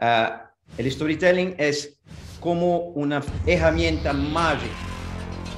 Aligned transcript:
Ah, 0.00 0.50
el 0.78 0.90
storytelling 0.90 1.54
es 1.58 2.00
como 2.40 2.78
una 2.94 3.22
herramienta 3.44 4.14
mágica 4.14 4.72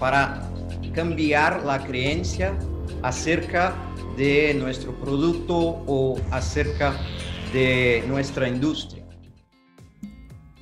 para 0.00 0.50
cambiar 0.92 1.62
la 1.62 1.78
creencia 1.78 2.58
acerca 3.02 3.72
de 4.16 4.52
nuestro 4.54 4.92
producto 5.00 5.56
o 5.86 6.18
acerca 6.32 6.96
de 7.52 8.02
nuestra 8.08 8.48
industria. 8.48 9.04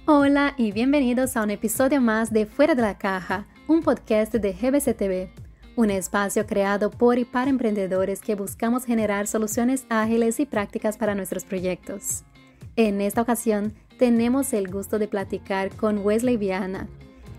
Hola 0.05 0.55
y 0.59 0.73
bienvenidos 0.73 1.39
a 1.39 1.43
un 1.43 1.51
episodio 1.51 2.03
más 2.03 2.31
de 2.31 2.45
Fuera 2.45 2.75
de 2.75 2.83
la 2.83 2.99
Caja, 2.99 3.47
un 3.67 3.83
podcast 3.83 4.35
de 4.35 4.53
GBC 4.53 4.95
TV, 4.95 5.33
un 5.77 5.91
espacio 5.91 6.45
creado 6.45 6.91
por 6.91 7.19
y 7.19 7.25
para 7.25 7.49
emprendedores 7.49 8.21
que 8.21 8.35
buscamos 8.35 8.85
generar 8.85 9.27
soluciones 9.27 9.87
ágiles 9.89 10.39
y 10.39 10.45
prácticas 10.45 10.99
para 10.99 11.15
nuestros 11.15 11.45
proyectos. 11.45 12.25
En 12.77 13.01
esta 13.01 13.23
ocasión 13.23 13.75
tenemos 13.99 14.53
el 14.53 14.71
gusto 14.71 14.99
de 14.99 15.09
platicar 15.09 15.71
con 15.77 15.99
Wesley 15.99 16.37
Viana, 16.37 16.89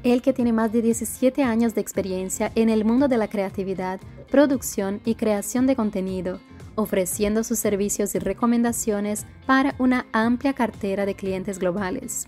él 0.04 0.22
que 0.22 0.34
tiene 0.34 0.52
más 0.52 0.72
de 0.72 0.82
17 0.82 1.44
años 1.44 1.76
de 1.76 1.82
experiencia 1.82 2.52
en 2.56 2.70
el 2.70 2.86
mundo 2.86 3.08
de 3.08 3.18
la 3.18 3.28
creatividad, 3.28 4.00
producción 4.30 5.00
y 5.06 5.16
creación 5.16 5.68
de 5.68 5.76
contenido, 5.76 6.40
ofreciendo 6.76 7.44
sus 7.44 7.60
servicios 7.60 8.16
y 8.16 8.20
recomendaciones 8.20 9.26
para 9.46 9.76
una 9.78 10.06
amplia 10.12 10.54
cartera 10.54 11.06
de 11.06 11.16
clientes 11.16 11.60
globales. 11.60 12.28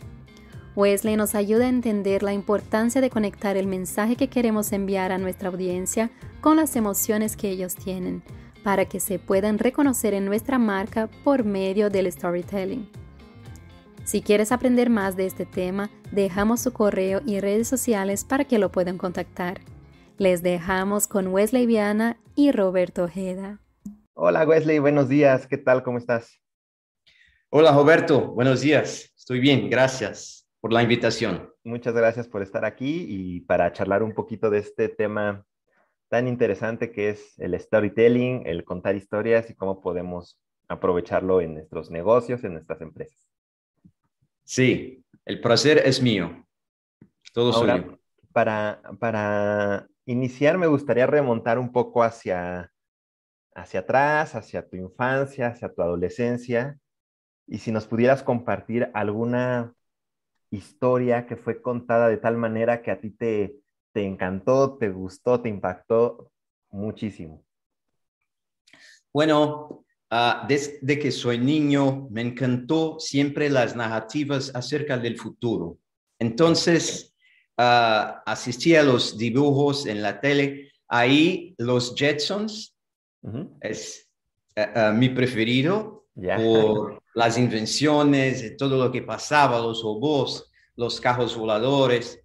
Wesley 0.76 1.16
nos 1.16 1.36
ayuda 1.36 1.66
a 1.66 1.70
entender 1.70 2.24
la 2.24 2.34
importancia 2.34 3.00
de 3.00 3.10
conectar 3.10 3.58
el 3.58 3.68
mensaje 3.68 4.16
que 4.16 4.28
queremos 4.28 4.72
enviar 4.72 5.12
a 5.12 5.18
nuestra 5.18 5.50
audiencia 5.50 6.10
con 6.42 6.58
las 6.58 6.76
emociones 6.76 7.38
que 7.38 7.50
ellos 7.50 7.76
tienen, 7.76 8.24
para 8.64 8.86
que 8.86 9.00
se 9.00 9.20
puedan 9.20 9.60
reconocer 9.60 10.14
en 10.14 10.26
nuestra 10.26 10.58
marca 10.58 11.10
por 11.24 11.44
medio 11.44 11.90
del 11.90 12.12
storytelling. 12.12 12.90
Si 14.06 14.22
quieres 14.22 14.52
aprender 14.52 14.90
más 14.90 15.16
de 15.16 15.26
este 15.26 15.46
tema, 15.46 15.90
dejamos 16.12 16.62
su 16.62 16.74
correo 16.74 17.22
y 17.26 17.40
redes 17.40 17.68
sociales 17.68 18.26
para 18.26 18.46
que 18.46 18.60
lo 18.60 18.72
puedan 18.72 18.98
contactar. 18.98 19.62
Les 20.18 20.44
dejamos 20.44 21.08
con 21.08 21.28
Wesley 21.28 21.66
Viana 21.66 22.18
y 22.36 22.52
Roberto 22.52 23.06
Ojeda. 23.06 23.60
Hola 24.14 24.46
Wesley, 24.46 24.80
buenos 24.80 25.10
días. 25.10 25.48
¿Qué 25.48 25.58
tal? 25.58 25.84
¿Cómo 25.84 25.98
estás? 25.98 26.40
Hola 27.50 27.72
Roberto, 27.72 28.34
buenos 28.34 28.62
días. 28.62 29.14
Estoy 29.18 29.40
bien, 29.40 29.70
gracias 29.70 30.48
por 30.60 30.74
la 30.74 30.84
invitación. 30.84 31.50
Muchas 31.64 31.94
gracias 31.94 32.28
por 32.28 32.42
estar 32.42 32.66
aquí 32.66 33.06
y 33.08 33.42
para 33.42 33.72
charlar 33.72 34.04
un 34.04 34.14
poquito 34.14 34.50
de 34.50 34.60
este 34.60 34.90
tema 34.90 35.46
tan 36.14 36.28
interesante 36.28 36.92
que 36.92 37.10
es 37.10 37.40
el 37.40 37.60
storytelling, 37.60 38.44
el 38.46 38.64
contar 38.64 38.96
historias 38.96 39.50
y 39.50 39.56
cómo 39.56 39.82
podemos 39.82 40.40
aprovecharlo 40.68 41.42
en 41.42 41.56
nuestros 41.56 41.90
negocios, 41.90 42.44
en 42.44 42.54
nuestras 42.54 42.82
empresas. 42.82 43.28
Sí, 44.44 45.04
el 45.26 45.42
placer 45.42 45.82
es 45.84 46.04
mío. 46.04 46.46
Todo 47.34 47.52
suyo. 47.52 47.98
Para, 48.32 48.80
para 49.00 49.88
iniciar, 50.06 50.60
me 50.60 50.68
gustaría 50.68 51.08
remontar 51.08 51.58
un 51.58 51.72
poco 51.72 52.04
hacia, 52.04 52.72
hacia 53.56 53.80
atrás, 53.80 54.36
hacia 54.36 54.70
tu 54.70 54.76
infancia, 54.76 55.48
hacia 55.48 55.74
tu 55.74 55.82
adolescencia, 55.82 56.78
y 57.48 57.58
si 57.58 57.72
nos 57.72 57.88
pudieras 57.88 58.22
compartir 58.22 58.92
alguna 58.94 59.74
historia 60.52 61.26
que 61.26 61.38
fue 61.38 61.60
contada 61.60 62.08
de 62.08 62.18
tal 62.18 62.38
manera 62.38 62.84
que 62.84 62.92
a 62.92 63.00
ti 63.00 63.10
te, 63.10 63.56
te 63.94 64.06
encantó, 64.06 64.78
te 64.78 64.90
gustó, 64.90 65.40
te 65.40 65.50
impactó 65.50 66.32
muchísimo. 66.72 67.46
Bueno, 69.14 69.84
Ah, 70.16 70.46
desde 70.48 71.00
que 71.00 71.12
soy 71.12 71.40
niño 71.40 72.08
me 72.12 72.22
encantó 72.22 73.00
siempre 73.00 73.50
las 73.50 73.76
narrativas 73.76 74.52
acerca 74.54 74.96
del 74.96 75.18
futuro. 75.18 75.80
Entonces, 76.20 77.16
uh, 77.58 78.22
asistí 78.24 78.76
a 78.76 78.84
los 78.84 79.18
dibujos 79.18 79.88
en 79.88 80.04
la 80.04 80.22
tele. 80.22 80.72
Ahí 80.88 81.56
los 81.58 81.96
Jetsons 81.96 82.78
es 83.62 84.08
mi 84.94 85.10
preferido 85.10 86.06
por 86.14 87.02
las 87.16 87.40
invenciones, 87.40 88.56
todo 88.56 88.78
lo 88.78 88.92
que 88.92 89.02
pasaba, 89.02 89.58
los 89.62 89.82
robots, 89.82 90.48
los 90.76 91.02
carros 91.02 91.36
voladores. 91.36 92.23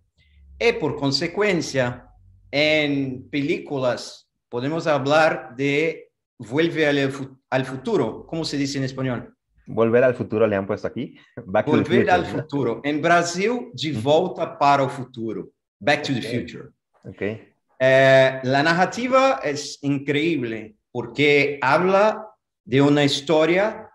Y 0.59 0.73
por 0.73 0.97
consecuencia, 0.97 2.09
en 2.51 3.29
películas 3.31 4.29
podemos 4.49 4.87
hablar 4.87 5.55
de 5.57 6.09
Vuelve 6.39 6.87
al, 6.87 7.65
futuro. 7.65 8.25
¿Cómo 8.25 8.45
se 8.45 8.57
dice 8.57 8.79
en 8.79 8.85
español? 8.85 9.35
Volver 9.67 10.05
al 10.05 10.15
futuro 10.15 10.47
le 10.47 10.55
han 10.55 10.67
puesto 10.67 10.87
aquí. 10.87 11.17
Volver 11.45 12.09
al 12.11 12.25
futuro. 12.25 12.81
En 12.85 13.03
Brasil, 13.03 13.71
de 13.73 13.93
volta 13.93 14.57
para 14.57 14.85
el 14.85 14.91
futuro. 14.91 15.51
Back 15.81 16.03
to 16.05 16.15
the 16.15 16.23
future. 16.23 16.69
Okay. 17.05 17.53
Eh, 17.79 18.41
la 18.45 18.63
narrativa 18.63 19.41
es 19.43 19.79
increíble 19.83 20.77
porque 20.93 21.59
habla 21.61 22.29
de 22.65 22.83
una 22.83 23.03
historia 23.03 23.91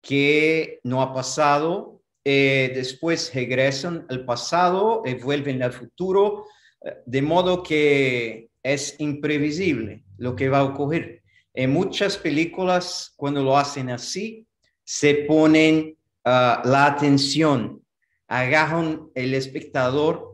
que 0.00 0.80
no 0.82 1.02
ha 1.02 1.12
pasado, 1.12 2.01
eh, 2.24 2.72
después 2.74 3.32
regresan 3.34 4.06
al 4.08 4.24
pasado 4.24 5.02
y 5.04 5.14
vuelven 5.14 5.62
al 5.62 5.72
futuro, 5.72 6.46
eh, 6.84 6.94
de 7.04 7.22
modo 7.22 7.62
que 7.62 8.50
es 8.62 8.94
imprevisible 8.98 10.04
lo 10.18 10.36
que 10.36 10.48
va 10.48 10.60
a 10.60 10.64
ocurrir. 10.64 11.22
En 11.54 11.70
muchas 11.72 12.16
películas, 12.16 13.12
cuando 13.16 13.42
lo 13.42 13.58
hacen 13.58 13.90
así, 13.90 14.46
se 14.84 15.14
ponen 15.26 15.96
ah, 16.24 16.62
la 16.64 16.86
atención, 16.86 17.82
agarran 18.28 19.10
el 19.14 19.34
espectador 19.34 20.32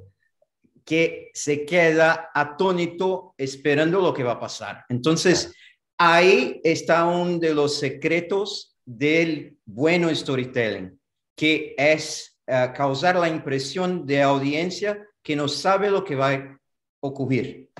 que 0.84 1.30
se 1.34 1.66
queda 1.66 2.30
atónito 2.34 3.34
esperando 3.36 4.00
lo 4.00 4.14
que 4.14 4.22
va 4.22 4.32
a 4.32 4.40
pasar. 4.40 4.84
Entonces, 4.88 5.54
ahí 5.98 6.60
está 6.64 7.04
uno 7.04 7.38
de 7.38 7.52
los 7.52 7.78
secretos 7.78 8.76
del 8.86 9.58
bueno 9.66 10.14
storytelling, 10.14 10.97
que 11.38 11.76
es 11.78 12.38
ah, 12.48 12.74
causar 12.76 13.16
la 13.16 13.28
impresión 13.28 14.04
de 14.04 14.20
audiencia 14.22 15.06
que 15.22 15.36
no 15.36 15.46
sabe 15.46 15.88
lo 15.88 16.04
que 16.04 16.16
va 16.16 16.32
a 16.32 16.58
ocurrir. 17.00 17.70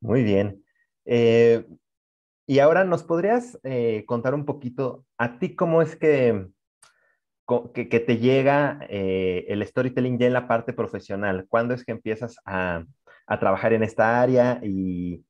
Muy 0.00 0.24
bien. 0.24 0.64
Eh, 1.04 1.64
y 2.44 2.58
ahora, 2.58 2.82
¿nos 2.84 3.04
podrías 3.04 3.56
eh, 3.62 4.04
contar 4.04 4.34
un 4.34 4.44
poquito 4.44 5.06
a 5.16 5.38
ti 5.38 5.54
cómo 5.54 5.80
es 5.80 5.94
que, 5.94 6.48
que, 7.72 8.00
te 8.00 8.18
llega 8.18 8.80
eh, 8.88 9.44
el 9.48 9.64
storytelling 9.64 10.18
ya 10.18 10.26
en 10.26 10.32
la 10.32 10.48
parte 10.48 10.72
profesional? 10.72 11.46
¿Cuándo 11.48 11.72
es 11.72 11.84
que 11.84 11.92
empiezas 11.92 12.36
a, 12.44 12.84
a 13.28 13.38
trabajar 13.38 13.74
en 13.74 13.84
esta 13.84 14.20
área 14.20 14.60
y, 14.60 15.24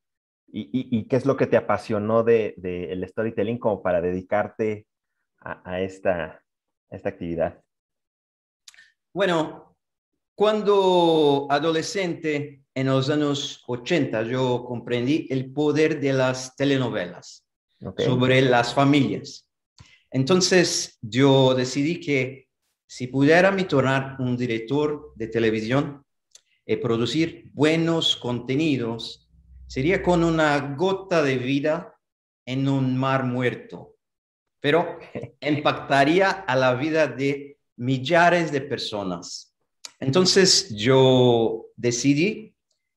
y, 0.47 1.07
qué 1.07 1.17
es 1.17 1.27
lo 1.27 1.37
que 1.37 1.47
te 1.47 1.59
apasionó 1.59 2.23
del 2.23 2.55
de, 2.57 2.93
el 2.93 3.07
storytelling 3.07 3.59
como 3.59 3.83
para 3.83 4.01
dedicarte 4.01 4.87
a 5.45 5.81
esta, 5.81 6.42
esta 6.93 7.09
actividad? 7.09 7.61
Bueno, 9.13 9.77
cuando 10.35 11.47
adolescente 11.51 12.63
en 12.75 12.87
los 12.87 13.11
años 13.11 13.63
80 13.67 14.23
yo 14.25 14.65
comprendí 14.65 15.27
el 15.31 15.53
poder 15.53 16.01
de 16.01 16.13
las 16.13 16.57
telenovelas 16.57 17.45
sobre 17.99 18.41
las 18.43 18.75
familias. 18.75 19.47
Entonces 20.11 20.99
yo 21.03 21.55
decidí 21.55 22.01
que 22.01 22.49
si 22.87 23.07
pudiera 23.07 23.51
me 23.51 23.65
tornar 23.65 24.17
un 24.19 24.37
director 24.37 25.13
de 25.17 25.29
televisión 25.29 26.05
y 26.67 26.77
producir 26.77 27.51
buenos 27.53 28.17
contenidos, 28.17 29.29
sería 29.67 30.03
con 30.03 30.23
una 30.23 30.75
gota 30.77 31.23
de 31.23 31.39
vida 31.39 31.99
en 32.45 32.69
un 32.69 32.97
mar 32.97 33.25
muerto, 33.25 33.92
pero 34.63 35.01
impactaría 35.41 36.31
a 36.31 36.55
la 36.55 36.75
vida 36.75 37.09
de 37.09 37.59
millares 37.77 38.53
de 38.53 38.61
personas. 38.61 39.53
Entonces 39.99 40.73
yo 40.77 41.67
decidí 41.77 42.55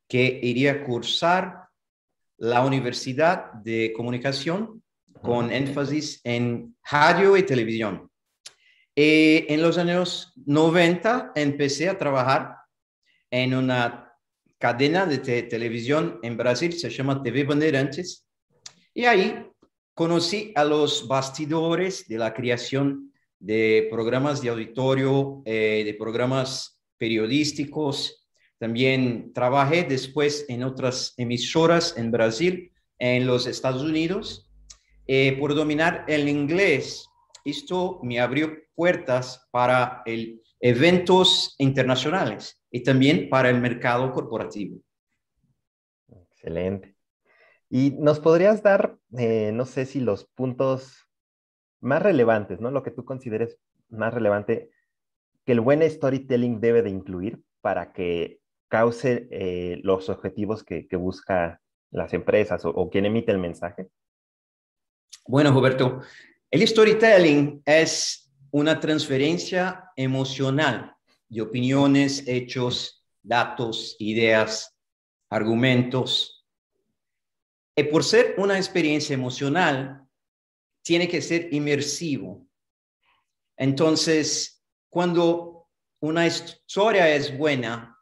que 0.08 0.40
iría 0.44 0.72
a 0.74 0.84
cursar 0.84 1.70
la 2.38 2.64
Universidad 2.64 3.52
de 3.54 3.92
Comunicación 3.96 4.84
con 5.24 5.52
énfasis 5.52 6.22
en 6.24 6.76
radio 6.90 7.36
y 7.36 7.44
televisión. 7.44 8.12
Eh, 8.96 9.48
en 9.50 9.64
los 9.64 9.80
años 9.80 10.34
90 10.46 11.32
empecé 11.34 11.90
a 11.90 11.98
trabajar 11.98 12.58
en 13.32 13.56
una 13.56 14.14
cadena 14.60 15.08
de 15.08 15.18
televisión 15.44 16.20
en 16.22 16.38
Brasil, 16.38 16.74
se 16.74 16.92
llama 16.92 17.24
TV 17.24 17.44
Bandeirantes, 17.44 18.28
y 18.94 19.06
ahí 19.06 19.52
conocí 19.96 20.52
a 20.56 20.66
los 20.66 21.08
bastidores 21.08 22.08
de 22.08 22.18
la 22.18 22.34
creación 22.34 23.14
de 23.40 23.88
programas 23.90 24.42
de 24.42 24.50
auditorio, 24.50 25.42
eh, 25.46 25.84
de 25.86 25.94
programas 25.94 26.80
periodísticos, 26.98 28.28
también 28.60 29.32
trabajé 29.34 29.84
después 29.84 30.46
en 30.50 30.64
otras 30.64 31.14
emisoras 31.18 31.98
en 31.98 32.12
Brasil, 32.12 32.72
en 33.00 33.26
los 33.26 33.48
Estados 33.48 33.84
Unidos, 33.84 34.52
eh, 35.08 35.38
por 35.40 35.56
dominar 35.56 36.06
el 36.08 36.28
inglés. 36.28 37.08
Esto 37.44 38.00
me 38.04 38.20
abrió 38.20 38.54
puertas 38.76 39.48
para 39.52 40.02
el, 40.06 40.42
eventos 40.60 41.56
internacionales 41.58 42.62
y 42.72 42.82
también 42.82 43.30
para 43.30 43.50
el 43.50 43.62
mercado 43.62 44.12
corporativo. 44.12 44.78
Excelente. 46.10 46.95
¿Y 47.70 47.92
nos 47.92 48.20
podrías 48.20 48.62
dar, 48.64 48.98
eh, 49.18 49.52
no 49.54 49.66
sé 49.66 49.86
si 49.86 50.00
los 50.00 50.26
puntos 50.26 51.08
más 51.82 52.02
relevantes, 52.02 52.60
¿no? 52.60 52.72
Lo 52.72 52.84
que 52.84 52.92
tú 52.92 53.06
consideres 53.06 53.58
más 53.90 54.14
relevante 54.14 54.70
que 55.46 55.52
el 55.52 55.62
buen 55.62 55.88
storytelling 55.90 56.60
debe 56.60 56.82
de 56.82 56.90
incluir 56.90 57.42
para 57.62 57.94
que 57.94 58.40
cause 58.68 59.28
eh, 59.32 59.80
los 59.84 60.10
objetivos 60.10 60.64
que, 60.64 60.88
que 60.88 60.96
busca 60.96 61.62
las 61.96 62.14
empresas 62.14 62.62
o, 62.66 62.90
quien 62.90 63.06
emite 63.06 63.32
el 63.32 63.40
mensaje? 63.40 63.88
Bueno, 65.28 65.52
Roberto, 65.52 66.02
el 66.52 66.68
storytelling 66.68 67.64
es 67.66 68.32
una 68.52 68.80
transferencia 68.80 69.92
emocional 69.96 70.96
de 71.28 71.42
opiniones, 71.42 72.28
hechos, 72.28 73.04
datos, 73.24 73.96
ideas, 74.00 74.78
argumentos. 75.30 76.35
Y 77.76 77.84
por 77.84 78.04
ser 78.04 78.36
una 78.38 78.58
experiencia 78.58 79.14
emocional, 79.14 80.08
tiene 80.82 81.08
que 81.08 81.22
ser 81.22 81.54
inmersivo. 81.54 82.48
Entonces, 83.58 84.64
cuando 84.90 85.68
una 86.00 86.28
historia 86.28 87.14
es 87.14 87.36
buena, 87.38 88.00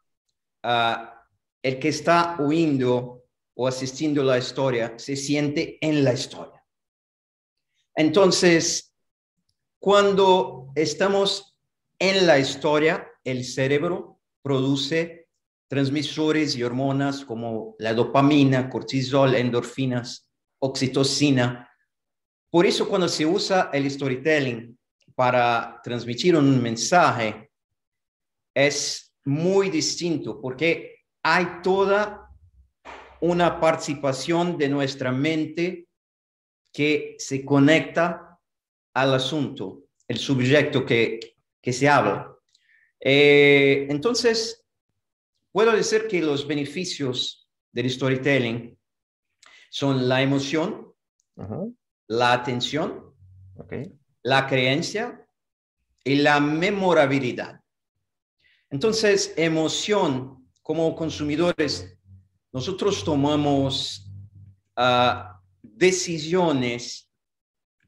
ah, 0.63 1.25
el 1.61 1.79
que 1.79 1.89
está 1.89 2.37
oyendo 2.39 3.23
o 3.55 3.67
asistiendo 3.67 4.21
a 4.21 4.25
la 4.25 4.37
historia 4.37 4.97
se 4.97 5.15
siente 5.15 5.77
en 5.81 6.03
la 6.03 6.13
historia. 6.13 6.63
Entonces, 7.95 8.93
cuando 9.79 10.71
estamos 10.75 11.57
en 11.99 12.27
la 12.27 12.39
historia, 12.39 13.07
el 13.23 13.45
cerebro 13.45 14.19
produce 14.41 15.22
transmisores 15.67 16.55
y 16.55 16.63
hormonas 16.63 17.25
como 17.25 17.75
la 17.79 17.93
dopamina, 17.93 18.69
cortisol, 18.69 19.35
endorfinas, 19.35 20.29
oxitocina. 20.59 21.69
Por 22.49 22.65
eso 22.65 22.87
cuando 22.87 23.07
se 23.07 23.25
usa 23.25 23.69
el 23.73 23.89
storytelling 23.89 24.77
para 25.15 25.79
transmitir 25.83 26.35
un 26.35 26.61
mensaje, 26.61 27.51
es 28.53 29.13
muy 29.25 29.69
distinto 29.69 30.39
porque 30.39 31.05
hay 31.23 31.61
toda 31.63 32.29
una 33.21 33.59
participación 33.59 34.57
de 34.57 34.69
nuestra 34.69 35.11
mente 35.11 35.87
que 36.71 37.15
se 37.17 37.45
conecta 37.45 38.39
al 38.93 39.13
asunto, 39.13 39.83
el 40.07 40.17
sujeto 40.17 40.85
que, 40.85 41.35
que 41.61 41.73
se 41.73 41.87
habla. 41.87 42.35
Eh, 42.99 43.87
entonces, 43.89 44.62
puedo 45.53 45.71
decir 45.71 46.07
que 46.07 46.21
los 46.21 46.45
beneficios 46.45 47.47
del 47.71 47.89
storytelling 47.89 48.77
son 49.69 50.09
la 50.09 50.21
emoción, 50.21 50.93
la 52.07 52.33
atención, 52.33 53.15
la 54.23 54.47
creencia 54.47 55.25
y 56.03 56.15
la 56.15 56.39
memorabilidad. 56.39 57.61
Entonces, 58.69 59.33
emoción, 59.37 60.49
como 60.61 60.95
consumidores, 60.95 61.97
nosotros 62.51 63.03
tomamos 63.03 64.11
ah, 64.75 65.39
decisiones 65.61 67.09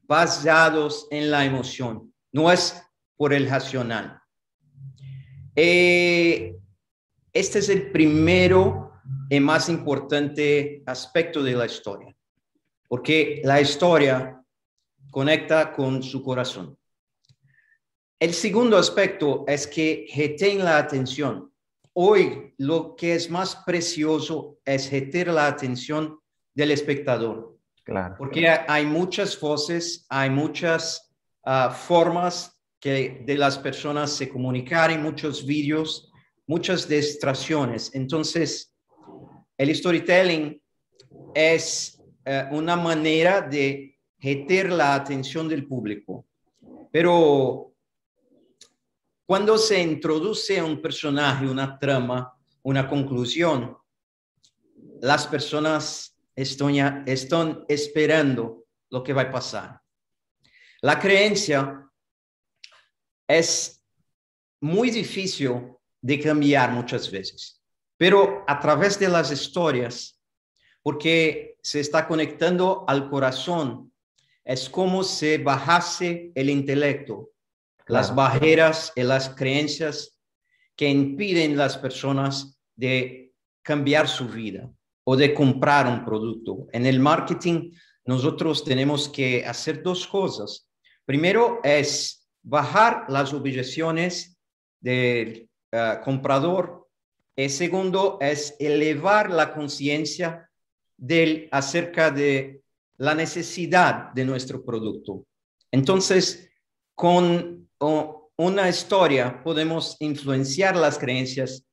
basados 0.02 1.08
en 1.10 1.30
la 1.30 1.44
emoción, 1.44 2.14
no 2.32 2.50
es 2.50 2.80
por 3.16 3.32
el 3.32 3.48
racional. 3.48 4.20
Eh, 5.56 6.56
este 7.38 7.58
es 7.58 7.68
el 7.68 7.90
primero 7.90 8.92
y 9.28 9.38
más 9.40 9.68
importante 9.68 10.82
aspecto 10.86 11.42
de 11.42 11.52
la 11.52 11.66
historia, 11.66 12.16
porque 12.88 13.42
la 13.44 13.60
historia 13.60 14.42
conecta 15.10 15.72
con 15.72 16.02
su 16.02 16.22
corazón. 16.22 16.78
El 18.18 18.32
segundo 18.32 18.78
aspecto 18.78 19.44
es 19.46 19.66
que 19.66 20.06
reten 20.16 20.64
la 20.64 20.78
atención. 20.78 21.52
Hoy 21.92 22.54
lo 22.56 22.96
que 22.96 23.14
es 23.14 23.28
más 23.28 23.56
precioso 23.66 24.58
es 24.64 24.90
retener 24.90 25.28
la 25.28 25.46
atención 25.46 26.18
del 26.54 26.70
espectador. 26.70 27.58
Claro. 27.84 28.14
Porque 28.16 28.48
hay 28.48 28.86
muchas 28.86 29.38
voces, 29.38 30.06
hay 30.08 30.30
muchas 30.30 31.14
ah, 31.44 31.70
formas 31.70 32.58
que 32.80 33.22
de 33.26 33.36
las 33.36 33.58
personas 33.58 34.10
se 34.10 34.28
comunicar 34.28 34.90
y 34.90 34.96
muchos 34.96 35.44
vídeos, 35.44 36.10
muchas 36.46 36.88
distracciones. 36.88 37.94
Entonces, 37.94 38.74
el 39.58 39.74
storytelling 39.74 40.62
es 41.34 42.00
eh, 42.24 42.44
una 42.50 42.76
manera 42.76 43.40
de 43.40 43.98
meter 44.18 44.70
la 44.70 44.94
atención 44.94 45.48
del 45.48 45.66
público. 45.66 46.26
Pero 46.90 47.74
cuando 49.26 49.58
se 49.58 49.80
introduce 49.82 50.62
un 50.62 50.80
personaje, 50.80 51.46
una 51.46 51.78
trama, 51.78 52.32
una 52.62 52.88
conclusión, 52.88 53.76
las 55.00 55.26
personas 55.26 56.16
están, 56.34 57.64
esperando 57.68 58.64
lo 58.90 59.02
que 59.02 59.12
va 59.12 59.22
a 59.22 59.30
pasar. 59.30 59.80
La 60.82 60.98
creencia 60.98 61.90
es 63.26 63.84
muy 64.60 64.90
difícil 64.90 65.75
de 66.06 66.20
cambiar 66.20 66.70
muchas 66.70 67.10
veces, 67.10 67.60
pero 67.96 68.44
a 68.46 68.60
través 68.60 68.96
de 68.96 69.08
las 69.08 69.32
historias, 69.32 70.20
porque 70.80 71.56
se 71.60 71.80
está 71.80 72.06
conectando 72.06 72.84
al 72.86 73.10
corazón, 73.10 73.92
es 74.44 74.70
como 74.70 75.02
si 75.02 75.38
bajase 75.38 76.30
el 76.36 76.48
intelecto, 76.48 77.30
las 77.88 78.14
barreras 78.14 78.92
y 78.94 79.02
las 79.02 79.30
creencias 79.30 80.16
que 80.76 80.88
impiden 80.88 81.56
las 81.56 81.76
personas 81.76 82.56
de 82.76 83.32
cambiar 83.62 84.06
su 84.06 84.28
vida 84.28 84.70
o 85.02 85.16
de 85.16 85.34
comprar 85.34 85.88
un 85.88 86.04
producto. 86.04 86.68
En 86.72 86.86
el 86.86 87.00
marketing, 87.00 87.72
nosotros 88.04 88.62
tenemos 88.62 89.08
que 89.08 89.44
hacer 89.44 89.82
dos 89.82 90.06
cosas. 90.06 90.68
Primero 91.04 91.58
es 91.64 92.28
bajar 92.44 93.06
las 93.08 93.32
objeciones 93.32 94.38
del 94.80 95.48
eh, 95.76 96.00
comprador. 96.02 96.88
Y 97.36 97.48
segundo 97.48 98.18
es 98.20 98.56
elevar 98.58 99.30
la 99.30 99.52
conciencia 99.52 100.48
del 100.96 101.48
acerca 101.52 102.10
de 102.10 102.62
la 102.96 103.14
necesidad 103.14 104.12
de 104.14 104.24
nuestro 104.24 104.64
producto. 104.64 105.26
Entonces, 105.70 106.48
con 106.94 107.68
una 108.38 108.68
historia 108.68 109.42
podemos 109.42 109.96
influenciar 110.00 110.76
las 110.76 110.98
creencias 110.98 111.66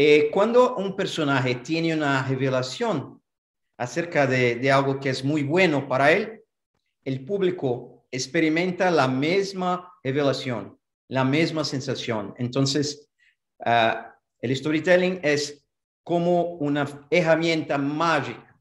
eh, 0.00 0.30
cuando 0.30 0.76
un 0.76 0.94
personaje 0.94 1.56
tiene 1.56 1.92
una 1.92 2.22
revelación 2.22 3.20
acerca 3.76 4.28
de, 4.28 4.70
algo 4.70 5.00
que 5.00 5.10
es 5.10 5.24
muy 5.24 5.42
bueno 5.42 5.88
para 5.88 6.12
él, 6.12 6.44
el 7.02 7.24
público 7.24 8.06
experimenta 8.12 8.92
la 8.92 9.08
misma 9.08 9.92
revelación, 10.04 10.78
la 11.08 11.24
misma 11.24 11.64
sensación. 11.64 12.32
Entonces, 12.38 13.07
ah, 13.64 14.14
el 14.40 14.54
storytelling 14.56 15.20
es 15.22 15.64
como 16.02 16.54
una 16.54 17.06
herramienta 17.10 17.76
mágica 17.76 18.58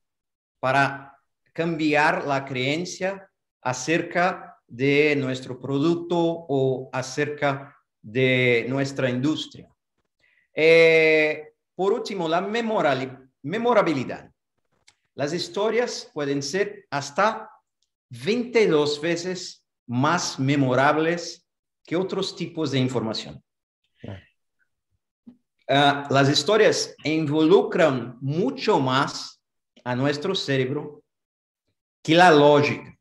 para 0.60 1.18
cambiar 1.54 2.26
la 2.26 2.44
creencia 2.46 3.30
acerca 3.62 4.60
de 4.68 5.16
nuestro 5.16 5.60
producto 5.60 6.18
o 6.18 6.90
acerca 6.92 7.76
de 8.02 8.66
nuestra 8.68 9.10
industria. 9.10 9.70
Eh, 10.54 11.54
por 11.76 11.94
último, 11.94 12.28
la 12.28 12.42
memorabilidad. 12.42 14.32
Las 15.14 15.34
historias 15.34 16.10
pueden 16.14 16.42
ser 16.44 16.86
hasta 16.90 17.50
22 18.10 19.02
veces 19.02 19.66
más 19.88 20.40
memorables 20.40 21.48
que 21.84 21.96
otros 21.96 22.36
tipos 22.36 22.72
de 22.72 22.80
información. 22.80 23.44
Ah, 25.70 26.08
las 26.10 26.30
historias 26.30 26.96
involucran 27.04 28.18
mucho 28.22 28.80
más 28.80 29.42
a 29.84 29.96
nuestro 29.96 30.34
cerebro 30.34 31.04
que 32.02 32.16
la 32.16 32.32
lógica 32.32 32.96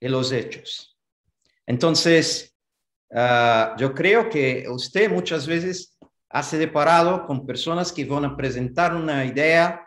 y 0.00 0.08
los 0.08 0.32
hechos. 0.32 0.96
Entonces, 1.66 2.54
ah, 3.14 3.76
yo 3.78 3.92
creo 3.94 4.30
que 4.30 4.66
usted 4.68 5.10
muchas 5.10 5.46
veces 5.46 5.96
hace 6.30 6.56
deparado 6.58 7.26
con 7.26 7.46
personas 7.46 7.92
que 7.92 8.04
van 8.04 8.24
a 8.24 8.36
presentar 8.36 8.94
una 8.94 9.24
idea 9.24 9.82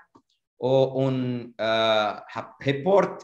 o 0.58 0.94
un 0.96 1.56
uh, 1.58 2.42
report 2.60 3.24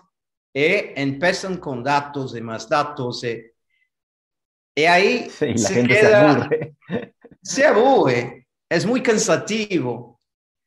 y 0.53 0.93
empiezan 0.95 1.57
con 1.57 1.83
datos 1.83 2.35
y 2.35 2.41
más 2.41 2.67
datos. 2.67 3.23
Y 3.23 4.83
ahí 4.83 5.27
la 5.39 5.57
se 5.57 5.73
gente 5.73 5.99
se 5.99 6.15
aburre. 6.15 6.75
Se 7.41 7.63
aburre. 7.63 8.44
Es 8.69 8.85
muy 8.85 9.01
cansativo. 9.01 10.19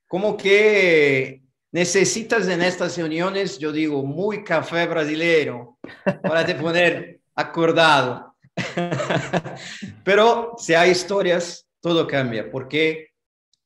Como 0.07 0.37
que 0.37 1.43
necesitas 1.73 2.49
en 2.49 2.63
estas 2.63 2.97
reuniones, 2.97 3.59
yo 3.59 3.73
digo, 3.73 4.05
muy 4.05 4.43
café 4.45 4.87
brasileño 4.87 5.79
para 6.23 6.45
te 6.47 6.55
poner 6.55 7.21
acordado. 7.35 8.37
Pero 10.05 10.55
si 10.59 10.75
hay 10.75 10.91
historias, 10.91 11.69
todo 11.81 12.07
cambia, 12.07 12.51
porque 12.51 13.11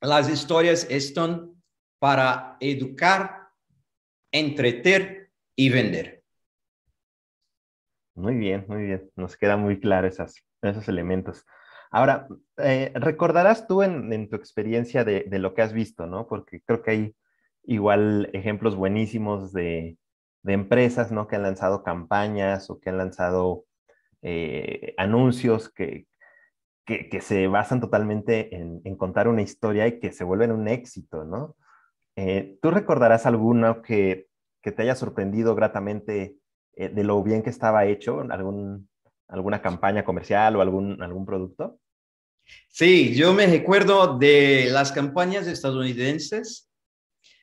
las 0.00 0.28
historias 0.28 0.86
están 0.90 1.52
para 1.98 2.56
educar, 2.60 3.48
entretener 4.32 5.30
y 5.56 5.68
vender. 5.70 6.22
Muy 8.14 8.34
bien, 8.34 8.64
muy 8.68 8.82
bien. 8.84 9.10
Nos 9.16 9.36
queda 9.36 9.56
muy 9.56 9.80
claro 9.80 10.08
esos 10.08 10.88
elementos. 10.88 11.46
Ahora, 11.92 12.26
eh, 12.56 12.90
recordarás 12.94 13.66
tú 13.66 13.82
en, 13.82 14.28
tu 14.30 14.36
experiencia 14.36 15.04
de, 15.04 15.26
lo 15.38 15.54
que 15.54 15.60
has 15.60 15.74
visto, 15.74 16.06
¿no? 16.06 16.26
Porque 16.26 16.62
creo 16.62 16.82
que 16.82 16.90
hay 16.90 17.16
igual 17.64 18.30
ejemplos 18.32 18.76
buenísimos 18.76 19.52
de, 19.52 19.98
empresas, 20.44 21.12
¿no? 21.12 21.28
Que 21.28 21.36
han 21.36 21.42
lanzado 21.42 21.82
campañas 21.84 22.70
o 22.70 22.80
que 22.80 22.88
han 22.90 22.96
lanzado 22.96 23.66
eh, 24.22 24.94
anuncios 24.96 25.68
que, 25.68 26.06
que, 26.86 27.20
se 27.20 27.46
basan 27.46 27.80
totalmente 27.80 28.56
en, 28.56 28.96
contar 28.96 29.28
una 29.28 29.42
historia 29.42 29.86
y 29.86 30.00
que 30.00 30.12
se 30.12 30.24
vuelven 30.24 30.50
un 30.50 30.68
éxito, 30.68 31.24
¿no? 31.24 31.56
Eh, 32.16 32.58
¿Tú 32.62 32.70
recordarás 32.70 33.26
alguno 33.26 33.82
que, 33.82 34.28
que, 34.62 34.72
te 34.72 34.82
haya 34.82 34.94
sorprendido 34.94 35.54
gratamente 35.54 36.36
de 36.74 37.04
lo 37.04 37.22
bien 37.22 37.42
que 37.42 37.50
estaba 37.50 37.84
hecho, 37.84 38.22
algún, 38.30 38.88
alguna 39.28 39.60
campaña 39.60 40.04
comercial 40.04 40.56
o 40.56 40.62
algún, 40.62 41.02
algún 41.02 41.26
producto? 41.26 41.78
Sí, 42.68 43.14
yo 43.14 43.32
me 43.34 43.46
recuerdo 43.46 44.18
de 44.18 44.68
las 44.70 44.92
campañas 44.92 45.46
estadounidenses. 45.46 46.70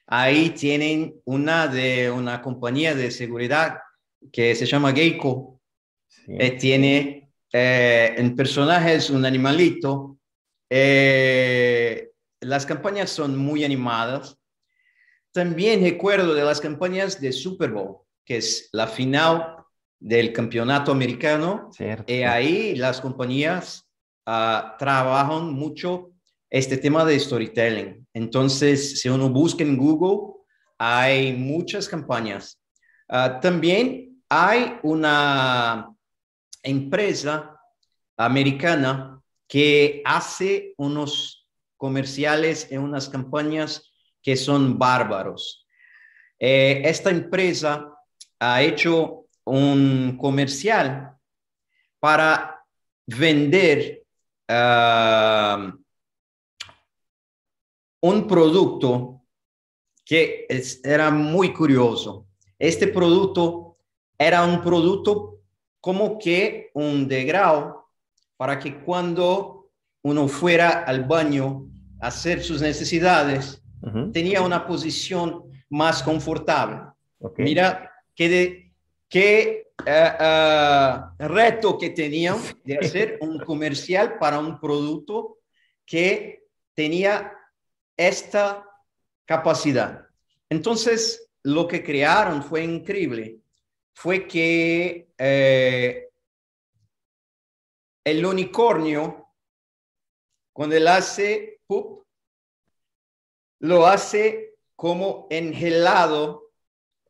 Ahí 0.07 0.49
tienen 0.51 1.15
una 1.25 1.67
de 1.67 2.09
una 2.09 2.41
compañía 2.41 2.95
de 2.95 3.11
seguridad 3.11 3.79
que 4.31 4.55
se 4.55 4.65
llama 4.65 4.91
Geico. 4.91 5.61
Eh, 6.27 6.51
tiene 6.57 7.31
en 7.51 8.35
personajes 8.35 9.09
un 9.09 9.25
animalito. 9.25 10.17
las 10.69 12.65
campañas 12.65 13.09
son 13.09 13.37
muy 13.37 13.63
animadas 13.63 14.39
también 15.31 15.81
recuerdo 15.81 16.33
de 16.33 16.43
las 16.43 16.59
campañas 16.59 17.21
de 17.21 17.31
Super 17.31 17.71
Bowl, 17.71 17.99
que 18.25 18.37
es 18.37 18.69
la 18.71 18.87
final 18.87 19.57
del 19.99 20.33
campeonato 20.33 20.91
americano. 20.91 21.69
Y 22.07 22.23
ahí 22.23 22.75
las 22.75 22.99
compañías 22.99 23.88
uh, 24.29 24.77
trabajan 24.77 25.51
mucho 25.53 26.11
este 26.49 26.77
tema 26.77 27.03
de 27.05 27.19
storytelling. 27.19 28.07
Entonces, 28.13 29.01
si 29.01 29.09
uno 29.09 29.29
busca 29.29 29.63
en 29.63 29.77
Google, 29.77 30.35
hay 30.77 31.33
muchas 31.33 31.87
campañas. 31.87 32.59
Ah, 33.07 33.39
también 33.39 34.21
hay 34.29 34.77
una 34.83 35.93
empresa 36.63 37.55
americana 38.17 39.21
que 39.47 40.01
hace 40.05 40.73
unos 40.77 41.47
comerciales 41.77 42.71
en 42.71 42.81
unas 42.81 43.09
campañas 43.09 43.91
que 44.21 44.35
son 44.35 44.77
bárbaros. 44.77 45.67
Eh, 46.39 46.81
esta 46.85 47.09
empresa 47.09 47.93
ha 48.39 48.61
hecho 48.61 49.25
un 49.45 50.17
comercial 50.17 51.15
para 51.99 52.63
vender 53.07 54.03
un 58.01 58.27
producto 58.27 59.21
que 60.05 60.47
era 60.83 61.11
muy 61.11 61.53
curioso. 61.53 62.25
Este 62.57 62.87
producto 62.87 63.77
era 64.17 64.43
un 64.43 64.61
producto 64.61 65.39
como 65.79 66.17
que 66.17 66.71
un 66.73 67.07
degrado 67.07 67.85
para 68.37 68.57
que 68.57 68.79
cuando 68.83 69.69
uno 70.01 70.27
fuera 70.27 70.83
al 70.83 71.05
baño 71.05 71.67
a 72.01 72.07
hacer 72.07 72.41
sus 72.43 72.61
necesidades, 72.61 73.61
tenía 74.11 74.41
una 74.41 74.65
posición 74.65 75.43
más 75.69 76.01
confortable. 76.01 76.81
Mira 77.37 77.91
qué, 78.15 78.73
qué 79.07 79.68
eh, 79.85 81.01
reto 81.19 81.77
que 81.77 81.89
tenían 81.91 82.37
de 82.63 82.77
hacer 82.77 83.17
un 83.21 83.39
comercial 83.39 84.17
para 84.17 84.39
un 84.39 84.59
producto 84.59 85.39
que 85.85 86.45
tenía 86.73 87.33
esta 87.97 88.65
capacidad. 89.25 90.07
Entonces, 90.49 91.29
lo 91.43 91.67
que 91.67 91.83
crearon 91.83 92.43
fue 92.43 92.63
increíble. 92.63 93.39
Fue 93.93 94.27
que 94.27 95.09
eh, 95.17 96.09
el 98.03 98.25
unicornio, 98.25 99.27
cuando 100.53 100.75
él 100.75 100.87
hace 100.87 101.61
pup, 101.67 102.05
lo 103.59 103.85
hace 103.85 104.55
como 104.75 105.27
engelado, 105.29 106.51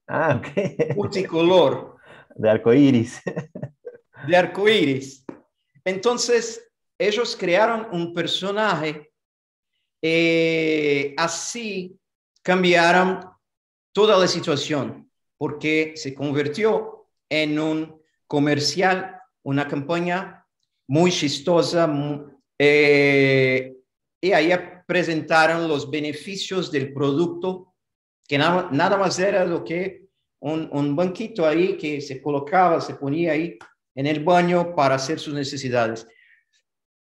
ah, 0.08 0.38
okay. 0.40 0.76
multicolor. 0.96 1.99
De 2.36 2.50
arco 2.50 2.74
iris. 2.74 3.22
de 4.28 4.38
arco 4.38 4.68
iris. 4.68 5.26
Entonces, 5.84 6.70
ellos 6.98 7.36
crearon 7.36 7.88
un 7.92 8.14
personaje 8.14 9.10
eh, 10.02 11.14
así 11.18 12.00
cambiaron 12.42 13.20
toda 13.92 14.18
la 14.18 14.28
situación 14.28 15.12
porque 15.38 15.94
se 15.96 16.14
convirtió 16.14 17.08
en 17.30 17.60
un 17.60 18.02
comercial, 18.26 19.20
una 19.44 19.68
campaña 19.68 20.46
muy 20.88 21.12
chistosa 21.12 21.90
eh, 22.58 23.74
y 24.22 24.32
ahí 24.32 24.52
presentaron 24.88 25.68
los 25.68 25.90
beneficios 25.90 26.72
del 26.72 26.94
producto, 26.94 27.74
que 28.28 28.38
nada 28.38 28.98
más 28.98 29.20
era 29.20 29.46
lo 29.46 29.64
que 29.64 30.09
un, 30.40 30.70
un, 30.72 30.96
banquito 30.96 31.46
ahí 31.46 31.78
que 31.78 32.02
se 32.02 32.22
colocaba, 32.22 32.80
se 32.82 32.96
ponía 32.96 33.34
ahí 33.34 33.58
en 33.96 34.08
el 34.08 34.24
baño 34.24 34.76
para 34.76 34.96
hacer 34.96 35.20
sus 35.20 35.34
necesidades. 35.34 36.08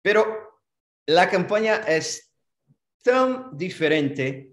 Pero 0.02 0.26
la 1.06 1.28
campaña 1.28 1.76
es 1.76 2.32
tan 3.02 3.56
diferente 3.56 4.50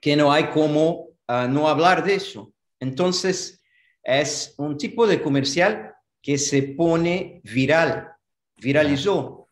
que 0.00 0.16
no 0.16 0.32
hay 0.32 0.50
como 0.50 1.08
ah, 1.28 1.46
no 1.46 1.68
hablar 1.68 2.04
de 2.04 2.14
eso. 2.14 2.52
Entonces, 2.80 3.62
es 4.02 4.54
un 4.58 4.76
tipo 4.76 5.06
de 5.06 5.22
comercial 5.22 5.94
que 6.22 6.38
se 6.38 6.62
pone 6.62 7.40
viral, 7.44 8.10
viralizó. 8.56 9.48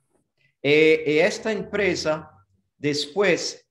Eh, 0.63 1.05
y 1.07 1.19
esta 1.19 1.53
empresa 1.53 2.33
Después, 2.83 3.65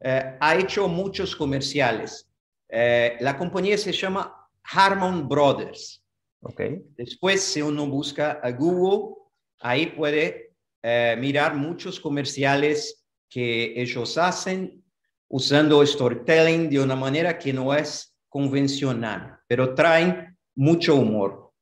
eh, 0.00 0.38
ha 0.40 0.56
hecho 0.56 0.88
muchos 0.88 1.36
comerciales. 1.36 2.29
Eh, 2.70 3.16
la 3.20 3.36
compañía 3.36 3.76
se 3.76 3.92
llama 3.92 4.48
Harmon 4.62 5.28
Brothers. 5.28 6.04
Okay. 6.42 6.82
Después, 6.96 7.42
si 7.42 7.60
uno 7.60 7.86
busca 7.86 8.40
a 8.42 8.50
Google, 8.52 9.16
ahí 9.60 9.86
puede 9.86 10.54
eh, 10.82 11.16
mirar 11.18 11.54
muchos 11.54 12.00
comerciales 12.00 13.04
que 13.28 13.80
ellos 13.80 14.16
hacen 14.16 14.82
usando 15.28 15.84
storytelling 15.84 16.70
de 16.70 16.80
una 16.80 16.96
manera 16.96 17.38
que 17.38 17.52
no 17.52 17.74
es 17.74 18.16
convencional, 18.28 19.38
pero 19.46 19.74
traen 19.74 20.36
mucho 20.54 20.94
humor. 20.96 21.52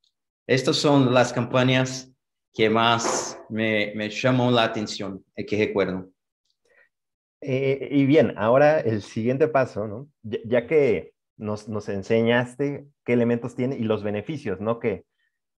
Estas 0.47 0.77
son 0.77 1.13
las 1.13 1.33
campañas 1.33 2.11
que 2.55 2.71
más 2.71 3.39
me, 3.49 3.93
me 3.95 4.09
llaman 4.09 4.55
la 4.55 4.65
atención 4.65 5.23
y 5.37 5.45
que 5.45 5.59
recuerdo. 5.59 6.11
Eh, 7.41 7.89
y 7.91 8.07
bien, 8.07 8.35
ahora 8.37 8.81
el 8.81 9.03
siguiente 9.03 9.49
paso, 9.49 9.87
¿no? 9.87 10.09
Ya, 10.23 10.67
que 10.67 11.13
nos, 11.37 11.69
nos, 11.69 11.89
enseñaste 11.89 12.89
qué 13.05 13.13
elementos 13.13 13.55
tiene 13.55 13.77
y 13.77 13.85
los 13.85 14.03
beneficios, 14.03 14.61
¿no? 14.61 14.81
Que, 14.81 15.05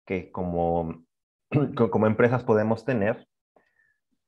que 0.05 0.31
como, 0.31 1.05
como 1.75 2.07
empresas 2.07 2.43
podemos 2.43 2.85
tener, 2.85 3.27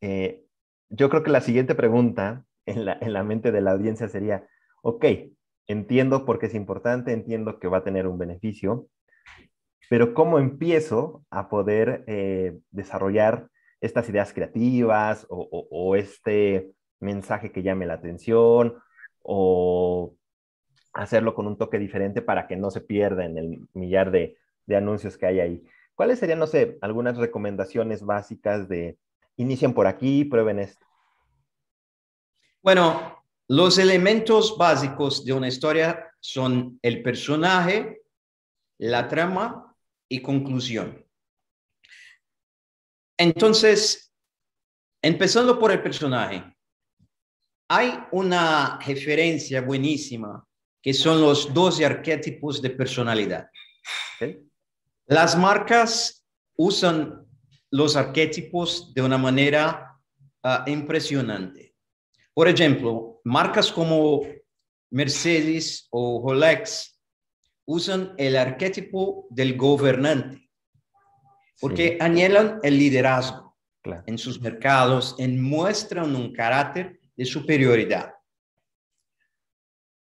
eh, 0.02 0.44
yo 0.90 1.10
creo 1.10 1.24
que 1.24 1.32
la 1.32 1.42
siguiente 1.42 1.76
pregunta 1.76 2.46
en 2.66 2.86
la, 2.86 2.98
en 3.02 3.14
la 3.14 3.24
mente 3.24 3.52
de 3.52 3.62
la 3.62 3.72
audiencia 3.72 4.08
sería, 4.08 4.48
ok, 4.82 5.06
entiendo 5.68 6.26
por 6.26 6.40
qué 6.40 6.48
es 6.48 6.56
importante, 6.56 7.12
entiendo 7.12 7.60
que 7.60 7.68
va 7.68 7.80
a 7.80 7.84
tener 7.84 8.08
un 8.08 8.18
beneficio, 8.18 8.88
pero 9.90 10.14
¿cómo 10.14 10.40
empiezo 10.40 11.26
a 11.30 11.50
poder 11.50 12.06
eh, 12.08 12.58
desarrollar 12.70 13.50
estas 13.82 14.08
ideas 14.08 14.32
creativas 14.32 15.26
o, 15.30 15.96
este 15.98 16.72
mensaje 17.02 17.52
que 17.52 17.64
llame 17.64 17.86
la 17.86 17.96
atención 17.96 18.82
o 19.22 20.16
hacerlo 20.94 21.34
con 21.34 21.48
un 21.48 21.58
toque 21.58 21.80
diferente 21.80 22.22
para 22.22 22.48
que 22.48 22.56
no 22.56 22.72
se 22.72 22.82
pierda 22.82 23.26
en 23.26 23.38
el 23.38 23.68
millar 23.74 24.12
de, 24.12 24.38
anuncios 24.74 25.18
que 25.18 25.26
hay 25.26 25.40
ahí. 25.42 25.64
¿Cuáles 25.96 26.20
serían, 26.20 26.40
no 26.40 26.48
sé, 26.48 26.78
algunas 26.80 27.18
recomendaciones 27.18 28.06
básicas 28.06 28.70
de 28.70 28.98
inicien 29.36 29.74
por 29.74 29.86
aquí, 29.86 30.24
prueben 30.24 30.60
esto? 30.60 30.86
Bueno, 32.62 33.22
los 33.50 33.78
elementos 33.78 34.58
básicos 34.58 35.26
de 35.26 35.34
una 35.34 35.50
historia 35.50 36.10
son 36.22 36.80
el 36.82 37.04
personaje, 37.04 38.02
la 38.78 39.10
trama 39.10 39.76
y 40.08 40.22
conclusión. 40.22 41.06
Entonces, 43.18 44.14
empezando 45.02 45.60
por 45.60 45.72
el 45.72 45.84
personaje, 45.84 46.44
hay 47.74 47.98
una 48.12 48.78
referencia 48.86 49.62
buenísima 49.62 50.46
que 50.82 50.94
son 50.94 51.22
los 51.22 51.54
12 51.54 51.86
arquetipos 51.86 52.62
de 52.62 52.72
personalidad. 52.72 53.50
Las 55.06 55.38
marcas 55.38 56.28
usan 56.58 57.26
los 57.70 57.96
arquetipos 57.96 58.94
de 58.94 59.02
una 59.02 59.18
manera 59.18 59.98
ah, 60.44 60.66
impresionante. 60.68 61.74
Por 62.34 62.50
ejemplo, 62.50 63.22
marcas 63.24 63.72
como 63.72 64.22
Mercedes 64.90 65.88
o 65.92 66.22
Rolex 66.28 67.00
usan 67.66 68.14
el 68.18 68.36
arquetipo 68.36 69.28
del 69.30 69.56
gobernante 69.56 70.50
porque 71.62 71.98
anhelan 72.02 72.60
el 72.64 72.78
liderazgo 72.78 73.56
en 74.08 74.18
sus 74.18 74.42
mercados, 74.42 75.16
en 75.20 75.42
muestran 75.42 76.14
un 76.18 76.34
carácter 76.34 77.01
de 77.16 77.26
superioridad. 77.26 78.14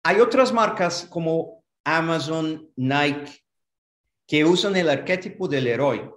Hay 0.04 0.20
otras 0.20 0.52
marcas 0.52 1.06
como 1.10 1.64
Amazon, 1.84 2.70
Nike, 2.76 3.44
que 4.26 4.44
usan 4.44 4.76
el 4.76 4.88
arquetipo 4.88 5.48
del 5.48 5.66
héroe. 5.66 6.12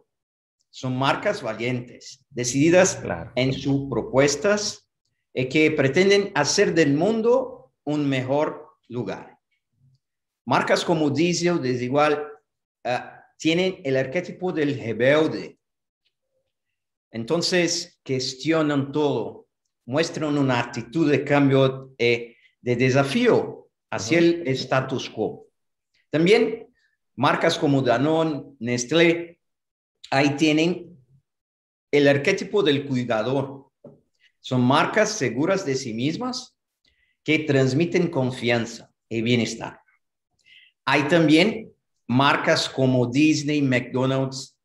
Son 0.70 0.98
marcas 0.98 1.42
valientes, 1.42 2.24
decididas 2.30 3.02
en 3.36 3.54
sus 3.54 3.90
propuestas 3.90 4.88
y 5.34 5.50
que 5.50 5.72
pretenden 5.72 6.32
hacer 6.36 6.74
del 6.74 6.94
mundo 6.94 7.74
un 7.84 8.08
mejor 8.08 8.78
lugar. 8.88 9.40
Marcas 10.46 10.86
como 10.86 11.10
Diesel, 11.10 11.62
desigual, 11.62 12.28
uh, 12.86 13.20
tienen 13.38 13.82
el 13.84 13.98
arquetipo 13.98 14.52
del 14.52 14.80
rebelde. 14.80 15.60
Entonces, 17.12 18.00
cuestionan 18.06 18.92
todo, 18.92 19.49
muestran 19.90 20.38
una 20.38 20.60
actitud 20.60 21.10
de 21.10 21.24
cambio 21.24 21.96
y 21.98 22.06
eh, 22.06 22.38
de 22.62 22.76
desafío 22.76 23.70
hacia 23.90 24.20
el 24.20 24.48
status 24.50 25.10
quo. 25.10 25.48
También 26.12 26.68
marcas 27.16 27.58
como 27.58 27.82
Danone, 27.82 28.44
Nestlé, 28.60 29.40
ahí 30.12 30.36
tienen 30.36 30.96
el 31.90 32.08
arquetipo 32.08 32.62
del 32.62 32.86
cuidador. 32.86 33.72
Son 34.40 34.62
marcas 34.62 35.10
seguras 35.10 35.66
de 35.66 35.74
sí 35.74 35.92
mismas 35.92 36.56
que 37.24 37.40
transmiten 37.40 38.10
confianza 38.12 38.94
y 39.10 39.24
bienestar. 39.24 39.82
Hay 40.86 41.08
también 41.08 41.74
marcas 42.06 42.70
como 42.70 43.08
Disney, 43.08 43.64
McDonald's, 43.64 44.56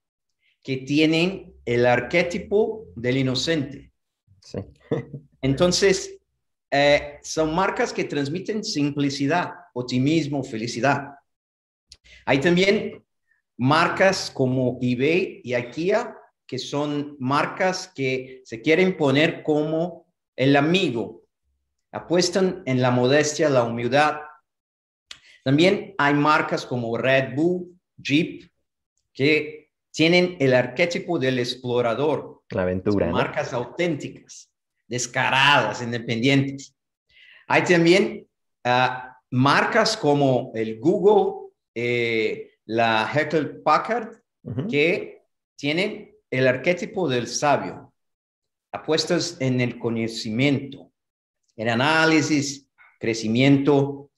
que 0.63 0.77
tienen 0.77 1.55
el 1.65 1.87
arquetipo 1.87 2.89
del 2.95 3.17
inocente. 3.17 3.94
Entonces, 5.41 6.19
eh, 6.71 7.19
son 7.23 7.55
marcas 7.55 7.93
que 7.93 8.05
transmiten 8.05 8.65
simplicidad, 8.65 9.53
optimismo, 9.75 10.43
felicidad. 10.43 11.15
Hay 12.27 12.41
también 12.41 13.05
marcas 13.57 14.31
como 14.31 14.79
eBay 14.81 15.41
y 15.45 15.55
IKEA, 15.55 16.17
que 16.47 16.59
son 16.59 17.17
marcas 17.19 17.89
que 17.95 18.43
se 18.45 18.61
quieren 18.61 18.97
poner 18.97 19.43
como 19.43 20.07
el 20.37 20.57
amigo, 20.57 21.23
apuestan 21.93 22.63
en 22.67 22.83
la 22.83 22.91
modestia, 22.91 23.49
la 23.49 23.63
humildad. 23.63 24.21
También 25.45 25.95
hay 25.99 26.15
marcas 26.15 26.67
como 26.67 26.97
Red 26.97 27.35
Bull, 27.35 27.79
Jeep, 27.97 28.51
que 29.13 29.71
tienen 29.93 30.37
el 30.41 30.55
arquetipo 30.55 31.19
del 31.19 31.39
explorador. 31.39 32.43
La 32.51 32.63
aventura. 32.63 33.11
Marcas 33.11 33.53
auténticas 33.53 34.51
descaradas, 34.87 35.83
independientes. 35.83 36.75
Hay 37.47 37.65
también 37.65 38.27
ah, 38.65 39.19
marcas 39.31 39.97
como 39.97 40.53
el 40.55 40.79
Google, 40.79 41.51
eh, 41.75 42.53
la 42.67 43.11
Heckler 43.13 43.63
Packard, 43.63 44.21
que 44.69 45.23
tienen 45.57 46.15
el 46.31 46.47
arquetipo 46.47 47.09
del 47.09 47.27
sabio, 47.27 47.95
apuestas 48.73 49.39
en 49.41 49.61
el 49.61 49.79
conocimiento, 49.79 50.93
en 51.57 51.71
análisis, 51.71 52.69
crecimiento. 53.01 54.11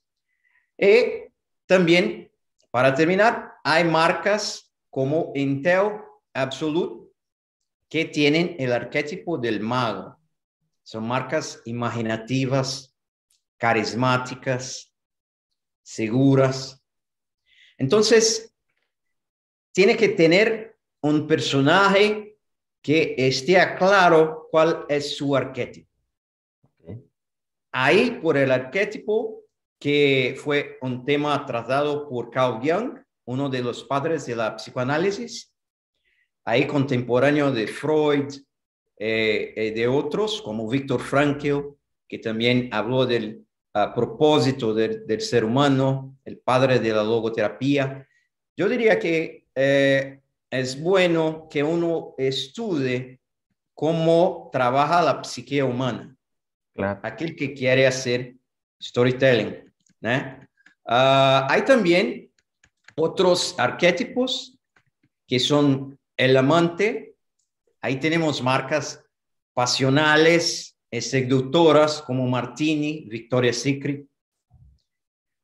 Y 0.76 1.28
también, 1.66 2.30
para 2.70 2.92
terminar, 2.94 3.52
hay 3.62 3.84
marcas 3.84 4.74
como 4.90 5.32
Intel 5.34 6.00
Absolute 6.34 7.05
que 7.96 8.04
tienen 8.04 8.56
el 8.58 8.74
arquetipo 8.74 9.38
del 9.38 9.58
mago, 9.58 10.18
son 10.82 11.08
marcas 11.08 11.62
imaginativas, 11.64 12.94
carismáticas, 13.56 14.94
seguras. 15.80 16.84
Entonces, 17.78 18.54
tiene 19.72 19.96
que 19.96 20.10
tener 20.10 20.76
un 21.00 21.26
personaje 21.26 22.36
que 22.82 23.14
esté 23.16 23.54
claro 23.78 24.46
cuál 24.50 24.84
es 24.90 25.16
su 25.16 25.34
arquetipo. 25.34 25.90
Ahí, 27.72 28.18
por 28.22 28.36
el 28.36 28.50
arquetipo, 28.52 29.40
que 29.80 30.38
fue 30.38 30.76
un 30.82 31.02
tema 31.06 31.46
tratado 31.46 32.10
por 32.10 32.28
Carl 32.28 32.60
Jung, 32.60 32.98
uno 33.24 33.48
de 33.48 33.62
los 33.62 33.84
padres 33.84 34.26
de 34.26 34.36
la 34.36 34.54
psicoanálisis, 34.54 35.55
ahí 36.46 36.66
contemporáneo 36.66 37.50
de 37.50 37.66
Freud, 37.66 38.32
eh, 38.98 39.52
eh, 39.56 39.72
de 39.72 39.88
otros, 39.88 40.40
como 40.40 40.68
Víctor 40.68 41.00
Frankl, 41.00 41.74
que 42.08 42.18
también 42.18 42.70
habló 42.72 43.04
del 43.04 43.44
propósito 43.94 44.72
del, 44.72 45.20
ser 45.20 45.44
humano, 45.44 46.16
el 46.24 46.38
padre 46.38 46.78
de 46.78 46.94
la 46.94 47.04
logoterapia. 47.04 48.08
Yo 48.56 48.70
diría 48.70 48.98
que 48.98 49.44
eh, 49.54 50.22
es 50.48 50.80
bueno 50.80 51.46
que 51.50 51.62
uno 51.62 52.14
estudie 52.16 53.20
cómo 53.74 54.48
trabaja 54.50 55.02
la 55.02 55.22
psique 55.22 55.62
humana. 55.62 56.16
Aquel 57.02 57.36
que 57.36 57.52
quiere 57.52 57.86
hacer 57.86 58.36
storytelling. 58.80 59.70
Ah, 60.86 61.46
hay 61.50 61.62
también 61.62 62.30
otros 62.94 63.54
arquetipos 63.58 64.58
que 65.26 65.38
son 65.38 65.98
el 66.16 66.36
amante, 66.36 67.16
Ahí 67.86 68.00
tenemos 68.00 68.42
marcas 68.42 69.04
pasionales, 69.54 70.76
seductoras 70.90 72.02
como 72.02 72.26
Martini, 72.26 73.04
Victoria's 73.08 73.58
Secret. 73.58 74.08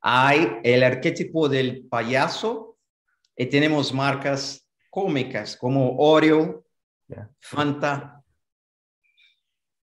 Hay 0.01 0.59
el 0.65 0.83
arquetipo 0.83 1.49
del 1.49 1.87
payaso 1.87 2.77
y 3.37 3.47
tenemos 3.47 3.95
marcas 3.95 4.69
cómicas 4.91 5.57
como 5.57 5.97
Oreo, 5.99 6.65
Fanta. 7.39 8.25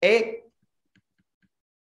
Y 0.01 0.37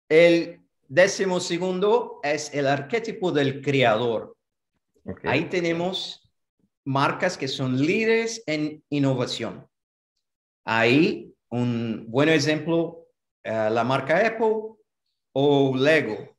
el 0.06 0.60
décimo 0.86 1.40
segundo 1.40 2.20
es 2.22 2.52
el 2.52 2.66
arquetipo 2.66 3.32
del 3.32 3.62
creador. 3.62 4.36
Ahí 5.24 5.48
tenemos 5.48 6.27
marcas 6.88 7.36
que 7.36 7.48
son 7.48 7.78
líderes 7.78 8.42
en 8.46 8.82
innovación. 8.88 9.68
Ahí, 10.64 11.34
un 11.50 12.06
buen 12.08 12.30
ejemplo, 12.30 13.06
eh, 13.44 13.68
la 13.70 13.84
marca 13.84 14.26
Apple 14.26 14.74
o 15.34 15.76
Lego. 15.76 16.34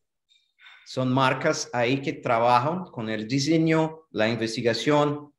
Son 0.87 1.13
marcas 1.13 1.69
ahí 1.71 2.01
que 2.01 2.13
trabajan 2.13 2.85
con 2.85 3.09
el 3.09 3.27
diseño, 3.27 4.07
la 4.09 4.27
investigación, 4.27 5.31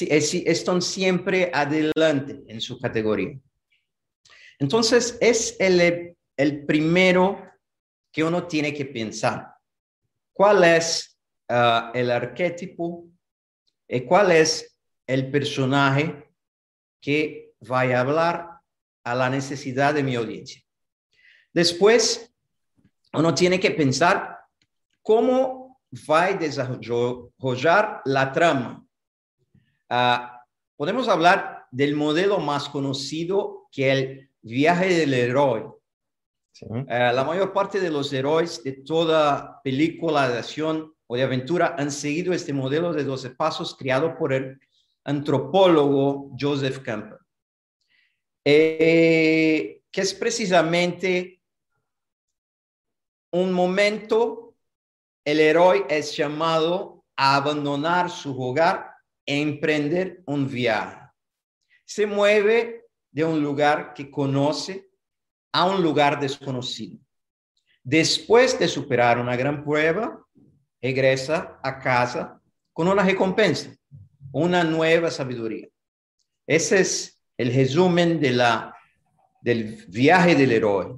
eh, 0.00 0.44
están 0.46 0.80
siempre 0.80 1.50
adelante 1.52 2.42
en 2.46 2.62
su 2.62 2.80
categoría. 2.80 3.38
Entonces, 4.58 5.18
es 5.20 5.56
el, 5.60 6.16
el 6.38 6.64
primero 6.64 7.38
que 8.10 8.24
uno 8.24 8.46
tiene 8.46 8.72
que 8.72 8.86
pensar. 8.86 9.46
¿Cuál 10.32 10.64
es 10.64 11.18
eh, 11.48 11.80
el 11.92 12.10
arquetipo 12.10 13.08
cuál 14.06 14.32
es 14.32 14.78
el 15.06 15.30
personaje 15.30 16.30
que 17.00 17.54
va 17.70 17.80
a 17.82 18.00
hablar 18.00 18.60
a 19.04 19.14
la 19.14 19.30
necesidad 19.30 19.94
de 19.94 20.02
mi 20.02 20.14
audiencia. 20.14 20.62
Después, 21.52 22.32
uno 23.12 23.34
tiene 23.34 23.58
que 23.58 23.70
pensar 23.70 24.38
cómo 25.02 25.80
va 26.08 26.24
a 26.24 26.32
desarrollar 26.34 28.02
la 28.04 28.32
trama. 28.32 28.86
Ah, 29.88 30.44
podemos 30.76 31.08
hablar 31.08 31.66
del 31.70 31.94
modelo 31.96 32.38
más 32.38 32.68
conocido 32.68 33.68
que 33.72 33.90
el 33.90 34.30
viaje 34.42 34.92
del 34.92 35.14
héroe. 35.14 35.72
Eh, 36.60 37.12
la 37.14 37.24
mayor 37.24 37.52
parte 37.52 37.80
de 37.80 37.90
los 37.90 38.12
héroes 38.12 38.62
de 38.64 38.72
toda 38.72 39.60
película 39.62 40.28
de 40.28 40.38
acción 40.38 40.92
o 41.08 41.16
de 41.16 41.22
aventura 41.22 41.74
han 41.76 41.90
seguido 41.90 42.32
este 42.32 42.52
modelo 42.52 42.92
de 42.92 43.02
12 43.02 43.30
pasos 43.30 43.74
creado 43.74 44.16
por 44.16 44.32
el 44.32 44.60
antropólogo 45.04 46.30
Joseph 46.38 46.80
Campbell, 46.80 47.18
eh, 48.44 49.80
que 49.90 50.00
es 50.00 50.14
precisamente 50.14 51.42
un 53.32 53.52
momento, 53.52 54.54
el 55.24 55.40
héroe 55.40 55.86
es 55.88 56.14
llamado 56.16 57.04
a 57.16 57.36
abandonar 57.36 58.10
su 58.10 58.40
hogar 58.40 58.90
e 59.24 59.40
emprender 59.40 60.22
un 60.26 60.48
viaje. 60.48 61.00
Se 61.84 62.06
mueve 62.06 62.86
de 63.10 63.24
un 63.24 63.42
lugar 63.42 63.94
que 63.94 64.10
conoce 64.10 64.90
a 65.52 65.64
un 65.64 65.82
lugar 65.82 66.20
desconocido. 66.20 66.98
Después 67.82 68.58
de 68.58 68.68
superar 68.68 69.18
una 69.18 69.36
gran 69.36 69.64
prueba, 69.64 70.27
regresa 70.80 71.58
a 71.62 71.78
casa 71.78 72.40
con 72.72 72.88
una 72.88 73.02
recompensa, 73.02 73.74
una 74.32 74.62
nueva 74.64 75.10
sabiduría. 75.10 75.68
Ese 76.46 76.80
es 76.80 77.22
el 77.36 77.52
resumen 77.54 78.20
de 78.20 78.30
la, 78.30 78.74
del 79.40 79.84
viaje 79.88 80.34
del 80.34 80.52
héroe. 80.52 80.96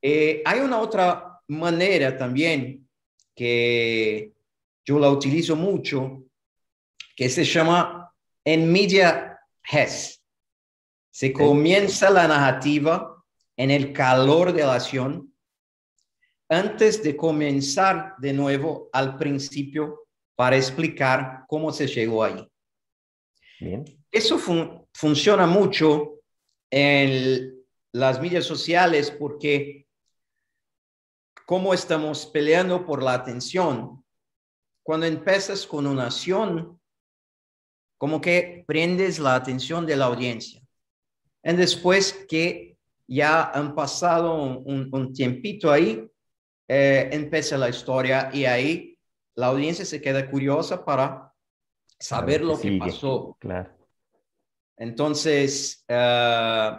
Eh, 0.00 0.42
hay 0.44 0.60
una 0.60 0.78
otra 0.78 1.40
manera 1.48 2.16
también 2.16 2.88
que 3.34 4.32
yo 4.84 4.98
la 4.98 5.10
utilizo 5.10 5.56
mucho, 5.56 6.24
que 7.16 7.28
se 7.28 7.44
llama 7.44 8.12
en 8.44 8.70
media 8.70 9.38
res. 9.70 10.22
Se 11.10 11.32
comienza 11.32 12.10
la 12.10 12.26
narrativa 12.26 13.22
en 13.56 13.70
el 13.70 13.92
calor 13.92 14.52
de 14.52 14.62
la 14.62 14.74
acción 14.74 15.31
antes 16.52 17.02
de 17.02 17.16
comenzar 17.16 18.14
de 18.18 18.32
nuevo 18.32 18.88
al 18.92 19.16
principio 19.16 20.06
para 20.36 20.56
explicar 20.56 21.44
cómo 21.48 21.72
se 21.72 21.86
llegó 21.86 22.24
ahí. 22.24 22.46
Eso 24.10 24.38
funciona 24.92 25.46
mucho 25.46 26.20
en 26.70 27.64
las 27.92 28.20
medias 28.20 28.44
sociales 28.44 29.10
porque 29.10 29.86
como 31.46 31.74
estamos 31.74 32.26
peleando 32.26 32.84
por 32.86 33.02
la 33.02 33.14
atención, 33.14 34.04
cuando 34.82 35.06
empiezas 35.06 35.66
con 35.66 35.86
una 35.86 36.06
acción, 36.06 36.80
como 37.98 38.20
que 38.20 38.64
prendes 38.66 39.18
la 39.18 39.34
atención 39.34 39.86
de 39.86 39.96
la 39.96 40.06
audiencia. 40.06 40.60
Y 41.44 41.52
después 41.52 42.24
que 42.28 42.76
ya 43.06 43.50
han 43.50 43.74
pasado 43.74 44.60
un, 44.60 45.12
tiempito 45.12 45.70
ahí, 45.70 46.08
eh, 46.74 47.10
empieza 47.12 47.58
la 47.58 47.68
historia 47.68 48.30
y 48.32 48.46
ahí 48.46 48.98
la 49.34 49.48
audiencia 49.48 49.84
se 49.84 50.00
queda 50.00 50.30
curiosa 50.30 50.82
para 50.82 51.30
saber 51.98 52.40
lo 52.40 52.58
que 52.58 52.78
pasó. 52.78 53.36
Claro. 53.38 53.70
Entonces, 54.78 55.84
eh, 55.86 56.70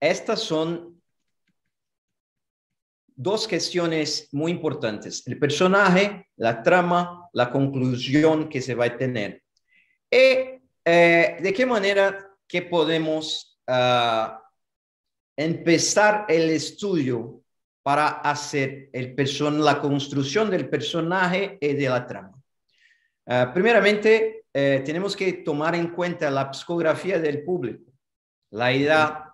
estas 0.00 0.40
son 0.40 1.00
dos 3.14 3.46
cuestiones 3.46 4.28
muy 4.32 4.50
importantes. 4.50 5.24
El 5.28 5.38
personaje, 5.38 6.26
la 6.34 6.60
trama, 6.60 7.28
la 7.34 7.52
conclusión 7.52 8.48
que 8.48 8.60
se 8.60 8.74
va 8.74 8.86
a 8.86 8.96
tener. 8.96 9.40
¿Y 10.10 10.60
eh, 10.84 11.36
de 11.40 11.52
qué 11.54 11.64
manera 11.64 12.28
que 12.48 12.62
podemos 12.62 13.60
ah, 13.68 14.42
empezar 15.36 16.26
el 16.28 16.50
estudio 16.50 17.44
para 17.88 18.08
hacer 18.20 18.90
el 18.92 19.14
person 19.14 19.64
la 19.64 19.80
construcción 19.80 20.50
del 20.50 20.68
personaje 20.68 21.56
y 21.58 21.72
de 21.72 21.88
la 21.88 22.06
trama? 22.06 22.38
Ah, 23.26 23.50
primeramente, 23.54 24.44
eh, 24.52 24.82
tenemos 24.84 25.16
que 25.16 25.32
tomar 25.32 25.74
en 25.74 25.88
cuenta 25.88 26.30
la 26.30 26.52
psicografía 26.52 27.18
del 27.18 27.42
público, 27.44 27.90
la 28.50 28.72
edad, 28.72 29.24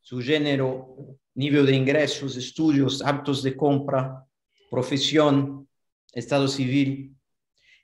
su 0.00 0.20
género, 0.20 0.96
nivel 1.34 1.66
de 1.66 1.76
ingresos, 1.76 2.36
estudios, 2.36 3.00
hábitos 3.00 3.44
de 3.44 3.56
compra, 3.56 4.26
profesión, 4.68 5.68
estado 6.12 6.48
civil. 6.48 7.14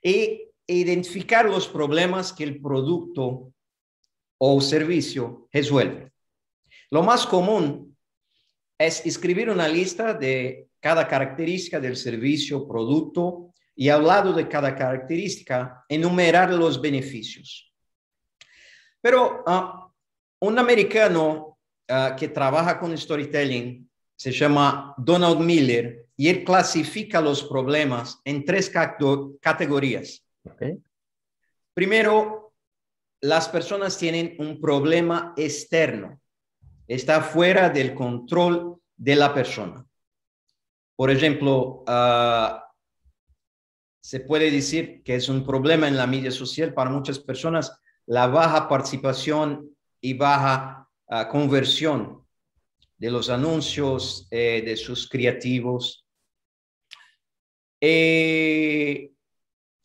Y 0.03 0.41
identificar 0.67 1.45
los 1.45 1.69
problemas 1.69 2.33
que 2.33 2.43
el 2.43 2.59
producto 2.61 3.53
o 4.39 4.59
servicio 4.59 5.47
resuelve. 5.53 6.11
Lo 6.91 7.01
más 7.01 7.25
común 7.25 7.86
es 8.77 9.05
escribir 9.05 9.49
una 9.49 9.67
lista 9.67 10.13
de 10.13 10.67
cada 10.79 11.07
característica 11.07 11.79
del 11.79 11.97
servicio, 11.97 12.67
producto 12.67 13.53
y 13.75 13.89
al 13.89 14.05
lado 14.05 14.33
de 14.33 14.47
cada 14.47 14.75
característica 14.75 15.85
enumerar 15.89 16.51
los 16.51 16.79
beneficios. 16.79 17.71
Pero 19.01 19.43
ah, 19.45 19.91
un 20.39 20.59
americano 20.59 21.57
ah, 21.87 22.15
que 22.17 22.27
trabaja 22.27 22.79
con 22.79 22.97
storytelling 22.97 23.89
se 24.15 24.31
llama 24.31 24.93
Donald 24.97 25.39
Miller 25.39 26.07
y 26.15 26.29
él 26.29 26.43
clasifica 26.43 27.21
los 27.21 27.43
problemas 27.43 28.19
en 28.25 28.43
tres 28.43 28.71
categorías. 29.41 30.25
Primero, 31.73 32.53
las 33.21 33.47
personas 33.47 33.97
tienen 33.97 34.35
un 34.39 34.59
problema 34.59 35.33
externo. 35.37 36.19
Está 36.87 37.21
fuera 37.21 37.69
del 37.69 37.93
control 37.93 38.79
de 38.95 39.15
la 39.15 39.33
persona. 39.33 39.85
Por 40.95 41.11
ejemplo, 41.11 41.83
ah, 41.87 42.63
se 44.01 44.21
puede 44.21 44.49
decir 44.49 45.03
que 45.03 45.15
es 45.15 45.29
un 45.29 45.45
problema 45.45 45.87
en 45.87 45.97
la 45.97 46.07
media 46.07 46.31
social 46.31 46.73
para 46.73 46.89
muchas 46.89 47.19
personas 47.19 47.79
la 48.05 48.27
baja 48.27 48.69
participación 48.69 49.69
y 49.99 50.13
baja 50.13 50.87
ah, 51.09 51.27
conversión 51.27 52.25
de 52.97 53.11
los 53.11 53.29
anuncios 53.29 54.27
eh, 54.31 54.63
de 54.65 54.75
sus 54.75 55.07
creativos. 55.07 56.05
Eh, 57.79 59.11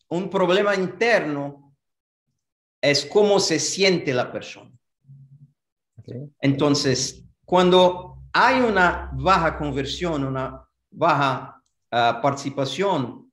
un 0.09 0.31
problema 0.31 0.75
interno 0.75 1.77
es 2.81 3.05
cómo 3.05 3.39
se 3.39 3.59
siente 3.59 4.15
la 4.15 4.33
persona. 4.33 4.72
Entonces, 6.41 7.25
cuando 7.45 8.23
hay 8.33 8.61
una 8.61 9.11
baja 9.15 9.57
conversión, 9.57 10.25
una 10.25 10.67
baja 10.91 11.63
ah, 11.91 12.21
participación, 12.23 13.33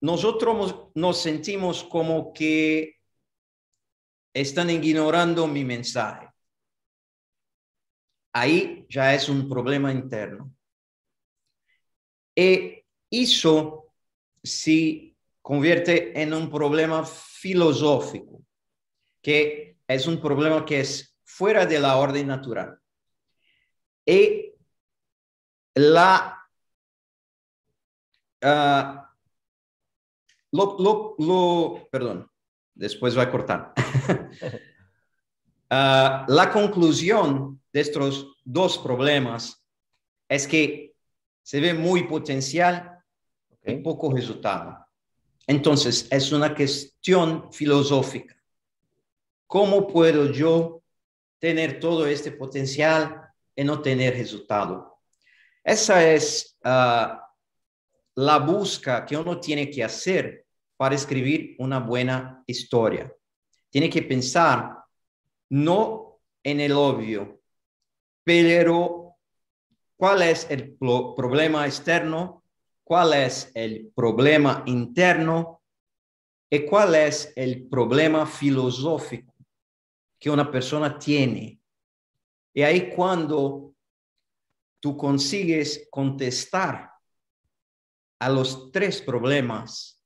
nosotros 0.00 0.90
nos 0.94 1.20
sentimos 1.20 1.84
como 1.84 2.32
que 2.32 2.96
están 4.32 4.70
ignorando 4.70 5.46
mi 5.46 5.64
mensaje. 5.64 6.28
Ahí 8.32 8.86
ya 8.88 9.14
es 9.14 9.28
un 9.28 9.48
problema 9.48 9.90
interno. 9.90 10.52
Y 12.34 12.84
eso 13.10 13.94
se 14.42 15.16
convierte 15.40 16.20
en 16.20 16.34
un 16.34 16.50
problema 16.50 17.04
filosófico, 17.04 18.42
que 19.22 19.75
es 19.88 20.06
un 20.06 20.20
problema 20.20 20.64
que 20.64 20.80
es 20.80 21.16
fuera 21.24 21.66
de 21.66 21.78
la 21.78 21.96
orden 21.96 22.26
natural. 22.26 22.78
Y 24.04 24.52
la... 25.74 26.32
Uh, 28.42 29.06
lo, 30.52 31.88
perdón, 31.90 32.30
después 32.74 33.16
va 33.16 33.22
a 33.22 33.30
cortar. 33.30 33.72
Uh, 35.68 36.24
la 36.28 36.50
conclusión 36.52 37.60
de 37.72 37.80
estos 37.80 38.36
dos 38.44 38.78
problemas 38.78 39.62
es 40.28 40.46
que 40.46 40.94
se 41.42 41.60
ve 41.60 41.74
muy 41.74 42.04
potencial 42.04 42.96
poco 43.82 44.12
resultado. 44.12 44.86
Entonces, 45.46 46.08
es 46.10 46.32
una 46.32 46.54
cuestión 46.54 47.52
filosófica. 47.52 48.36
¿Cómo 49.46 49.86
puedo 49.86 50.30
yo 50.32 50.82
tener 51.38 51.78
todo 51.78 52.06
este 52.06 52.32
potencial 52.32 53.22
y 53.54 53.64
no 53.64 53.80
tener 53.80 54.14
resultado? 54.14 54.98
Esa 55.62 56.12
es 56.12 56.58
ah, 56.64 57.32
la 58.14 58.38
busca 58.38 59.04
que 59.04 59.16
uno 59.16 59.38
tiene 59.40 59.70
que 59.70 59.84
hacer 59.84 60.46
para 60.76 60.94
escribir 60.94 61.56
una 61.58 61.78
buena 61.78 62.42
historia. 62.46 63.12
Tiene 63.70 63.90
que 63.90 64.02
pensar 64.02 64.76
no 65.50 66.20
en 66.42 66.60
el 66.60 66.72
obvio, 66.72 67.40
pero 68.24 69.16
cuál 69.96 70.22
es 70.22 70.46
el 70.50 70.76
problema 70.76 71.66
externo 71.66 72.42
cuál 72.86 73.14
es 73.14 73.50
el 73.54 73.90
problema 73.96 74.62
interno 74.66 75.56
¿Y 76.48 76.64
cuál 76.64 76.94
es 76.94 77.32
el 77.34 77.66
problema 77.68 78.24
filosófico 78.24 79.34
que 80.18 80.30
una 80.30 80.50
persona 80.50 80.98
tiene? 80.98 81.60
Y 82.54 82.62
ahí 82.62 82.90
cuando 82.90 83.74
tú 84.80 84.96
consigues 84.96 85.88
contestar 85.90 86.90
a 88.18 88.28
los 88.28 88.70
tres 88.72 89.02
problemas, 89.02 90.02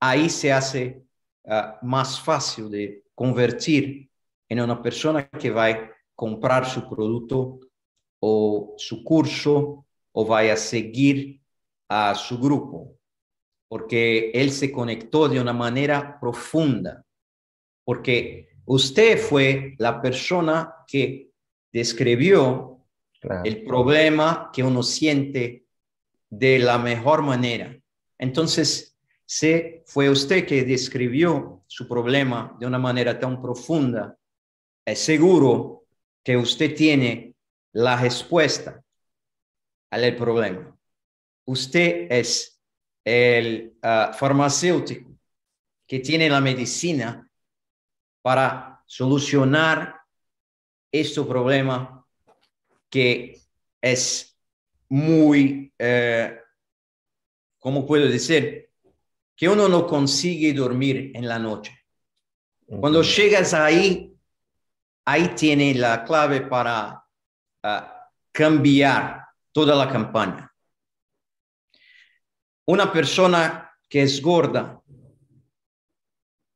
ahí 0.00 0.28
se 0.28 0.52
hace 0.52 1.04
uh, 1.44 1.86
más 1.86 2.20
fácil 2.20 2.70
de 2.70 3.04
convertir 3.14 4.10
en 4.48 4.60
una 4.60 4.82
persona 4.82 5.28
que 5.28 5.50
va 5.50 5.68
a 5.68 5.90
comprar 6.14 6.68
su 6.68 6.88
producto 6.88 7.60
o 8.20 8.74
su 8.76 9.04
curso 9.04 9.86
o 10.12 10.26
vaya 10.26 10.54
a 10.54 10.56
seguir 10.56 11.40
a 11.88 12.14
su 12.14 12.38
grupo, 12.38 12.96
porque 13.68 14.30
él 14.32 14.50
se 14.50 14.72
conectó 14.72 15.28
de 15.28 15.40
una 15.40 15.52
manera 15.52 16.18
profunda, 16.20 17.04
porque 17.84 18.51
usted 18.64 19.18
fue 19.18 19.74
la 19.78 20.00
persona 20.00 20.74
que 20.86 21.30
describió 21.72 22.78
el 23.44 23.64
problema 23.64 24.50
que 24.52 24.62
uno 24.62 24.82
siente 24.82 25.66
de 26.28 26.58
la 26.58 26.78
mejor 26.78 27.22
manera. 27.22 27.78
Entonces, 28.18 28.96
si 29.24 29.82
fue 29.86 30.10
usted 30.10 30.46
que 30.46 30.64
describió 30.64 31.62
su 31.66 31.88
problema 31.88 32.56
de 32.58 32.66
una 32.66 32.78
manera 32.78 33.18
tan 33.18 33.40
profunda, 33.40 34.18
es 34.84 34.98
seguro 34.98 35.84
que 36.22 36.36
usted 36.36 36.74
tiene 36.74 37.34
la 37.72 38.00
respuesta 38.00 38.82
al 39.90 40.16
problema. 40.16 40.76
Usted 41.44 42.06
es 42.10 42.60
el 43.04 43.74
ah, 43.82 44.12
farmacéutico 44.14 45.10
que 45.86 46.00
tiene 46.00 46.28
la 46.28 46.40
medicina 46.40 47.28
para 48.22 48.82
solucionar 48.86 50.00
este 50.90 51.22
problema 51.22 52.06
que 52.88 53.40
es 53.80 54.38
muy, 54.88 55.72
eh, 55.78 56.38
¿cómo 57.58 57.86
puedo 57.86 58.06
decir? 58.06 58.70
Que 59.34 59.48
uno 59.48 59.68
no 59.68 59.86
consigue 59.86 60.52
dormir 60.52 61.10
en 61.14 61.26
la 61.26 61.38
noche. 61.38 61.76
Cuando 62.66 63.02
llegas 63.02 63.54
ahí, 63.54 64.14
ahí 65.04 65.28
tiene 65.34 65.74
la 65.74 66.04
clave 66.04 66.42
para 66.42 67.04
ah, 67.62 68.10
cambiar 68.30 69.26
toda 69.50 69.74
la 69.74 69.90
campaña. 69.90 70.52
Una 72.66 72.92
persona 72.92 73.70
que 73.88 74.02
es 74.02 74.22
gorda, 74.22 74.80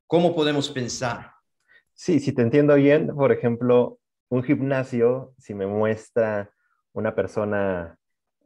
¿cómo 0.06 0.34
podemos 0.34 0.70
pensar? 0.70 1.35
Sí, 1.96 2.20
si 2.20 2.32
te 2.32 2.42
entiendo 2.42 2.74
bien, 2.74 3.08
por 3.08 3.32
ejemplo, 3.32 3.98
un 4.28 4.42
gimnasio, 4.42 5.32
si 5.38 5.54
me 5.54 5.66
muestra 5.66 6.50
una 6.92 7.14
persona 7.14 7.98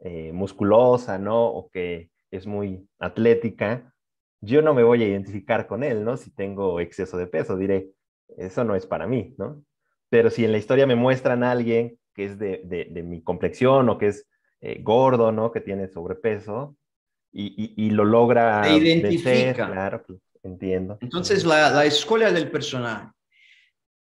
eh, 0.02 0.30
musculosa, 0.32 1.18
¿no? 1.18 1.46
O 1.46 1.68
que 1.68 2.10
es 2.30 2.46
muy 2.46 2.88
atlética, 3.00 3.92
yo 4.40 4.62
no 4.62 4.72
me 4.72 4.84
voy 4.84 5.02
a 5.02 5.08
identificar 5.08 5.66
con 5.66 5.82
él, 5.82 6.04
¿no? 6.04 6.16
Si 6.16 6.30
tengo 6.30 6.78
exceso 6.78 7.16
de 7.16 7.26
peso, 7.26 7.56
diré, 7.56 7.90
eso 8.38 8.62
no 8.62 8.76
es 8.76 8.86
para 8.86 9.08
mí, 9.08 9.34
¿no? 9.36 9.64
Pero 10.08 10.30
si 10.30 10.44
en 10.44 10.52
la 10.52 10.58
historia 10.58 10.86
me 10.86 10.94
muestran 10.94 11.42
a 11.42 11.50
alguien 11.50 11.98
que 12.14 12.26
es 12.26 12.38
de, 12.38 13.02
mi 13.04 13.20
complexión 13.20 13.88
o 13.88 13.98
que 13.98 14.08
es 14.08 14.28
eh, 14.60 14.80
gordo, 14.80 15.32
¿no? 15.32 15.50
Que 15.50 15.60
tiene 15.60 15.88
sobrepeso 15.88 16.76
y, 17.32 17.90
lo 17.90 18.04
logra. 18.04 18.62
Se 18.62 18.76
identifica. 18.76 19.66
claro, 19.66 20.04
pues, 20.06 20.20
entiendo. 20.44 20.98
Entonces, 21.00 21.44
la, 21.44 21.70
la 21.70 21.84
escuela 21.84 22.30
del 22.30 22.48
personaje. 22.48 23.10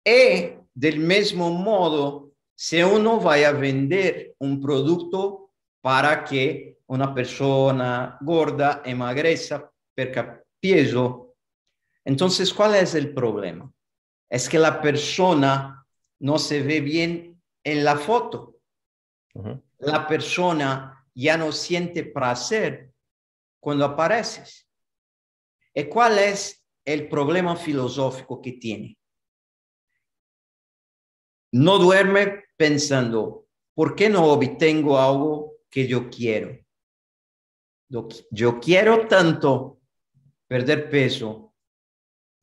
Y 0.04 0.54
del 0.74 0.98
mismo 0.98 1.50
modo, 1.50 2.32
si 2.54 2.82
uno 2.82 3.20
va 3.20 3.34
a 3.34 3.52
vender 3.52 4.34
un 4.38 4.60
producto 4.60 5.50
para 5.80 6.24
que 6.24 6.78
una 6.86 7.14
persona 7.14 8.18
gorda 8.20 8.82
emagreza, 8.84 9.70
perca 9.94 10.42
peso, 10.60 11.30
entonces, 12.04 12.52
¿cuál 12.52 12.74
es 12.74 12.94
el 12.94 13.12
problema? 13.14 13.70
Es 14.28 14.48
que 14.48 14.58
la 14.58 14.80
persona 14.80 15.86
no 16.20 16.38
se 16.38 16.62
ve 16.62 16.80
bien 16.80 17.40
en 17.62 17.84
la 17.84 17.96
foto. 17.96 18.56
La 19.78 20.06
persona 20.06 21.06
ya 21.14 21.36
no 21.36 21.52
siente 21.52 22.04
placer 22.04 22.92
cuando 23.60 23.84
apareces. 23.84 24.68
¿Y 25.74 25.84
cuál 25.84 26.18
es 26.18 26.64
el 26.84 27.08
problema 27.08 27.54
filosófico 27.54 28.40
que 28.40 28.52
tiene? 28.52 28.98
No 31.52 31.78
duerme 31.78 32.44
pensando, 32.56 33.46
¿por 33.74 33.94
qué 33.94 34.08
no 34.08 34.24
obtengo 34.24 34.98
algo 34.98 35.54
que 35.70 35.86
yo 35.86 36.08
quiero? 36.10 36.58
Yo 38.30 38.60
quiero 38.60 39.08
tanto 39.08 39.80
perder 40.46 40.88
peso, 40.88 41.54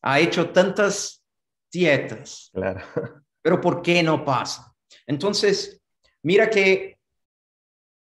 ha 0.02 0.20
hecho 0.20 0.50
tantas 0.52 1.26
dietas, 1.72 2.50
claro. 2.54 2.82
pero 3.42 3.62
¿por 3.62 3.82
qué 3.82 4.04
no 4.04 4.26
pasa? 4.26 4.76
Entonces, 5.06 5.82
mira 6.24 6.50
que 6.50 7.00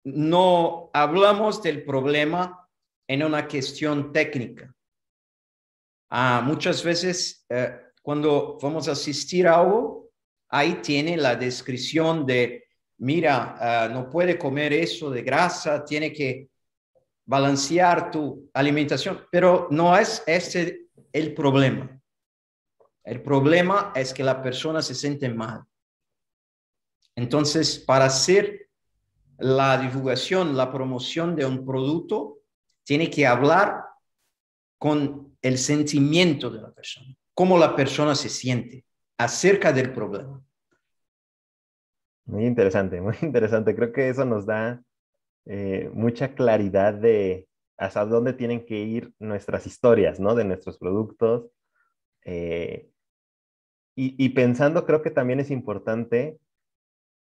no 0.04 0.90
hablamos 0.94 1.62
del 1.62 1.84
problema 1.84 2.68
en 3.08 3.24
una 3.24 3.48
cuestión 3.48 4.12
técnica. 4.12 4.74
Ah, 6.10 6.42
muchas 6.44 6.84
veces 6.84 7.46
eh, 7.50 7.80
cuando 8.02 8.58
vamos 8.62 8.88
a 8.88 8.94
asistir 8.94 9.48
a 9.48 9.60
algo, 9.60 10.11
ahí 10.52 10.76
tiene 10.82 11.18
la 11.18 11.36
descripción 11.36 12.26
de, 12.26 12.66
mira, 12.98 13.56
ah, 13.60 13.88
no 13.88 14.10
puede 14.10 14.38
comer 14.38 14.74
eso 14.74 15.10
de 15.10 15.24
grasa, 15.24 15.84
tiene 15.84 16.12
que 16.12 16.50
balancear 17.26 18.12
tu 18.12 18.50
alimentación, 18.54 19.26
pero 19.32 19.70
no 19.72 19.98
es 19.98 20.22
ese 20.28 20.88
el 21.14 21.34
problema. 21.34 21.98
El 23.04 23.22
problema 23.22 23.94
es 23.96 24.14
que 24.14 24.24
la 24.24 24.44
persona 24.44 24.82
se 24.82 24.94
siente 24.94 25.30
mal. 25.30 25.64
Entonces, 27.16 27.80
para 27.80 28.06
hacer 28.06 28.70
la 29.38 29.78
divulgación, 29.78 30.56
la 30.56 30.72
promoción 30.72 31.36
de 31.36 31.46
un 31.46 31.66
producto, 31.66 32.40
tiene 32.84 33.10
que 33.10 33.26
hablar 33.26 33.86
con 34.78 35.38
el 35.42 35.58
sentimiento 35.58 36.50
de 36.50 36.62
la 36.62 36.72
persona, 36.72 37.16
cómo 37.34 37.58
la 37.58 37.76
persona 37.76 38.16
se 38.16 38.30
siente 38.30 38.86
acerca 39.24 39.72
del 39.72 39.94
problema. 39.94 40.44
Muy 42.26 42.46
interesante, 42.46 43.02
muy 43.02 43.16
interesante. 43.22 43.76
Creo 43.76 43.92
que 43.92 44.10
eso 44.10 44.26
nos 44.26 44.46
da 44.46 44.82
eh, 45.46 45.90
mucha 45.94 46.34
claridad 46.34 46.94
de 46.94 47.48
hasta 47.78 48.06
dónde 48.06 48.34
tienen 48.34 48.66
que 48.66 48.78
ir 48.78 49.14
nuestras 49.20 49.66
historias, 49.66 50.20
¿no? 50.20 50.36
De 50.36 50.44
nuestros 50.44 50.78
productos. 50.78 51.50
Eh, 52.26 52.88
y, 53.96 54.30
pensando, 54.30 54.86
creo 54.88 55.04
que 55.04 55.12
también 55.12 55.40
es 55.40 55.52
importante 55.52 56.40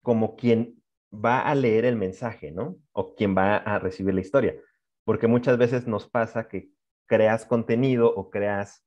como 0.01 0.35
quien 0.35 0.81
va 1.13 1.41
a 1.41 1.53
leer 1.53 1.85
el 1.85 1.95
mensaje, 1.95 2.51
¿no? 2.51 2.77
O 2.91 3.13
quien 3.13 3.37
va 3.37 3.57
a 3.57 3.77
recibir 3.77 4.15
la 4.15 4.21
historia. 4.21 4.55
Porque 5.03 5.27
muchas 5.27 5.59
veces 5.59 5.85
nos 5.85 6.09
pasa 6.09 6.47
que 6.47 6.71
creas 7.05 7.45
contenido 7.45 8.11
o 8.11 8.31
creas 8.31 8.83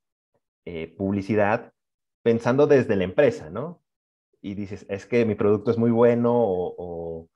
eh, 0.64 0.92
publicidad 0.96 1.74
pensando 2.25 2.67
desde 2.67 2.97
la 2.97 3.05
empresa, 3.05 3.51
¿no? 3.51 3.83
Y 4.41 4.55
dices, 4.55 4.87
es 4.89 5.05
que 5.05 5.27
mi 5.27 5.35
producto 5.35 5.71
es 5.71 5.77
muy 5.77 5.91
bueno 5.91 6.33
o, 6.35 7.29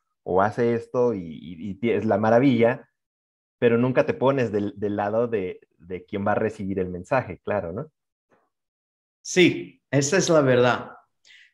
hace 0.43 0.75
esto 0.75 1.15
y, 1.15 1.79
es 1.83 2.05
la 2.05 2.17
maravilla, 2.17 2.89
pero 3.59 3.77
nunca 3.77 4.07
te 4.07 4.15
pones 4.15 4.51
del, 4.53 4.75
lado 4.79 5.27
de, 5.27 5.61
de 5.79 6.05
quien 6.05 6.27
va 6.27 6.33
a 6.33 6.37
recibir 6.37 6.79
el 6.79 6.89
mensaje, 6.89 7.41
claro, 7.45 7.73
¿no? 7.73 7.91
Sí, 9.21 9.83
esa 9.91 10.17
es 10.17 10.29
la 10.31 10.41
verdad. 10.41 10.93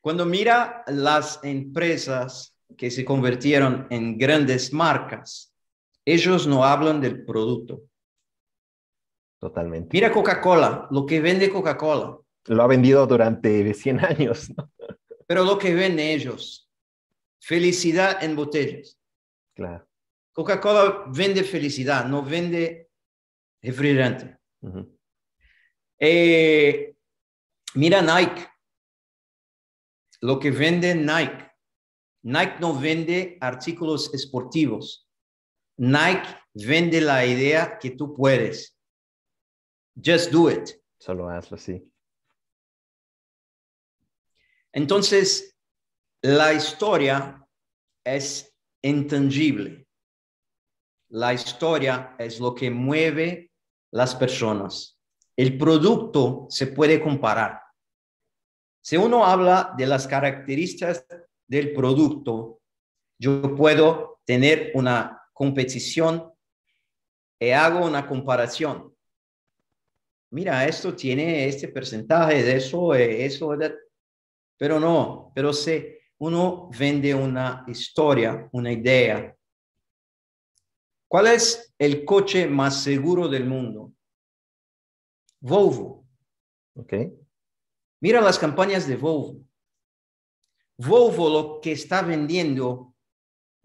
Cuando 0.01 0.27
mira 0.27 0.85
las 0.87 1.41
empresas 1.43 2.61
que 2.77 2.91
se 2.91 3.05
convirtieron 3.05 3.87
en 3.91 4.19
grandes 4.19 4.73
marcas, 4.73 5.53
ellos 6.05 6.47
no 6.47 6.65
hablan 6.65 7.01
del 7.01 7.25
producto. 7.25 7.83
Totalmente. 9.41 9.89
Mira 9.93 10.13
Coca-Cola, 10.13 10.89
lo 10.91 11.07
que 11.07 11.21
vende 11.21 11.51
Coca-Cola 11.51 12.19
lo 12.47 12.63
ha 12.63 12.67
vendido 12.67 13.07
durante 13.07 13.73
100 13.75 14.01
años. 14.05 14.53
Pero 15.27 15.45
lo 15.45 15.59
que 15.59 15.75
ven 15.75 15.99
ellos, 15.99 16.71
felicidad 17.41 18.23
en 18.23 18.37
botellas. 18.37 18.99
Claro. 19.55 19.87
Coca-Cola 20.33 21.05
vende 21.09 21.45
felicidad, 21.45 22.07
no 22.07 22.23
vende 22.23 22.91
refrigerante. 23.63 24.39
Eh, 25.99 26.97
mira 27.75 28.03
Nike, 28.03 28.47
lo 30.21 30.39
que 30.39 30.51
vende 30.51 30.95
Nike. 30.95 31.51
Nike 32.23 32.57
no 32.59 32.79
vende 32.79 33.39
artículos 33.41 34.13
esportivos. 34.13 35.09
Nike 35.77 36.29
vende 36.55 37.01
la 37.01 37.25
idea 37.25 37.79
que 37.79 37.91
tú 37.91 38.15
puedes. 38.15 38.77
Just 39.95 40.33
do 40.33 40.51
it. 40.51 40.71
Solo 40.99 41.29
hazlo, 41.29 41.57
sí. 41.57 41.87
Entonces, 44.75 45.57
la 46.21 46.53
historia 46.53 47.47
es 48.05 48.53
intangible. 48.83 49.87
La 51.11 51.33
historia 51.33 52.17
es 52.19 52.41
lo 52.41 52.57
que 52.57 52.73
mueve 52.73 53.53
las 53.93 54.17
personas. 54.17 54.99
El 55.37 55.57
producto 55.57 56.49
se 56.51 56.67
puede 56.67 57.01
comparar. 57.01 57.61
Si 58.83 58.97
uno 58.97 59.25
habla 59.25 59.73
de 59.79 59.87
las 59.87 60.09
características 60.09 61.07
del 61.47 61.73
producto, 61.73 62.61
yo 63.17 63.55
puedo 63.55 64.21
tener 64.25 64.73
una 64.75 65.23
competición 65.33 66.33
y 67.39 67.51
hago 67.51 67.87
una 67.87 68.09
comparación. 68.09 68.93
Mira, 70.31 70.67
esto 70.67 70.97
tiene 70.97 71.47
este 71.47 71.69
porcentaje 71.69 72.43
de 72.43 72.57
eso, 72.57 72.93
eh, 72.93 73.25
eso, 73.25 73.57
pero 74.65 74.81
no, 74.81 75.31
pero 75.35 75.53
si 75.53 75.99
uno 76.21 76.71
vende 76.71 77.15
una 77.15 77.67
historia, 77.69 78.49
una 78.53 78.73
idea. 78.73 79.37
¿Cuál 81.07 81.27
es 81.27 81.75
el 81.79 82.03
coche 82.03 82.47
más 82.47 82.83
seguro 82.83 83.29
del 83.29 83.45
mundo? 83.45 83.93
Volvo. 85.41 86.07
Ok. 86.77 86.95
Mira 88.01 88.23
las 88.23 88.39
campañas 88.39 88.89
de 88.89 88.97
Volvo. 88.97 89.45
Volvo 90.79 91.29
lo 91.29 91.61
que 91.61 91.73
está 91.73 92.01
vendiendo 92.01 92.95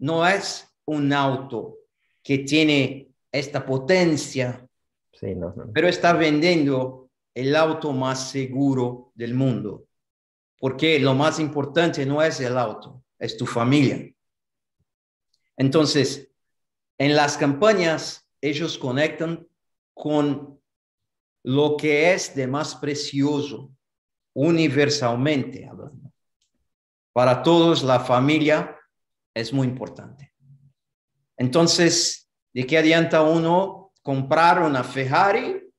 no 0.00 0.26
es 0.26 0.70
un 0.84 1.14
auto 1.14 1.78
que 2.22 2.40
tiene 2.40 3.10
esta 3.32 3.64
potencia, 3.64 4.68
sí, 5.14 5.34
no, 5.34 5.54
pero 5.72 5.88
está 5.88 6.12
vendiendo 6.12 7.08
el 7.34 7.56
auto 7.56 7.90
más 7.94 8.30
seguro 8.30 9.12
del 9.14 9.32
mundo. 9.32 9.86
Porque 10.60 11.00
lo 11.00 11.14
más 11.14 11.40
importante 11.40 12.06
no 12.06 12.22
es 12.22 12.38
el 12.40 12.56
auto, 12.56 13.02
es 13.18 13.36
tu 13.36 13.46
familia. 13.46 14.08
Entonces, 15.56 16.30
en 16.98 17.16
las 17.16 17.36
campañas, 17.36 18.28
ellos 18.40 18.78
conectan 18.78 19.48
con 19.94 20.60
lo 21.42 21.76
que 21.76 22.12
es 22.12 22.34
de 22.34 22.46
más 22.46 22.74
precioso, 22.76 23.70
universalmente 24.34 25.66
hablando. 25.66 26.12
Para 27.12 27.42
todos, 27.42 27.82
la 27.82 27.98
familia 27.98 28.78
es 29.34 29.52
muy 29.52 29.66
importante. 29.66 30.32
Entonces, 31.36 32.30
¿de 32.52 32.66
qué 32.66 32.76
adianta 32.78 33.22
uno 33.22 33.92
comprar 34.02 34.62
una 34.62 34.84
Ferrari 34.84 35.72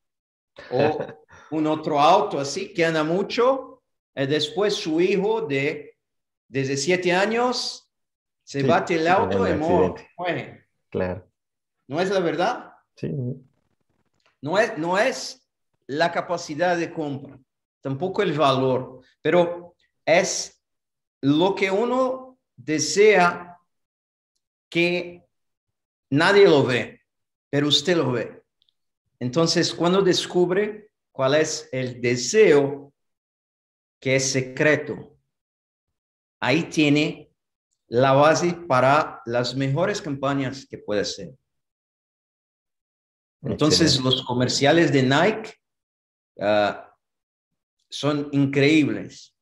o 0.72 0.98
un 1.52 1.68
otro 1.68 2.00
auto 2.00 2.40
así 2.40 2.74
que 2.74 2.84
anda 2.84 3.04
mucho? 3.04 3.71
Y 4.16 4.26
después 4.28 4.74
su 4.74 5.00
hijo 5.00 5.42
de 5.42 5.98
desde 6.48 6.76
siete 6.76 7.14
años 7.14 7.90
se 8.44 8.64
bate 8.64 8.96
el 8.96 9.08
auto 9.08 9.48
y 9.48 9.54
muere. 9.54 10.68
Claro. 10.90 11.26
¿No 11.88 12.02
es 12.02 12.10
la 12.10 12.20
verdad? 12.20 12.74
Sí. 12.96 13.10
No 14.42 14.58
es, 14.58 14.78
no 14.78 14.98
es 14.98 15.48
la 15.88 16.12
capacidad 16.12 16.76
de 16.78 16.92
compra, 16.92 17.40
tampoco 17.80 18.22
el 18.22 18.34
valor, 18.34 19.02
pero 19.22 19.76
es 20.06 20.62
lo 21.22 21.56
que 21.56 21.72
uno 21.72 22.38
desea 22.56 23.58
que 24.70 25.26
nadie 26.10 26.48
lo 26.48 26.66
ve, 26.66 27.02
pero 27.50 27.68
usted 27.68 27.96
lo 27.96 28.12
ve. 28.12 28.42
Entonces, 29.20 29.74
cuando 29.74 30.02
descubre 30.02 30.92
cuál 31.12 31.36
es 31.36 31.70
el 31.72 32.02
deseo 32.02 32.91
que 34.02 34.16
es 34.16 34.32
secreto, 34.32 35.16
ahí 36.42 36.64
tiene 36.64 37.32
la 37.88 38.14
base 38.14 38.54
para 38.54 39.22
las 39.26 39.56
mejores 39.56 40.02
campañas 40.02 40.66
que 40.66 40.80
puede 40.80 41.06
ser. 41.06 41.34
Entonces, 43.44 44.00
los 44.00 44.24
comerciales 44.24 44.92
de 44.92 45.04
Nike 45.04 45.54
ah, 46.40 46.94
son 47.90 48.30
increíbles. 48.32 49.36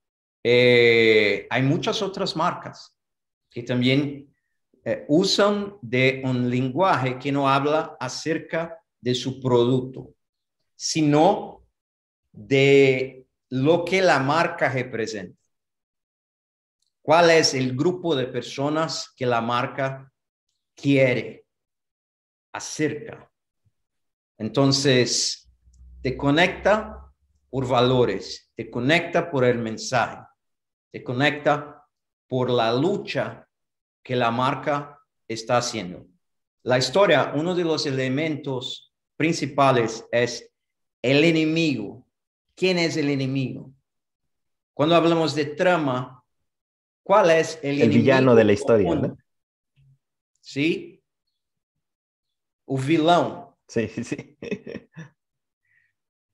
Eh, 0.43 1.47
hay 1.49 1.61
muchas 1.63 2.01
otras 2.01 2.35
marcas 2.35 2.95
que 3.49 3.63
también 3.63 4.33
eh, 4.83 5.05
usan 5.07 5.77
de 5.81 6.21
un 6.23 6.49
lenguaje 6.49 7.17
que 7.19 7.31
no 7.31 7.47
habla 7.47 7.95
acerca 7.99 8.81
de 8.99 9.15
su 9.15 9.39
producto, 9.39 10.13
sino 10.75 11.65
de 12.31 13.25
lo 13.49 13.83
que 13.83 14.01
la 14.01 14.19
marca 14.19 14.69
representa. 14.69 15.39
¿Cuál 17.01 17.31
es 17.31 17.53
el 17.53 17.75
grupo 17.75 18.15
de 18.15 18.27
personas 18.27 19.11
que 19.15 19.25
la 19.25 19.41
marca 19.41 20.11
quiere 20.75 21.45
acerca? 22.53 23.31
Entonces, 24.37 25.49
te 26.01 26.15
conecta 26.15 27.11
por 27.49 27.67
valores, 27.67 28.51
te 28.55 28.69
conecta 28.69 29.29
por 29.31 29.43
el 29.43 29.57
mensaje, 29.57 30.23
te 30.91 31.03
conecta 31.03 31.83
por 32.27 32.49
la 32.49 32.71
lucha 32.73 33.47
que 34.03 34.15
la 34.15 34.31
marca 34.31 34.99
está 35.27 35.57
haciendo. 35.57 36.05
La 36.63 36.77
historia, 36.77 37.33
uno 37.35 37.55
de 37.55 37.63
los 37.63 37.85
elementos 37.85 38.93
principales 39.15 40.05
es 40.11 40.51
el 41.01 41.23
enemigo. 41.23 42.05
¿Quién 42.59 42.77
es 42.77 42.97
el 42.97 43.09
enemigo? 43.09 43.71
Cuando 44.73 44.93
hablamos 44.93 45.33
de 45.33 45.45
trama, 45.45 46.21
¿cuál 47.03 47.31
es 47.31 47.57
el, 47.63 47.81
el 47.81 47.89
villano 47.89 48.35
de 48.35 48.43
la 48.43 48.51
historia? 48.51 48.95
¿no? 48.95 49.17
¿Sí? 50.41 51.01
O 52.65 52.77
vilão. 52.77 53.55
Sí, 53.65 53.87
sí, 53.87 54.03
sí. 54.03 54.37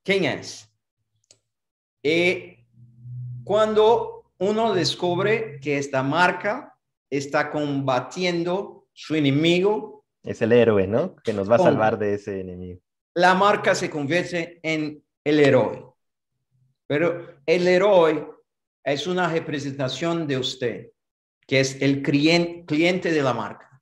¿Quién 0.04 0.26
es? 0.26 0.68
Y 2.02 2.58
cuando 3.44 4.32
uno 4.40 4.74
descubre 4.74 5.60
que 5.60 5.78
esta 5.78 6.02
marca 6.02 6.76
está 7.08 7.52
combatiendo 7.52 8.88
su 8.94 9.14
enemigo. 9.14 10.08
Es 10.24 10.42
el 10.42 10.54
héroe, 10.54 10.88
¿no? 10.88 11.18
Que 11.18 11.34
nos 11.34 11.48
va 11.48 11.58
a 11.58 11.60
salvar 11.60 12.00
de 12.00 12.16
ese 12.16 12.40
enemigo. 12.42 12.82
La 13.14 13.36
marca 13.36 13.76
se 13.76 13.92
convierte 13.92 14.60
en 14.64 15.04
el 15.24 15.40
héroe. 15.40 15.95
Pero 16.88 17.40
el 17.46 17.68
héroe 17.68 18.28
es 18.84 19.08
una 19.08 19.30
representación 19.30 20.28
de 20.28 20.38
usted, 20.38 20.92
que 21.48 21.60
es 21.60 21.82
el 21.82 22.02
cliente 22.02 23.12
de 23.12 23.22
la 23.22 23.34
marca. 23.34 23.82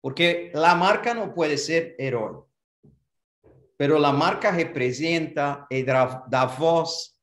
Porque 0.00 0.50
la 0.54 0.74
marca 0.74 1.14
no 1.14 1.34
puede 1.34 1.58
ser 1.58 1.94
héroe. 1.98 2.44
Pero 3.76 3.98
la 3.98 4.12
marca 4.12 4.50
representa 4.50 5.66
y 5.68 5.82
da 5.82 6.56
voz 6.58 7.20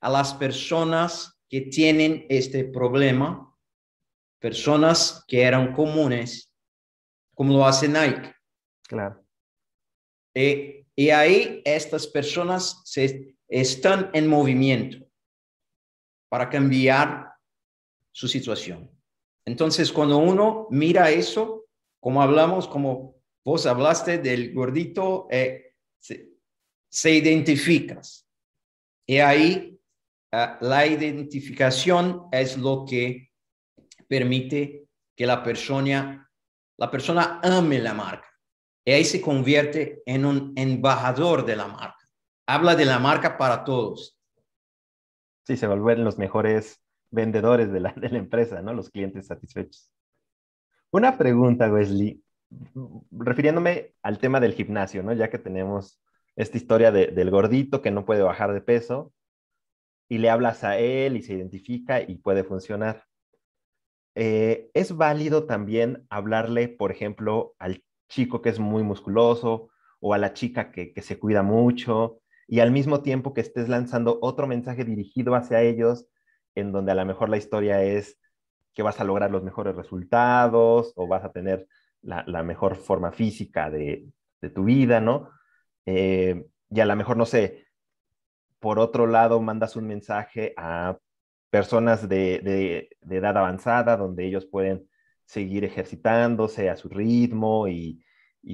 a 0.00 0.08
las 0.08 0.32
personas 0.34 1.38
que 1.48 1.62
tienen 1.62 2.26
este 2.28 2.64
problema 2.64 3.54
personas 4.44 5.24
que 5.26 5.40
eran 5.40 5.72
comunes, 5.72 6.52
como 7.34 7.54
lo 7.54 7.64
hace 7.64 7.88
Nike. 7.88 8.34
Claro. 8.82 9.24
Y, 10.34 10.86
y 10.94 11.08
ahí 11.08 11.62
estas 11.64 12.06
personas 12.06 12.82
se, 12.84 13.33
están 13.60 14.10
en 14.14 14.26
movimiento 14.26 15.06
para 16.28 16.50
cambiar 16.50 17.32
su 18.10 18.26
situación. 18.26 18.90
Entonces, 19.46 19.92
cuando 19.92 20.18
uno 20.18 20.66
mira 20.70 21.10
eso, 21.10 21.66
como 22.00 22.20
hablamos, 22.20 22.66
como 22.66 23.14
vos 23.44 23.64
hablaste 23.66 24.18
del 24.18 24.52
gordito, 24.52 25.28
eh, 25.30 25.74
se, 26.00 26.30
se, 26.90 27.12
identificas. 27.12 28.28
Y 29.06 29.18
ahí 29.18 29.78
uh, 30.32 30.64
la 30.64 30.86
identificación 30.86 32.26
es 32.32 32.58
lo 32.58 32.84
que 32.84 33.30
permite 34.08 34.88
que 35.16 35.26
la 35.26 35.44
persona, 35.44 36.28
la 36.76 36.90
persona 36.90 37.40
ame 37.40 37.78
la 37.78 37.94
marca. 37.94 38.28
Y 38.84 38.90
ahí 38.90 39.04
se 39.04 39.20
convierte 39.20 40.02
en 40.06 40.24
un 40.24 40.52
embajador 40.56 41.46
de 41.46 41.54
la 41.54 41.68
marca. 41.68 42.03
Habla 42.46 42.76
de 42.76 42.84
la 42.84 42.98
marca 42.98 43.38
para 43.38 43.64
todos. 43.64 44.18
Sí, 45.44 45.56
se 45.56 45.66
vuelven 45.66 46.04
los 46.04 46.18
mejores 46.18 46.82
vendedores 47.10 47.72
de 47.72 47.80
la, 47.80 47.92
de 47.96 48.08
la 48.08 48.18
empresa, 48.18 48.62
¿no? 48.62 48.74
Los 48.74 48.90
clientes 48.90 49.26
satisfechos. 49.26 49.90
Una 50.90 51.18
pregunta, 51.18 51.72
Wesley, 51.72 52.22
refiriéndome 53.10 53.94
al 54.02 54.18
tema 54.18 54.40
del 54.40 54.54
gimnasio, 54.54 55.02
¿no? 55.02 55.12
Ya 55.12 55.30
que 55.30 55.38
tenemos 55.38 56.00
esta 56.36 56.56
historia 56.56 56.90
del 56.90 57.30
gordito 57.30 57.80
que 57.80 57.90
no 57.90 58.04
puede 58.04 58.22
bajar 58.22 58.52
de 58.52 58.60
peso 58.60 59.12
y 60.08 60.18
le 60.18 60.30
hablas 60.30 60.64
a 60.64 60.78
él 60.78 61.16
y 61.16 61.22
se 61.22 61.34
identifica 61.34 62.00
y 62.00 62.16
puede 62.16 62.44
funcionar. 62.44 63.04
Eh, 64.16 64.70
es 64.74 64.96
válido 64.96 65.46
también 65.46 66.06
hablarle, 66.08 66.68
por 66.68 66.90
ejemplo, 66.92 67.54
al 67.58 67.82
chico 68.08 68.42
que 68.42 68.50
es 68.50 68.58
muy 68.58 68.82
musculoso 68.82 69.70
o 70.00 70.14
a 70.14 70.18
la 70.18 70.32
chica 70.34 70.70
que, 70.70 70.92
se 71.02 71.18
cuida 71.18 71.42
mucho 71.42 72.20
y 72.46 72.60
al 72.60 72.70
mismo 72.70 73.02
tiempo 73.02 73.34
que 73.34 73.40
estés 73.40 73.68
lanzando 73.68 74.18
otro 74.22 74.46
mensaje 74.46 74.84
dirigido 74.84 75.34
hacia 75.34 75.62
ellos, 75.62 76.06
en 76.54 76.72
donde 76.72 76.92
a 76.92 76.94
lo 76.94 77.04
mejor 77.04 77.28
la 77.28 77.36
historia 77.36 77.82
es 77.82 78.18
que 78.74 78.82
vas 78.82 79.00
a 79.00 79.04
lograr 79.04 79.30
los 79.30 79.42
mejores 79.42 79.76
resultados 79.76 80.92
o 80.96 81.06
vas 81.06 81.24
a 81.24 81.32
tener 81.32 81.66
la, 82.02 82.42
mejor 82.42 82.76
forma 82.76 83.12
física 83.12 83.70
de, 83.70 84.06
tu 84.54 84.64
vida, 84.64 85.00
¿no? 85.00 85.30
Eh, 85.86 86.44
y 86.68 86.80
a 86.80 86.84
lo 86.84 86.96
mejor, 86.96 87.16
no 87.16 87.24
sé, 87.24 87.66
por 88.58 88.78
otro 88.78 89.06
lado, 89.06 89.40
mandas 89.40 89.76
un 89.76 89.86
mensaje 89.86 90.54
a 90.56 90.98
personas 91.50 92.08
de, 92.08 92.88
edad 93.08 93.38
avanzada 93.38 93.96
donde 93.96 94.26
ellos 94.26 94.44
pueden 94.44 94.88
seguir 95.24 95.64
ejercitándose 95.64 96.68
a 96.68 96.76
su 96.76 96.88
ritmo 96.88 97.68
y, 97.68 98.02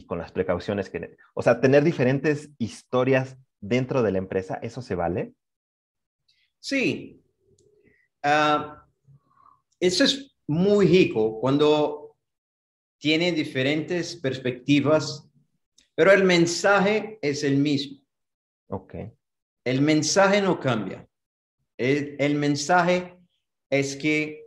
con 0.07 0.19
las 0.19 0.33
precauciones 0.33 0.91
que... 0.91 1.17
O 1.35 1.43
sea, 1.43 1.61
tener 1.61 1.83
diferentes 1.83 2.51
historias 2.59 3.37
dentro 3.61 4.03
de 4.03 4.13
la 4.13 4.19
empresa, 4.19 4.59
¿eso 4.63 4.83
se 4.83 4.95
vale? 4.95 5.35
Sí. 6.59 7.23
Ah, 8.23 8.87
eso 9.79 10.05
es 10.05 10.37
muy 10.47 10.87
rico 10.87 11.41
cuando 11.41 12.17
tiene 12.99 13.33
diferentes 13.33 14.17
perspectivas, 14.17 15.27
pero 15.95 16.13
el 16.13 16.25
mensaje 16.25 17.19
es 17.23 17.45
el 17.45 17.57
mismo. 17.57 17.99
Ok. 18.69 18.95
El 19.65 19.81
mensaje 19.81 20.41
no 20.41 20.61
cambia. 20.61 21.07
El, 21.79 22.35
mensaje 22.35 23.17
es 23.71 23.97
que 23.97 24.45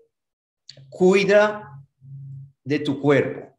cuida 0.90 1.84
de 2.64 2.80
tu 2.80 3.02
cuerpo. 3.02 3.58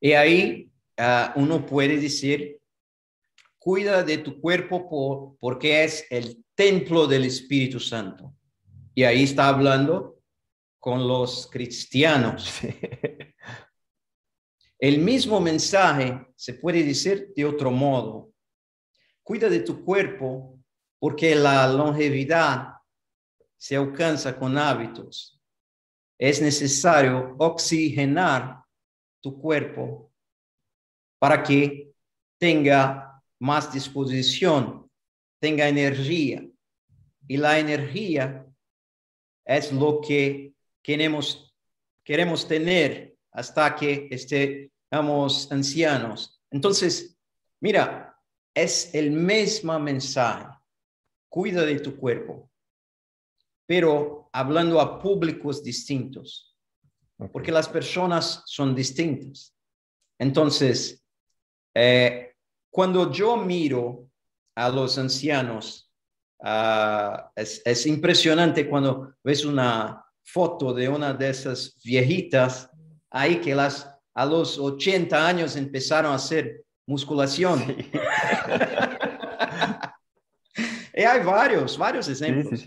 Y 0.00 0.12
ahí 0.12 0.72
ah, 0.96 1.34
uno 1.36 1.66
puede 1.66 1.98
decir, 1.98 2.59
cuida 3.60 4.02
de 4.02 4.18
tu 4.18 4.40
cuerpo 4.40 4.88
por, 4.88 5.36
porque 5.38 5.84
es 5.84 6.06
el 6.10 6.44
templo 6.54 7.06
del 7.06 7.26
Espíritu 7.26 7.78
Santo. 7.78 8.34
Y 8.94 9.04
ahí 9.04 9.24
está 9.24 9.48
hablando 9.48 10.22
con 10.78 11.06
los 11.06 11.46
cristianos. 11.46 12.60
El 14.78 14.98
mismo 14.98 15.40
mensaje 15.40 16.26
se 16.34 16.54
puede 16.54 16.82
decir 16.82 17.34
de 17.36 17.44
otro 17.44 17.70
modo. 17.70 18.32
Cuida 19.22 19.50
de 19.50 19.60
tu 19.60 19.84
cuerpo 19.84 20.58
porque 20.98 21.34
la 21.34 21.70
longevidad 21.70 22.76
se 23.58 23.76
alcanza 23.76 24.38
con 24.38 24.56
hábitos. 24.56 25.38
Es 26.18 26.40
necesario 26.40 27.36
oxigenar 27.38 28.64
tu 29.20 29.38
cuerpo 29.38 30.10
para 31.18 31.42
que 31.42 31.92
tenga 32.38 33.09
más 33.40 33.72
disposición, 33.72 34.88
tenga 35.40 35.68
energía. 35.68 36.46
Y 37.26 37.36
la 37.36 37.58
energía 37.58 38.46
es 39.44 39.72
lo 39.72 40.00
que 40.00 40.54
queremos, 40.82 41.54
queremos 42.04 42.46
tener 42.46 43.16
hasta 43.32 43.74
que 43.74 44.08
estemos 44.10 45.50
ancianos. 45.50 46.40
Entonces, 46.50 47.16
mira, 47.60 48.16
es 48.54 48.94
el 48.94 49.10
mismo 49.10 49.78
mensaje. 49.78 50.46
Cuida 51.28 51.64
de 51.64 51.78
tu 51.78 51.96
cuerpo, 51.96 52.50
pero 53.64 54.28
hablando 54.32 54.80
a 54.80 54.98
públicos 55.00 55.62
distintos, 55.62 56.56
porque 57.32 57.52
las 57.52 57.68
personas 57.68 58.42
son 58.46 58.74
distintas. 58.74 59.54
Entonces, 60.18 61.06
eh, 61.72 62.29
cuando 62.70 63.10
yo 63.12 63.36
miro 63.36 64.08
a 64.54 64.68
los 64.68 64.96
ancianos 64.98 65.90
Ah, 66.42 67.30
es, 67.36 67.86
impresionante 67.86 68.66
cuando 68.66 69.14
ves 69.22 69.44
una 69.44 70.02
foto 70.24 70.72
de 70.72 70.88
una 70.88 71.12
de 71.12 71.28
esas 71.28 71.78
viejitas 71.84 72.70
ahí 73.10 73.40
que 73.40 73.54
las 73.54 73.94
a 74.14 74.24
los 74.24 74.58
80 74.58 75.26
años 75.26 75.54
empezaron 75.56 76.12
a 76.12 76.16
hacer 76.16 76.64
musculación. 76.86 77.76
y 80.94 81.02
hay 81.02 81.22
varios, 81.22 81.76
varios 81.76 82.08
ejemplos. 82.08 82.64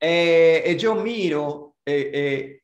Eh, 0.00 0.76
yo 0.78 0.96
miro, 0.96 1.76
eh, 1.86 2.10
eh, 2.12 2.60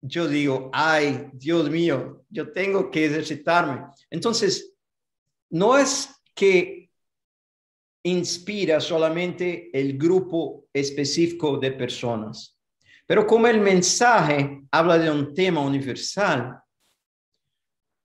yo 0.00 0.26
digo, 0.26 0.70
ay, 0.72 1.30
Dios 1.32 1.70
mío, 1.70 2.24
yo 2.28 2.50
tengo 2.52 2.90
que 2.90 3.06
ejercitarme. 3.06 3.86
Entonces, 4.10 4.74
no 5.50 5.76
es 5.76 6.08
que 6.34 6.90
inspira 8.04 8.80
solamente 8.80 9.70
el 9.72 9.98
grupo 9.98 10.66
específico 10.72 11.58
de 11.58 11.72
personas. 11.72 12.56
Pero 13.06 13.26
como 13.26 13.46
el 13.46 13.60
mensaje 13.60 14.62
habla 14.70 14.98
de 14.98 15.10
un 15.10 15.34
tema 15.34 15.60
universal, 15.60 16.60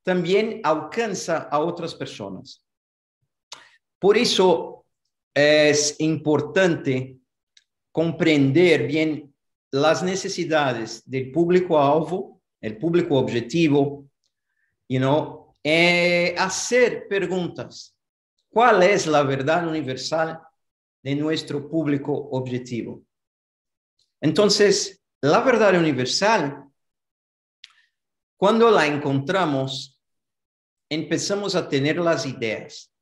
también 0.04 0.62
alcanza 0.64 1.50
a 1.50 1.60
otras 1.60 1.96
personas. 1.96 2.66
Por 4.00 4.18
eso 4.18 4.86
es 5.34 5.96
importante 6.00 7.18
comprender 7.92 8.88
bien 8.88 9.34
las 9.72 10.04
necesidades 10.04 11.10
del 11.10 11.32
público 11.32 11.80
alvo, 11.80 12.42
el 12.62 12.78
público 12.78 13.18
objetivo, 13.18 14.06
you 14.88 15.00
know, 15.00 15.43
eh, 15.64 16.36
hacer 16.38 17.08
preguntas 17.08 17.94
¿Cuál 18.54 18.84
es 18.84 19.08
la 19.08 19.24
verdad 19.24 19.68
universal 19.68 20.40
de 21.02 21.16
nuestro 21.16 21.68
público 21.68 22.14
objetivo? 22.14 23.04
Entonces, 24.22 25.04
la 25.22 25.40
verdad 25.42 25.76
universal, 25.76 26.64
cuando 28.38 28.70
la 28.70 28.86
encontramos, 28.86 30.00
empezamos 30.88 31.56
a 31.56 31.68
tener 31.68 31.98
las 31.98 32.28
ideas. 32.28 32.94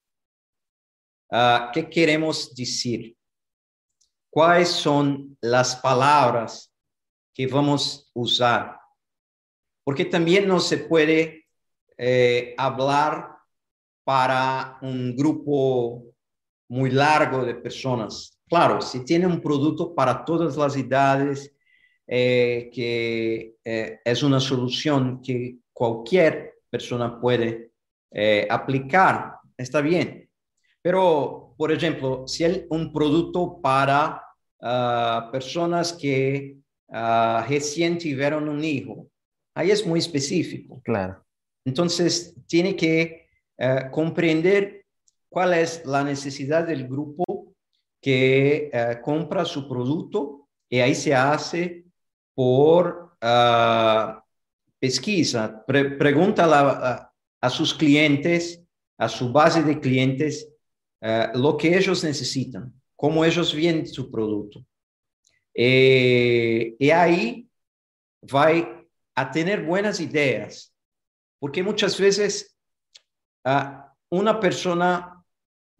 Ah, 1.30 1.70
¿Qué 1.74 1.90
queremos 1.90 2.56
decir? 2.56 3.18
¿Cuáles 4.30 4.70
son 4.70 5.38
las 5.42 5.76
palabras 5.76 6.74
que 7.34 7.46
vamos 7.46 8.10
a 8.16 8.20
usar? 8.20 8.80
Porque 9.84 10.06
también 10.06 10.48
no 10.48 10.62
se 10.62 10.78
puede 10.78 11.41
eh, 12.04 12.56
hablar 12.58 13.38
para 14.04 14.80
un 14.82 15.16
grupo 15.16 16.04
muy 16.68 16.90
largo 16.90 17.46
de 17.46 17.54
personas. 17.54 18.40
Claro, 18.50 18.82
si 18.82 19.06
tiene 19.06 19.28
un 19.28 19.40
producto 19.40 19.94
para 19.94 20.26
todas 20.26 20.58
las 20.58 20.76
edades, 20.76 21.54
eh, 22.08 22.72
que 22.74 23.54
eh, 23.64 24.00
es 24.04 24.24
una 24.24 24.40
solución 24.40 25.22
que 25.22 25.58
cualquier 25.72 26.56
persona 26.72 27.22
puede 27.22 27.72
aplicar, 28.50 29.36
está 29.56 29.80
bien. 29.80 30.28
Pero, 30.82 31.54
por 31.56 31.72
ejemplo, 31.72 32.28
si 32.28 32.46
es 32.46 32.66
un 32.72 32.92
producto 32.92 33.62
para 33.62 34.24
ah, 34.60 35.30
personas 35.32 35.94
que 35.94 36.58
uh, 36.88 37.48
recién 37.48 38.00
tuvieron 38.00 38.50
un 38.50 38.64
hijo, 38.64 39.08
ahí 39.54 39.70
es 39.70 39.86
muy 39.86 40.00
específico. 40.00 40.82
Claro. 40.84 41.24
Entonces, 41.66 42.36
tiene 42.48 42.76
que 42.76 43.28
eh, 43.58 43.90
comprender 43.92 44.86
cuál 45.30 45.54
es 45.54 45.86
la 45.86 46.04
necesidad 46.04 46.66
del 46.66 46.88
grupo 46.88 47.54
que 48.02 48.72
eh, 48.74 49.00
compra 49.04 49.46
su 49.46 49.70
producto 49.70 50.48
y 50.68 50.80
ahí 50.80 50.96
se 50.96 51.14
hace 51.14 51.86
por 52.34 53.16
ah, 53.22 54.24
pesquisa. 54.80 55.64
pregunta 55.66 57.12
a, 57.40 57.50
sus 57.50 57.74
clientes, 57.74 58.64
a 58.98 59.08
su 59.08 59.32
base 59.32 59.62
de 59.62 59.80
clientes, 59.80 60.50
eh, 61.00 61.28
lo 61.36 61.56
que 61.56 61.78
ellos 61.78 62.04
necesitan, 62.04 62.74
cómo 62.96 63.24
ellos 63.24 63.54
ven 63.56 63.86
su 63.86 64.10
producto. 64.10 64.66
y 65.54 66.90
ahí 66.90 67.48
va 68.34 68.48
a 69.14 69.32
tener 69.32 69.64
buenas 69.64 70.00
ideas, 70.00 70.71
porque 71.42 71.64
muchas 71.64 72.00
veces 72.00 72.52
Ah, 73.44 73.92
una 74.10 74.40
persona 74.40 75.24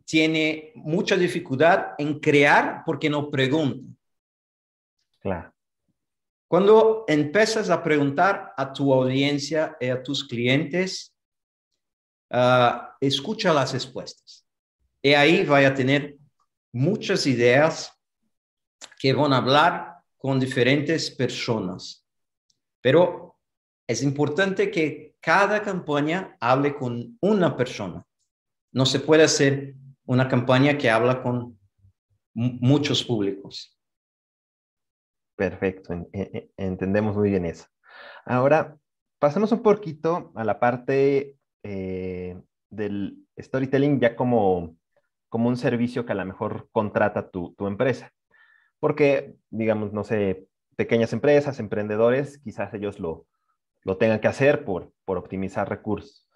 tiene 0.06 0.72
mucha 0.76 1.16
dificultad 1.16 1.94
en 1.98 2.20
crear 2.20 2.84
porque 2.86 3.10
no 3.10 3.30
pregunta. 3.30 3.88
Claro. 5.20 5.54
Cuando 6.48 7.06
empiezas 7.08 7.70
a 7.70 7.82
preguntar 7.84 8.54
a 8.58 8.74
tu 8.74 8.94
audiencia 8.94 9.78
y 9.80 9.88
a 9.88 10.02
tus 10.02 10.28
clientes, 10.28 11.16
ah, 12.32 12.98
escucha 13.00 13.54
las 13.54 13.74
respuestas. 13.74 14.46
Y 15.02 15.14
ahí 15.14 15.46
va 15.46 15.60
a 15.60 15.74
tener 15.74 16.18
muchas 16.74 17.26
ideas 17.28 17.94
que 19.00 19.14
van 19.14 19.34
a 19.34 19.38
hablar 19.38 19.98
con 20.18 20.40
diferentes 20.40 21.12
personas. 21.12 22.06
Pero 22.82 23.38
es 23.88 24.02
importante 24.02 24.72
que 24.72 25.11
cada 25.22 25.62
campaña 25.62 26.36
hable 26.40 26.76
con 26.76 27.18
una 27.22 27.56
persona. 27.56 28.06
No 28.74 28.86
se 28.86 29.00
puede 29.00 29.24
hacer 29.24 29.76
una 30.06 30.28
campaña 30.28 30.78
que 30.78 30.90
habla 30.90 31.22
con 31.22 31.60
muchos 32.34 33.04
públicos. 33.04 33.78
Perfecto, 35.36 36.08
entendemos 36.58 37.16
muy 37.16 37.30
bien 37.30 37.46
eso. 37.46 37.66
Ahora, 38.26 38.78
pasemos 39.20 39.52
un 39.52 39.62
poquito 39.62 40.32
a 40.36 40.44
la 40.44 40.60
parte 40.60 41.38
eh, 41.64 42.40
del 42.70 43.26
storytelling 43.40 44.00
ya 44.00 44.16
como, 44.16 44.78
como 45.30 45.50
un 45.50 45.58
servicio 45.58 46.06
que 46.06 46.12
a 46.14 46.16
lo 46.16 46.26
mejor 46.26 46.70
contrata 46.72 47.30
tu, 47.30 47.54
tu 47.56 47.68
empresa. 47.68 48.12
Porque, 48.80 49.36
digamos, 49.50 49.94
no 49.94 50.04
sé, 50.04 50.48
pequeñas 50.76 51.14
empresas, 51.14 51.60
emprendedores, 51.60 52.40
quizás 52.40 52.74
ellos 52.74 53.00
lo, 53.00 53.28
lo 53.84 53.98
tengan 53.98 54.20
que 54.20 54.28
hacer 54.28 54.64
por, 54.66 54.94
por 55.06 55.18
optimizar 55.18 55.70
recursos. 55.70 56.28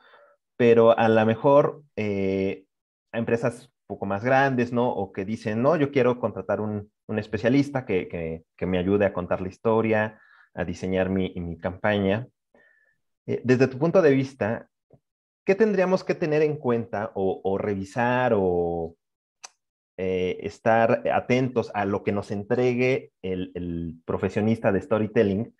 Pero 0.58 0.98
a 0.98 1.10
lo 1.10 1.26
mejor 1.26 1.84
eh, 1.96 2.66
empresas 3.12 3.66
un 3.66 3.88
poco 3.88 4.06
más 4.06 4.24
grandes, 4.24 4.72
¿no? 4.72 4.90
O 4.90 5.12
que 5.12 5.26
dicen, 5.26 5.62
no, 5.62 5.76
yo 5.76 5.92
quiero 5.92 6.20
contratar 6.20 6.62
un, 6.62 6.92
un 7.08 7.20
especialista 7.20 7.86
que, 7.86 8.08
que, 8.08 8.44
que, 8.56 8.66
me 8.66 8.78
ayude 8.78 9.06
a 9.06 9.14
contar 9.14 9.42
la 9.42 9.50
historia, 9.50 10.20
a 10.54 10.64
diseñar 10.64 11.10
mi, 11.10 11.34
mi 11.36 11.58
campaña. 11.58 12.28
Eh, 13.28 13.42
desde 13.44 13.68
tu 13.68 13.78
punto 13.78 14.02
de 14.02 14.12
vista, 14.12 14.70
¿qué 15.46 15.56
tendríamos 15.56 16.04
que 16.04 16.16
tener 16.16 16.42
en 16.42 16.58
cuenta 16.58 17.12
o, 17.16 17.42
o 17.44 17.58
revisar 17.58 18.34
o 18.36 18.96
eh, 19.98 20.40
estar 20.42 21.08
atentos 21.10 21.72
a 21.74 21.86
lo 21.86 22.04
que 22.04 22.12
nos 22.12 22.32
entregue 22.32 23.14
el, 23.22 23.52
el 23.56 24.02
profesionista 24.06 24.72
de 24.72 24.82
storytelling 24.82 25.56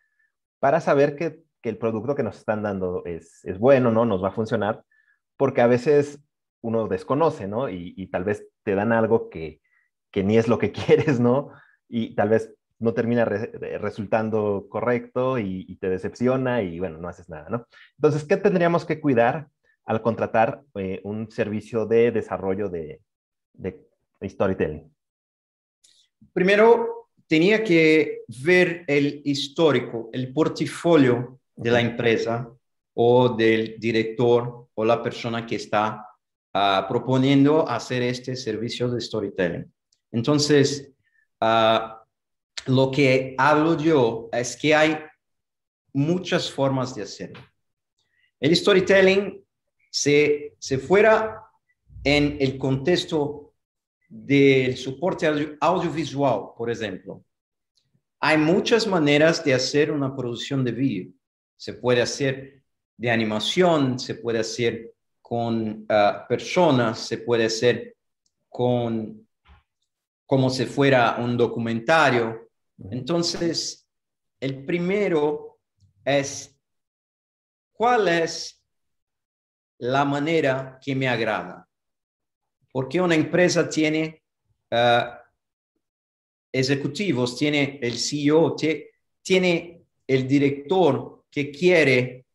para 0.60 0.82
saber 0.82 1.16
que 1.16 1.45
que 1.66 1.70
el 1.70 1.80
producto 1.80 2.14
que 2.14 2.22
nos 2.22 2.38
están 2.38 2.62
dando 2.62 3.04
es, 3.06 3.44
es 3.44 3.58
bueno, 3.58 3.92
¿no? 3.92 4.06
Nos 4.06 4.24
va 4.24 4.28
a 4.28 4.34
funcionar, 4.40 4.84
porque 5.36 5.62
a 5.62 5.68
veces 5.68 6.24
uno 6.62 6.88
desconoce, 6.88 7.48
¿no? 7.48 7.72
Y, 7.72 7.96
y 7.98 8.06
tal 8.06 8.24
vez 8.24 8.48
te 8.62 8.76
dan 8.76 8.92
algo 8.92 9.32
que, 9.32 9.62
que, 10.12 10.24
ni 10.24 10.38
es 10.38 10.48
lo 10.48 10.60
que 10.60 10.72
quieres, 10.86 11.20
¿no? 11.20 11.50
Y 11.90 12.14
tal 12.14 12.30
vez 12.30 12.54
no 12.78 12.94
termina 12.94 13.26
re, 13.26 13.80
resultando 13.80 14.68
correcto 14.70 15.40
y, 15.40 15.66
y, 15.68 15.78
te 15.78 15.90
decepciona 15.90 16.62
y 16.62 16.78
bueno, 16.78 17.00
no 17.00 17.08
haces 17.08 17.30
nada, 17.30 17.50
¿no? 17.50 17.66
Entonces, 17.98 18.26
¿qué 18.26 18.38
tendríamos 18.38 18.86
que 18.86 19.02
cuidar 19.02 19.48
al 19.86 20.04
contratar 20.04 20.62
eh, 20.76 21.02
un 21.04 21.32
servicio 21.32 21.88
de 21.88 22.12
desarrollo 22.12 22.70
de, 22.70 23.02
de 23.54 23.90
storytelling? 24.24 24.94
Primero, 26.32 27.10
tenía 27.26 27.64
que 27.64 28.22
ver 28.44 28.84
el 28.86 29.24
histórico, 29.26 30.12
el 30.14 30.32
portafolio 30.32 31.40
de 31.56 31.72
la 31.72 31.82
empresa 31.82 32.50
o 32.94 33.30
del 33.30 33.80
director 33.80 34.68
o 34.74 34.86
la 34.86 35.02
persona 35.02 35.46
que 35.46 35.56
está 35.56 36.06
uh, 36.54 36.88
proponiendo 36.88 37.68
hacer 37.68 38.02
este 38.02 38.36
servicio 38.36 38.90
de 38.90 39.02
storytelling. 39.02 39.74
Entonces, 40.12 40.92
uh, 41.42 41.96
lo 42.68 42.92
que 42.92 43.36
hablo 43.38 43.78
yo 43.78 44.30
es 44.32 44.56
que 44.56 44.74
hay 44.76 44.98
muchas 45.94 46.52
formas 46.52 46.94
de 46.96 47.04
hacerlo. 47.04 47.42
El 48.40 48.56
storytelling, 48.56 49.44
se, 49.90 50.56
se 50.60 50.78
fuera 50.78 51.42
en 52.04 52.38
el 52.40 52.58
contexto 52.58 53.54
del 54.08 54.76
soporte 54.78 55.58
audiovisual, 55.60 56.52
por 56.58 56.70
ejemplo, 56.70 57.24
hay 58.20 58.38
muchas 58.38 58.88
maneras 58.88 59.44
de 59.44 59.54
hacer 59.54 59.92
una 59.92 60.16
producción 60.16 60.64
de 60.64 60.72
vídeo. 60.72 61.14
Se 61.58 61.74
puede 61.74 62.02
hacer 62.02 62.62
de 62.98 63.12
animación, 63.12 64.00
se 64.00 64.16
puede 64.16 64.40
hacer 64.40 64.94
con 65.22 65.88
uh, 65.90 66.28
personas, 66.28 67.00
se 67.00 67.18
puede 67.20 67.46
hacer 67.46 67.96
con 68.50 69.26
como 70.26 70.50
si 70.50 70.66
fuera 70.66 71.18
un 71.20 71.38
documentario. 71.38 72.50
Entonces, 72.90 73.88
el 74.40 74.66
primero 74.66 75.60
es, 76.04 76.60
¿cuál 77.72 78.08
es 78.08 78.64
la 79.78 80.04
manera 80.04 80.80
que 80.82 80.96
me 80.96 81.08
agrada? 81.08 81.68
Porque 82.72 83.00
una 83.00 83.16
empresa 83.16 83.70
tiene 83.70 84.24
uh, 84.72 85.16
ejecutivos, 86.52 87.38
tiene 87.38 87.80
el 87.82 87.98
CEO, 87.98 88.56
tiene 89.22 89.86
el 90.08 90.28
director 90.28 91.25
que 91.36 91.52
quiere 91.52 92.26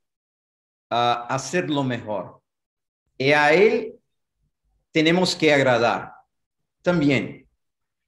uh, 0.90 1.24
hacerlo 1.30 1.82
mejor. 1.82 2.42
Y 3.16 3.32
a 3.32 3.54
él 3.54 3.98
tenemos 4.92 5.34
que 5.34 5.54
agradar. 5.54 6.12
También, 6.82 7.48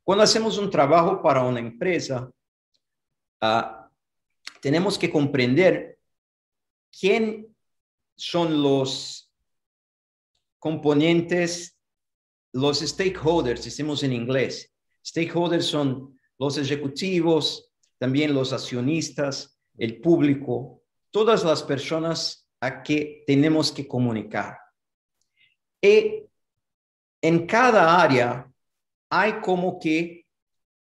cuando 0.05 0.23
hacemos 0.23 0.59
un 0.59 0.71
trabajo 0.71 1.23
para 1.23 1.45
una 1.45 1.61
empresa, 1.61 2.31
uh, 3.41 3.89
tenemos 4.61 4.99
que 4.99 5.11
comprender 5.11 5.99
quién 7.01 7.57
son 8.15 8.63
los 8.63 9.33
componentes, 10.59 11.75
los 12.53 12.81
stakeholders, 12.81 13.65
decimos 13.65 14.03
en 14.03 14.13
inglés. 14.13 14.71
Stakeholders 15.03 15.65
son 15.65 16.21
los 16.39 16.59
ejecutivos, 16.59 17.73
también 17.97 18.35
los 18.35 18.53
accionistas, 18.53 19.59
el 19.79 19.99
público, 20.03 20.82
todas 21.13 21.45
las 21.45 21.63
personas 21.63 22.49
a 22.61 22.83
que 22.83 23.23
tenemos 23.27 23.71
que 23.71 23.87
comunicar. 23.87 24.59
Y 25.81 26.25
en 27.21 27.47
cada 27.47 28.03
área 28.03 28.51
hay 29.11 29.41
como 29.41 29.79
que 29.79 30.27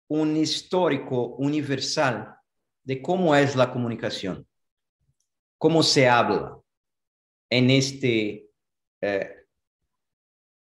un 0.07 0.37
histórico 0.37 1.35
universal 1.37 2.35
de 2.83 3.01
cómo 3.01 3.35
es 3.35 3.55
la 3.55 3.71
comunicación, 3.71 4.47
cómo 5.57 5.81
se 5.81 6.07
habla 6.07 6.57
en 7.49 7.69
este 7.69 8.49
eh, 9.01 9.35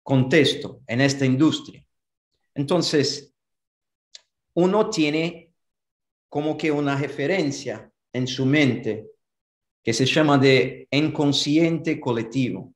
contexto, 0.02 0.82
en 0.88 1.02
esta 1.02 1.26
industria. 1.26 1.86
Entonces, 2.56 3.34
uno 4.56 4.90
tiene 4.90 5.54
como 6.30 6.58
que 6.58 6.72
una 6.72 6.96
referencia 6.96 7.92
en 8.12 8.28
su 8.28 8.46
mente 8.46 9.13
que 9.84 9.94
se 9.94 10.06
llama 10.06 10.38
de 10.38 10.88
inconsciente 10.92 12.00
colectivo. 12.00 12.74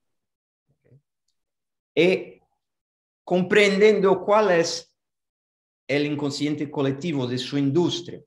Y 1.95 2.41
comprendiendo 3.23 4.23
cuál 4.23 4.51
es 4.51 4.93
el 5.87 6.05
inconsciente 6.05 6.69
colectivo 6.69 7.25
de 7.25 7.37
su 7.37 7.57
industria, 7.57 8.21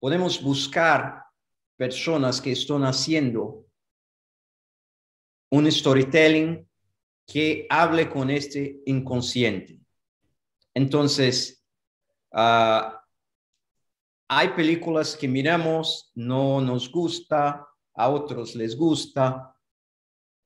podemos 0.00 0.42
buscar 0.42 1.24
personas 1.76 2.40
que 2.40 2.52
están 2.52 2.84
haciendo 2.84 3.66
un 5.50 5.70
storytelling 5.70 6.66
que 7.26 7.66
hable 7.68 8.08
con 8.08 8.30
este 8.30 8.80
inconsciente. 8.86 9.78
Entonces, 10.74 11.62
uh, 12.32 12.99
hay 14.32 14.50
películas 14.50 15.16
que 15.16 15.26
miramos, 15.26 16.12
no 16.14 16.60
nos 16.60 16.88
gusta, 16.88 17.66
a 17.94 18.08
otros 18.08 18.54
les 18.54 18.76
gusta. 18.76 19.56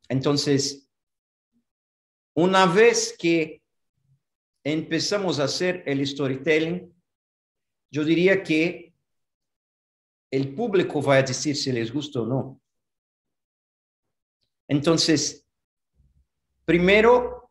Entonces, 0.09 0.91
una 2.35 2.65
vez 2.65 3.15
que 3.19 3.63
empezamos 4.65 5.39
a 5.39 5.45
hacer 5.45 5.83
el 5.85 6.05
storytelling, 6.07 6.95
yo 7.91 8.05
diría 8.05 8.43
que 8.43 8.95
el 10.31 10.55
público 10.55 11.03
va 11.03 11.17
a 11.17 11.23
decir 11.23 11.55
si 11.55 11.71
les 11.71 11.93
gusta 11.93 12.23
o 12.23 12.27
no. 12.27 12.63
Entonces, 14.67 15.47
primero 16.65 17.51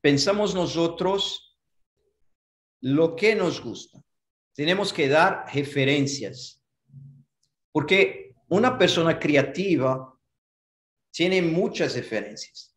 pensamos 0.00 0.54
nosotros 0.54 1.58
lo 2.80 3.16
que 3.16 3.34
nos 3.34 3.60
gusta 3.60 4.03
tenemos 4.54 4.92
que 4.92 5.08
dar 5.08 5.46
referencias, 5.52 6.62
porque 7.72 8.34
una 8.48 8.78
persona 8.78 9.18
creativa 9.18 10.16
tiene 11.10 11.42
muchas 11.42 11.94
referencias. 11.94 12.74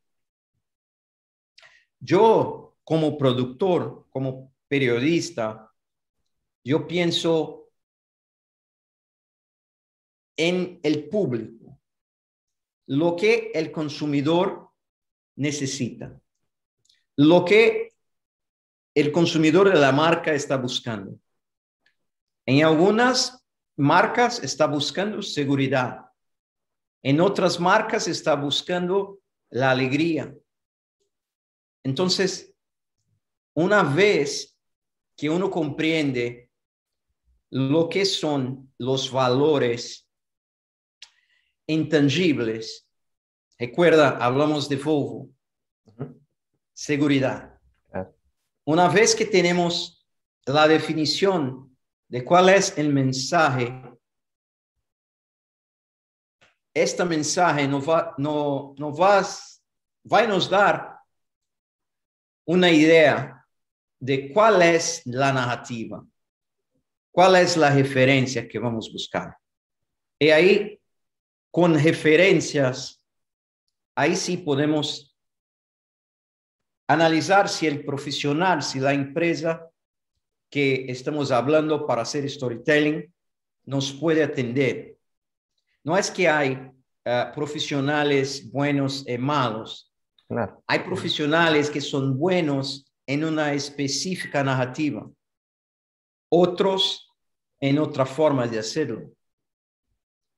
Yo, 2.00 2.78
como 2.84 3.18
productor, 3.18 4.08
como 4.10 4.54
periodista, 4.68 5.72
yo 6.64 6.88
pienso 6.88 7.70
en 10.36 10.80
el 10.84 11.10
público, 11.10 11.80
lo 12.88 13.16
que 13.16 13.52
el 13.54 13.72
consumidor 13.72 14.70
necesita, 15.36 16.20
lo 17.16 17.44
que 17.44 17.94
el 18.96 19.12
consumidor 19.12 19.70
de 19.70 19.80
la 19.80 19.92
marca 19.92 20.34
está 20.34 20.58
buscando. 20.58 21.20
En 22.48 22.64
algunas 22.64 23.46
marcas 23.76 24.42
está 24.42 24.68
buscando 24.68 25.22
seguridad. 25.22 26.06
En 27.04 27.20
otras 27.20 27.60
marcas 27.60 28.08
está 28.08 28.36
buscando 28.36 29.20
la 29.50 29.70
alegría. 29.70 30.34
Entonces, 31.84 32.56
una 33.54 33.84
vez 33.84 34.58
que 35.18 35.30
uno 35.30 35.52
comprende 35.52 36.50
lo 37.50 37.90
que 37.90 38.06
son 38.06 38.74
los 38.78 39.12
valores 39.12 40.08
intangibles, 41.68 42.88
recuerda, 43.60 44.18
hablamos 44.24 44.70
de 44.70 44.78
Volvo, 44.78 45.30
seguridad. 46.72 47.60
Una 48.64 48.88
vez 48.88 49.14
que 49.14 49.26
tenemos 49.26 50.08
la 50.46 50.66
definición 50.66 51.67
de 52.08 52.24
cuál 52.24 52.50
es 52.50 52.78
el 52.78 52.90
mensaje, 52.90 53.82
este 56.74 57.04
mensaje 57.04 57.68
nos 57.68 57.88
va, 57.88 58.14
no, 58.18 58.76
no 58.78 58.96
va, 58.96 59.26
va 60.12 60.20
a 60.20 60.28
nos 60.28 60.50
dar 60.50 61.00
una 62.46 62.72
idea 62.72 63.46
de 64.00 64.32
cuál 64.32 64.62
es 64.62 65.06
la 65.06 65.34
narrativa, 65.34 66.06
cuál 67.12 67.36
es 67.38 67.58
la 67.58 67.72
referencia 67.72 68.48
que 68.48 68.60
vamos 68.60 68.88
a 68.88 68.94
buscar. 68.94 69.38
Y 70.20 70.30
ahí, 70.30 70.80
con 71.52 71.74
referencias, 71.74 73.04
ahí 73.96 74.16
sí 74.16 74.38
podemos 74.38 75.16
analizar 76.88 77.50
si 77.50 77.68
el 77.68 77.84
profesional, 77.84 78.64
si 78.64 78.80
la 78.80 78.94
empresa 78.94 79.70
que 80.50 80.86
estamos 80.90 81.32
hablando 81.32 81.86
para 81.86 82.02
hacer 82.04 82.30
storytelling 82.30 83.14
nos 83.66 83.92
puede 83.92 84.24
atender. 84.24 84.98
No 85.84 85.98
es 85.98 86.10
que 86.10 86.28
hay 86.28 86.72
eh, 87.06 87.26
profesionales 87.34 88.50
buenos 88.52 89.06
y 89.08 89.18
malos. 89.18 89.92
Hay 90.68 90.80
profesionales 90.80 91.70
que 91.70 91.80
son 91.80 92.18
buenos 92.18 92.92
en 93.06 93.24
una 93.24 93.54
específica 93.54 94.44
narrativa, 94.44 95.10
otros 96.30 97.10
en 97.62 97.80
otra 97.80 98.06
forma 98.06 98.46
de 98.46 98.60
hacerlo. 98.60 99.10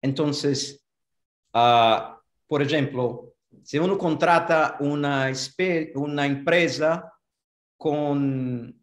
Entonces, 0.02 0.86
ah, 1.54 2.22
por 2.48 2.62
ejemplo, 2.62 3.34
si 3.64 3.80
uno 3.80 3.98
contrata 3.98 4.78
una, 4.80 5.32
una 5.96 6.26
empresa 6.26 7.12
con 7.78 8.80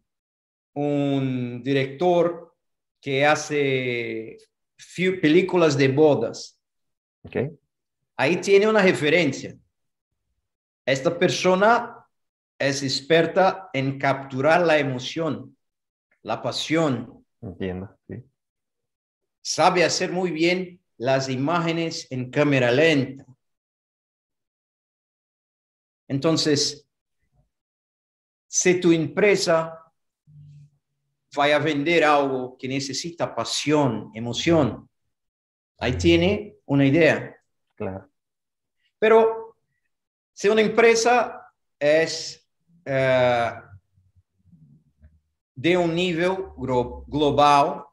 un 0.77 1.63
director 1.63 2.55
que 3.01 3.25
hace 3.25 4.37
películas 5.21 5.75
de 5.75 5.87
bodas. 5.87 6.61
Okay. 7.23 7.49
Ahí 8.15 8.37
tiene 8.37 8.67
una 8.67 8.83
referencia. 8.83 9.57
Esta 10.85 11.17
persona 11.17 12.05
es 12.59 12.83
experta 12.83 13.69
en 13.73 13.97
capturar 13.97 14.61
la 14.61 14.77
emoción, 14.77 15.57
la 16.21 16.41
pasión. 16.41 17.25
Entiendo, 17.41 17.97
sí. 18.07 18.23
Sabe 19.41 19.83
hacer 19.83 20.11
muy 20.11 20.31
bien 20.31 20.79
las 20.97 21.27
imágenes 21.27 22.07
en 22.11 22.29
cámara 22.29 22.71
lenta. 22.71 23.25
Entonces, 26.07 26.87
si 28.47 28.79
tu 28.79 28.91
empresa 28.91 29.76
vai 31.37 31.53
a 31.53 31.59
vender 31.59 32.03
algo 32.03 32.57
que 32.57 32.67
necesita 32.67 33.35
pasión, 33.35 34.09
emoción, 34.15 34.89
ahí 35.77 35.93
tiene 35.93 36.55
una 36.65 36.83
idea. 36.83 37.37
Claro. 37.75 38.09
Pero 38.97 39.55
si 40.33 40.49
una 40.49 40.61
empresa 40.61 41.53
es 41.79 42.43
eh, 42.83 43.51
de 45.53 45.77
un 45.77 45.93
nivel 45.93 46.35
global, 47.05 47.85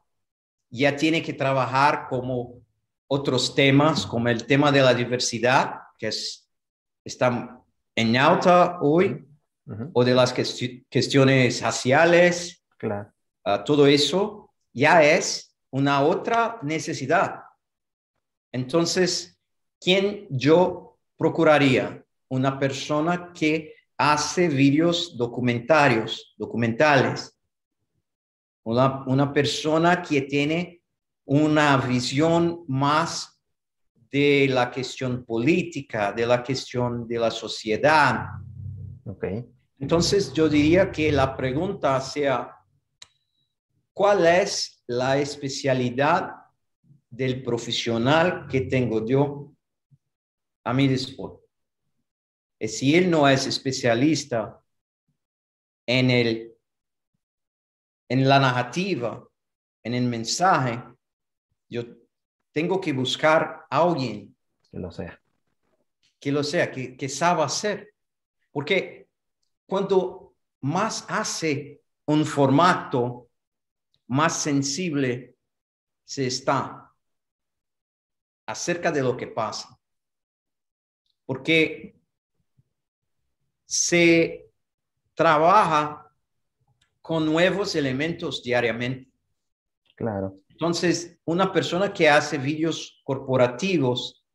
ya 0.71 0.95
tiene 0.95 1.21
que 1.21 1.33
trabajar 1.33 2.07
como 2.09 2.61
otros 3.07 3.53
temas, 3.53 4.07
como 4.07 4.27
el 4.27 4.47
tema 4.47 4.71
de 4.71 4.81
la 4.81 4.95
diversidad, 4.95 5.81
que 5.99 6.07
es, 6.07 6.49
está 7.03 7.61
en 7.95 8.17
alta 8.17 8.79
hoy, 8.81 9.23
o 9.93 10.03
de 10.03 10.13
las 10.13 10.33
cuestiones 10.33 11.61
raciales. 11.61 12.63
Claro. 12.77 13.14
Ah, 13.45 13.63
todo 13.63 13.85
eso 13.85 14.51
ya 14.73 15.03
es 15.03 15.55
una 15.69 16.01
otra 16.01 16.57
necesidad. 16.63 17.41
Entonces, 18.51 19.39
¿quién 19.79 20.25
yo 20.31 20.97
procuraría? 21.15 22.03
Una 22.27 22.57
persona 22.57 23.31
que 23.31 23.75
hace 23.97 24.47
vídeos 24.49 25.15
documentarios, 25.15 26.33
documentales. 26.37 27.37
Una, 28.63 29.03
una 29.05 29.31
persona 29.31 30.01
que 30.01 30.23
tiene 30.23 30.81
una 31.25 31.77
visión 31.77 32.63
más 32.67 33.39
de 34.09 34.47
la 34.49 34.71
cuestión 34.71 35.23
política, 35.23 36.11
de 36.11 36.25
la 36.25 36.43
cuestión 36.43 37.07
de 37.07 37.19
la 37.19 37.29
sociedad. 37.29 38.27
Okay. 39.03 39.45
Entonces, 39.77 40.33
yo 40.33 40.49
diría 40.49 40.91
que 40.91 41.11
la 41.11 41.35
pregunta 41.35 41.99
sea, 42.01 42.55
¿Cuál 43.95 44.25
es 44.25 44.83
la 44.87 45.17
especialidad 45.17 46.35
del 47.09 47.41
profesional 47.41 48.45
que 48.45 48.61
tengo 48.61 49.05
yo 49.05 49.53
a 50.65 50.73
mi 50.73 50.89
disposición? 50.89 51.39
Y 52.59 52.67
si 52.67 52.93
él 52.93 53.09
no 53.09 53.25
es 53.25 53.47
especialista 53.47 54.61
en, 55.85 56.11
el, 56.11 56.53
en 58.09 58.27
la 58.27 58.37
narrativa, 58.37 59.25
en 59.81 59.93
el 59.93 60.03
mensaje, 60.03 60.83
yo 61.69 61.83
tengo 62.51 62.81
que 62.81 62.91
buscar 62.91 63.65
a 63.69 63.81
alguien 63.81 64.35
que 64.69 64.77
lo 64.77 64.91
sea. 64.91 65.21
Que 66.19 66.33
lo 66.33 66.43
sea, 66.43 66.69
que, 66.69 66.97
que 66.97 67.07
sabe 67.07 67.43
hacer. 67.43 67.93
Porque 68.51 69.07
cuando 69.65 70.35
más 70.59 71.05
hace 71.07 71.81
un 72.07 72.25
formato 72.25 73.24
más 74.07 74.41
sensible 74.41 75.35
se 76.03 76.27
está 76.27 76.91
acerca 78.45 78.91
de 78.91 79.01
lo 79.01 79.17
que 79.17 79.27
pasa. 79.27 79.79
Porque 81.25 81.95
se 83.65 84.51
trabaja 85.15 86.11
con 87.01 87.25
nuevos 87.25 87.75
elementos 87.75 88.43
diariamente. 88.43 89.11
Claro. 89.95 90.39
Entonces, 90.49 91.19
una 91.25 91.51
persona 91.51 91.91
que 91.91 92.09
hace 92.09 92.37
vídeos 92.37 93.01
corporativos 93.03 94.25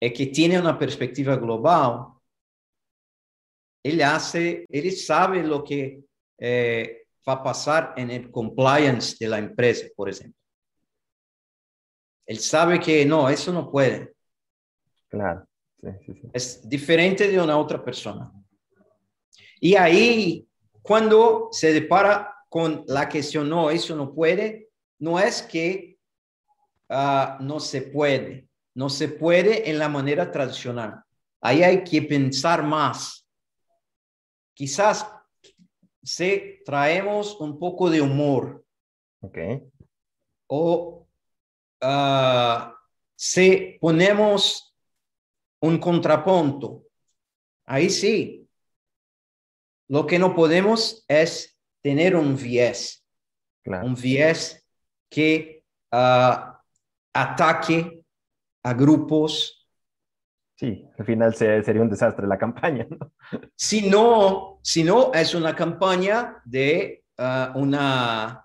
y 0.00 0.12
que 0.12 0.26
tiene 0.26 0.58
una 0.58 0.78
perspectiva 0.78 1.36
global, 1.36 2.06
él 3.82 4.02
hace, 4.02 4.64
él 4.68 4.92
sabe 4.92 5.42
lo 5.42 5.62
que 5.64 6.04
eh, 6.38 7.06
va 7.30 7.40
a 7.40 7.42
pasar 7.42 7.94
en 7.96 8.10
el 8.10 8.30
compliance 8.30 9.16
de 9.18 9.28
la 9.28 9.38
empresa, 9.38 9.86
por 9.96 10.08
ejemplo. 10.08 10.38
Él 12.26 12.38
sabe 12.38 12.78
que 12.78 13.04
no, 13.06 13.28
eso 13.28 13.52
no 13.52 13.70
puede. 13.70 14.14
Claro. 15.08 15.46
Es 16.32 16.68
diferente 16.68 17.28
de 17.28 17.40
una 17.40 17.58
otra 17.58 17.82
persona. 17.82 18.30
Y 19.60 19.74
ahí, 19.74 20.46
cuando 20.82 21.48
se 21.50 21.72
depara 21.72 22.34
con 22.48 22.84
la 22.86 23.08
cuestión, 23.08 23.48
no, 23.48 23.70
eso 23.70 23.96
no 23.96 24.14
puede, 24.14 24.68
no 24.98 25.18
es 25.18 25.42
que 25.42 25.98
ah, 26.88 27.38
no 27.40 27.60
se 27.60 27.82
puede, 27.82 28.48
no 28.74 28.88
se 28.88 29.08
puede 29.08 29.70
en 29.70 29.78
la 29.78 29.88
manera 29.88 30.30
tradicional. 30.30 31.02
Ahí 31.40 31.62
hay 31.62 31.82
que 31.84 32.02
pensar 32.02 32.62
más. 32.62 33.26
Quizás 34.54 35.06
si 36.02 36.60
traemos 36.64 37.38
un 37.40 37.58
poco 37.58 37.90
de 37.90 38.00
humor. 38.00 38.64
Okay. 39.20 39.62
O 40.46 41.06
uh, 41.82 42.72
si 43.14 43.78
ponemos 43.80 44.74
un 45.60 45.78
contrapunto. 45.78 46.84
Ahí 47.66 47.90
sí. 47.90 48.48
Lo 49.88 50.06
que 50.06 50.18
no 50.18 50.34
podemos 50.34 51.04
es 51.08 51.58
tener 51.82 52.16
un 52.16 52.36
viés. 52.36 53.04
Un 53.64 53.94
viés 53.94 54.66
que 55.08 55.64
uh, 55.92 56.56
ataque 57.12 58.04
a 58.62 58.74
grupos 58.74 59.59
Sí, 60.60 60.86
al 60.98 61.06
final 61.06 61.34
sería 61.34 61.80
un 61.80 61.88
desastre 61.88 62.26
la 62.26 62.36
campaña. 62.36 62.86
¿no? 62.90 63.14
Si 63.56 63.88
no, 63.88 64.60
si 64.62 64.84
no 64.84 65.10
es 65.14 65.34
una 65.34 65.56
campaña 65.56 66.42
de 66.44 67.02
ah, 67.16 67.54
una 67.54 68.44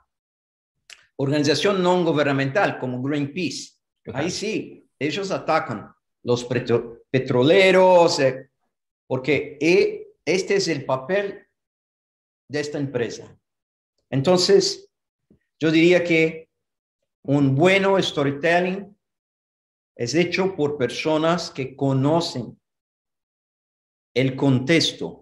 organización 1.17 1.83
no 1.83 2.05
gubernamental 2.05 2.79
como 2.79 3.01
Greenpeace. 3.01 3.73
Ahí 4.13 4.31
sí, 4.31 4.89
ellos 4.97 5.29
atacan 5.29 5.93
los 6.23 6.47
petroleros, 7.11 8.19
eh, 8.21 8.49
porque 9.07 9.57
este 10.23 10.55
es 10.55 10.69
el 10.69 10.85
papel 10.85 11.45
de 12.47 12.59
esta 12.61 12.77
empresa. 12.77 13.37
Entonces, 14.09 14.89
yo 15.59 15.69
diría 15.69 16.01
que 16.01 16.47
un 17.23 17.55
bueno 17.55 18.01
storytelling 18.01 18.94
es 19.95 20.13
hecho 20.13 20.55
por 20.55 20.77
personas 20.77 21.49
que 21.49 21.75
conocen 21.75 22.59
el 24.13 24.35
contexto. 24.35 25.21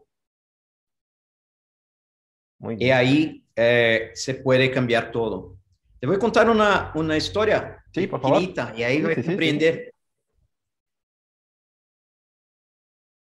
y 2.79 2.91
ahí 2.91 3.45
eh, 3.55 4.11
se 4.13 4.35
puede 4.35 4.71
cambiar 4.71 5.11
todo. 5.11 5.57
Te 5.99 6.07
voy 6.07 6.15
a 6.15 6.19
contar 6.19 6.49
una, 6.49 6.91
una 6.95 7.17
historia. 7.17 7.83
Sí, 7.93 8.07
por 8.07 8.21
favor. 8.21 8.41
Y 8.41 8.83
ahí 8.83 9.01
voy 9.01 9.11
a 9.11 9.15
comprender. 9.15 9.93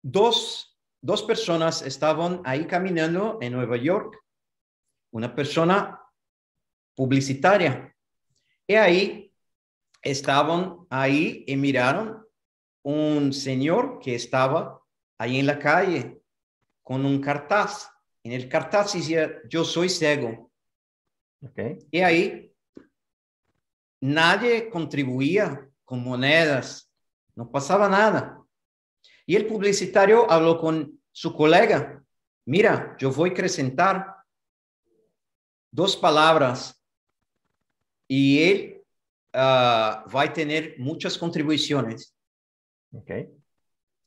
Dos, 0.01 0.77
dos 1.01 1.23
personas 1.23 1.81
estaban 1.81 2.41
ahí 2.45 2.65
caminando 2.67 3.37
en 3.41 3.53
Nueva 3.53 3.77
York. 3.77 4.17
Una 5.11 5.33
persona 5.33 6.01
publicitaria. 6.95 7.95
Y 8.67 8.75
ahí 8.75 9.28
estaban 10.01 10.87
ahí 10.89 11.43
y 11.47 11.55
miraron 11.55 12.25
un 12.83 13.33
señor 13.33 13.99
que 13.99 14.15
estaba 14.15 14.81
ahí 15.17 15.39
en 15.39 15.45
la 15.45 15.59
calle 15.59 16.21
con 16.81 17.05
un 17.05 17.19
cartaz. 17.21 17.89
En 18.23 18.31
el 18.31 18.49
cartaz 18.49 18.93
decía, 18.93 19.41
yo 19.49 19.63
soy 19.63 19.89
ciego. 19.89 20.51
Okay. 21.41 21.77
Y 21.91 21.99
ahí 21.99 22.53
nadie 24.01 24.69
contribuía 24.69 25.69
con 25.85 26.03
monedas, 26.03 26.91
no 27.35 27.49
pasaba 27.49 27.87
nada. 27.87 28.41
Y 29.25 29.35
el 29.35 29.45
publicitario 29.45 30.29
habló 30.29 30.59
con 30.59 30.99
su 31.11 31.33
colega, 31.35 32.03
mira, 32.45 32.95
yo 32.99 33.11
voy 33.11 33.29
a 33.29 33.33
acrescentar 33.33 34.15
dos 35.71 35.95
palabras 35.95 36.83
y 38.07 38.41
él 38.43 38.78
ah, 39.33 40.05
va 40.13 40.23
a 40.23 40.33
tener 40.33 40.75
muchas 40.77 41.17
contribuciones. 41.17 42.15
Okay. 42.91 43.29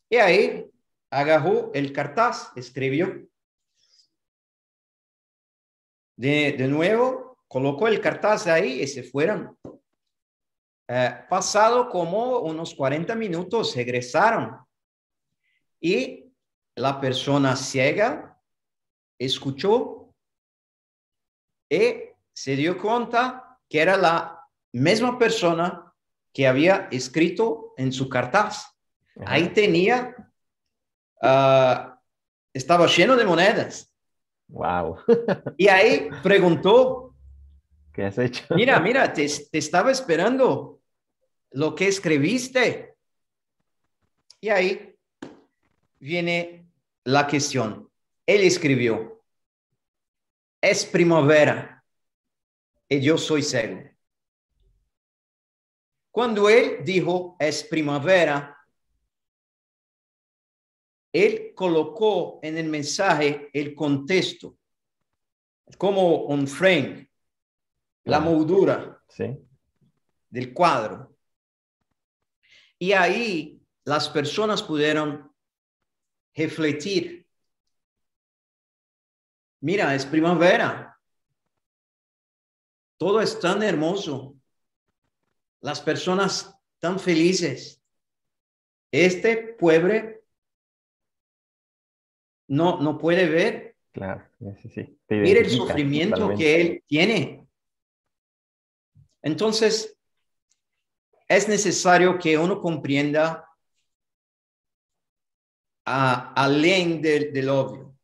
Y 0.08 0.16
ahí 0.16 0.70
agarró 1.10 1.70
el 1.74 1.92
cartaz, 1.92 2.50
escribió. 2.56 3.26
De, 6.16 6.52
de 6.52 6.68
nuevo, 6.68 7.38
colocó 7.48 7.88
el 7.88 8.00
cartaz 8.00 8.46
ahí 8.46 8.82
y 8.82 8.86
se 8.86 9.02
fueron. 9.02 9.56
Eh, 10.88 11.24
pasado 11.28 11.88
como 11.88 12.40
unos 12.40 12.74
40 12.74 13.14
minutos, 13.14 13.74
regresaron. 13.74 14.58
Y 15.80 16.30
la 16.74 17.00
persona 17.00 17.56
ciega 17.56 18.38
escuchó 19.18 20.14
y 21.68 21.94
se 22.32 22.56
dio 22.56 22.78
cuenta 22.80 23.58
que 23.68 23.80
era 23.80 23.96
la 23.96 24.41
misma 24.72 25.18
persona 25.18 25.92
que 26.32 26.46
había 26.46 26.88
escrito 26.90 27.74
en 27.76 27.92
su 27.92 28.08
cartaz. 28.08 28.74
Ahí 29.26 29.48
tenía, 29.48 30.14
ah, 31.20 32.00
estaba 32.52 32.86
lleno 32.86 33.16
de 33.16 33.24
monedas. 33.24 33.94
Wow. 34.48 34.98
y 35.56 35.68
ahí 35.68 36.08
preguntó, 36.22 37.14
¿qué 37.92 38.04
has 38.04 38.18
hecho? 38.18 38.44
Mira, 38.54 38.80
mira, 38.80 39.12
te, 39.12 39.26
te 39.50 39.58
estaba 39.58 39.90
esperando 39.90 40.80
lo 41.50 41.74
que 41.74 41.88
escribiste. 41.88 42.96
Y 44.40 44.48
ahí 44.48 44.96
viene 46.00 46.66
la 47.04 47.26
cuestión. 47.26 47.88
Él 48.26 48.42
escribió, 48.42 49.22
es 50.60 50.86
primavera 50.86 51.84
y 52.88 53.00
yo 53.00 53.18
soy 53.18 53.42
ciego. 53.42 53.91
Cuando 56.12 56.50
él 56.50 56.84
dijo 56.84 57.36
es 57.40 57.64
primavera, 57.64 58.54
él 61.10 61.52
colocó 61.54 62.38
en 62.42 62.58
el 62.58 62.68
mensaje 62.68 63.50
el 63.52 63.74
contexto, 63.74 64.58
como 65.78 66.24
un 66.26 66.46
frame, 66.46 67.10
la 68.04 68.20
moldura 68.20 69.02
del 70.28 70.52
cuadro. 70.52 71.16
Y 72.78 72.92
ahí 72.92 73.62
las 73.84 74.08
personas 74.10 74.62
pudieron 74.62 75.32
refletir. 76.34 77.26
Mira, 79.60 79.94
es 79.94 80.04
primavera. 80.04 80.98
Todo 82.98 83.20
es 83.22 83.38
tan 83.40 83.62
hermoso. 83.62 84.31
Las 85.62 85.80
personas 85.80 86.54
tan 86.78 87.00
felices. 87.00 87.82
Este 88.90 89.36
pueblo 89.36 89.94
no, 92.48 92.78
no 92.80 92.98
puede 92.98 93.26
ver. 93.28 93.76
Claro, 93.92 94.28
sí, 94.60 94.68
sí. 94.68 94.98
Mira 95.08 95.40
el 95.40 95.48
sufrimiento 95.48 96.34
que 96.36 96.60
él 96.60 96.84
tiene. 96.86 97.46
Entonces, 99.22 99.96
es 101.28 101.48
necesario 101.48 102.18
que 102.18 102.36
uno 102.36 102.60
comprenda 102.60 103.48
além 105.84 107.00
del, 107.00 107.32
del 107.32 107.48
obvio, 107.48 107.96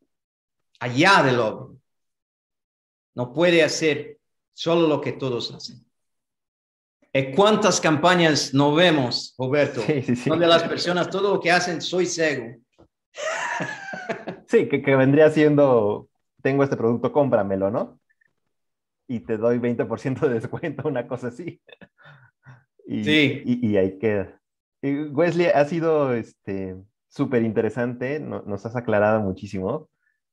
allá 0.81 1.23
del 1.23 1.41
obvio. 1.41 1.81
No 3.15 3.33
puede 3.33 3.63
hacer 3.63 4.21
solo 4.53 4.87
lo 4.87 5.01
que 5.01 5.13
todos 5.13 5.53
hacen. 5.53 5.88
¿Y 7.13 7.33
cuántas 7.33 7.81
campañas 7.81 8.53
no 8.53 8.75
vemos, 8.75 9.35
Roberto? 9.39 9.81
Sí, 9.83 10.03
sí, 10.03 10.17
sí. 10.17 10.31
Donde 10.31 10.47
las 10.47 10.63
personas 10.65 11.09
todo 11.09 11.35
lo 11.35 11.41
que 11.41 11.51
hacen, 11.51 11.81
soy 11.81 12.07
ciego. 12.07 12.57
Sí, 14.47 14.69
que, 14.69 14.83
que 14.83 14.97
vendría 14.97 15.31
siendo, 15.31 16.09
tengo 16.43 16.65
este 16.65 16.77
producto, 16.77 17.13
cómpramelo, 17.13 17.71
¿no? 17.71 17.99
Y 19.07 19.21
te 19.21 19.37
doy 19.37 19.59
20% 19.59 20.21
de 20.21 20.41
descuento, 20.41 20.89
una 20.89 21.07
cosa 21.07 21.29
así. 21.29 21.61
Y, 22.87 23.05
sí. 23.05 23.43
Y, 23.45 23.67
y 23.67 23.77
ahí 23.77 23.99
queda. 23.99 24.41
Wesley, 24.83 25.47
ha 25.47 25.65
sido 25.65 26.15
este 26.15 26.77
súper 27.09 27.43
interesante, 27.43 28.21
no, 28.21 28.43
nos 28.43 28.65
has 28.67 28.77
aclarado 28.77 29.21
muchísimo 29.21 29.89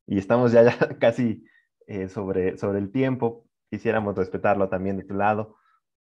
y 0.05 0.17
estamos 0.17 0.51
ya, 0.51 0.63
ya 0.63 0.99
casi 0.99 1.43
eh, 1.88 2.09
sobre, 2.09 2.57
sobre 2.57 2.80
el 2.80 2.91
tiempo. 2.91 3.45
Quisiéramos 3.69 4.15
respetarlo 4.15 4.69
también 4.69 4.97
de 4.97 5.03
tu 5.03 5.15
lado. 5.15 5.57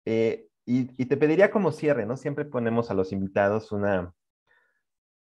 Eh, 0.04 0.48
y, 0.64 0.84
te 1.06 1.16
pediría 1.16 1.50
como 1.50 1.72
cierre, 1.72 2.06
¿no? 2.06 2.16
Siempre 2.16 2.44
ponemos 2.44 2.90
a 2.90 2.94
los 2.94 3.12
invitados 3.12 3.72
una, 3.72 4.14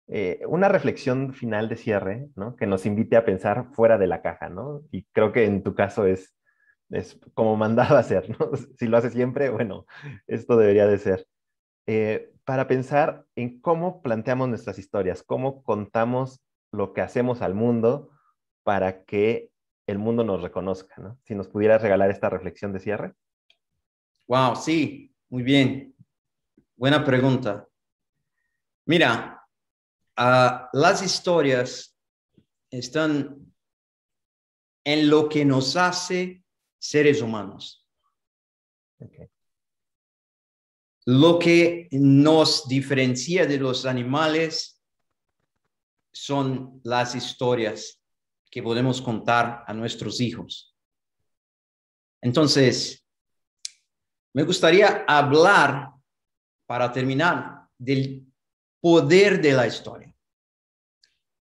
eh, 0.08 0.42
una 0.48 0.68
reflexión 0.68 1.34
final 1.34 1.70
de 1.70 1.78
cierre, 1.78 2.30
¿no? 2.36 2.56
Que 2.56 2.68
nos 2.68 2.86
invite 2.86 3.16
a 3.16 3.26
pensar 3.26 3.68
fuera 3.74 3.98
de 3.98 4.08
la 4.08 4.22
caja, 4.22 4.50
¿no? 4.50 4.82
Y 4.92 5.06
creo 5.12 5.32
que 5.32 5.46
en 5.46 5.64
tu 5.64 5.76
caso 5.76 6.06
es, 6.06 6.36
es 6.90 7.20
como 7.34 7.56
mandado 7.56 7.96
a 7.96 8.00
hacer, 8.00 8.30
¿no? 8.38 8.52
Si 8.78 8.88
lo 8.88 8.98
hace 8.98 9.12
siempre, 9.12 9.50
bueno, 9.50 9.86
esto 10.28 10.58
debería 10.58 10.88
de 10.88 10.98
ser. 10.98 11.28
Eh, 11.88 12.34
para 12.44 12.68
pensar 12.68 13.26
en 13.36 13.62
cómo 13.62 14.02
planteamos 14.02 14.50
nuestras 14.50 14.80
historias, 14.80 15.24
cómo 15.24 15.64
contamos 15.64 16.42
lo 16.72 16.94
que 16.94 17.02
hacemos 17.02 17.42
al 17.42 17.54
mundo 17.54 18.12
para 18.64 19.04
que 19.06 19.52
el 19.88 20.00
mundo 20.00 20.24
nos 20.24 20.42
reconozca, 20.42 21.02
¿no? 21.02 21.18
Si 21.24 21.34
nos 21.34 21.48
pudieras 21.48 21.82
regalar 21.82 22.12
esta 22.12 22.30
reflexión 22.30 22.74
de 22.74 22.80
cierre. 22.80 23.14
Wow, 24.28 24.56
sí, 24.56 25.09
muy 25.30 25.44
bien. 25.44 25.96
Buena 26.76 27.04
pregunta. 27.04 27.68
Mira, 28.86 29.46
uh, 30.18 30.68
las 30.74 31.04
historias 31.04 31.96
están 32.72 33.54
en 34.84 35.10
lo 35.10 35.30
que 35.30 35.46
nos 35.46 35.76
hace 35.76 36.44
seres 36.80 37.22
humanos. 37.22 37.88
Okay. 38.98 39.28
Lo 41.06 41.40
que 41.40 41.88
nos 41.92 42.68
diferencia 42.68 43.46
de 43.46 43.58
los 43.58 43.86
animales 43.86 44.82
son 46.12 46.82
las 46.84 47.16
historias 47.16 48.02
que 48.50 48.64
podemos 48.64 49.02
contar 49.02 49.64
a 49.68 49.74
nuestros 49.74 50.20
hijos. 50.22 50.76
Entonces, 52.22 53.06
me 54.34 54.44
gustaría 54.44 55.06
hablar, 55.08 55.92
para 56.66 56.92
terminar, 56.92 57.68
del 57.78 58.32
poder 58.80 59.42
de 59.42 59.54
la 59.54 59.68
historia. 59.68 60.14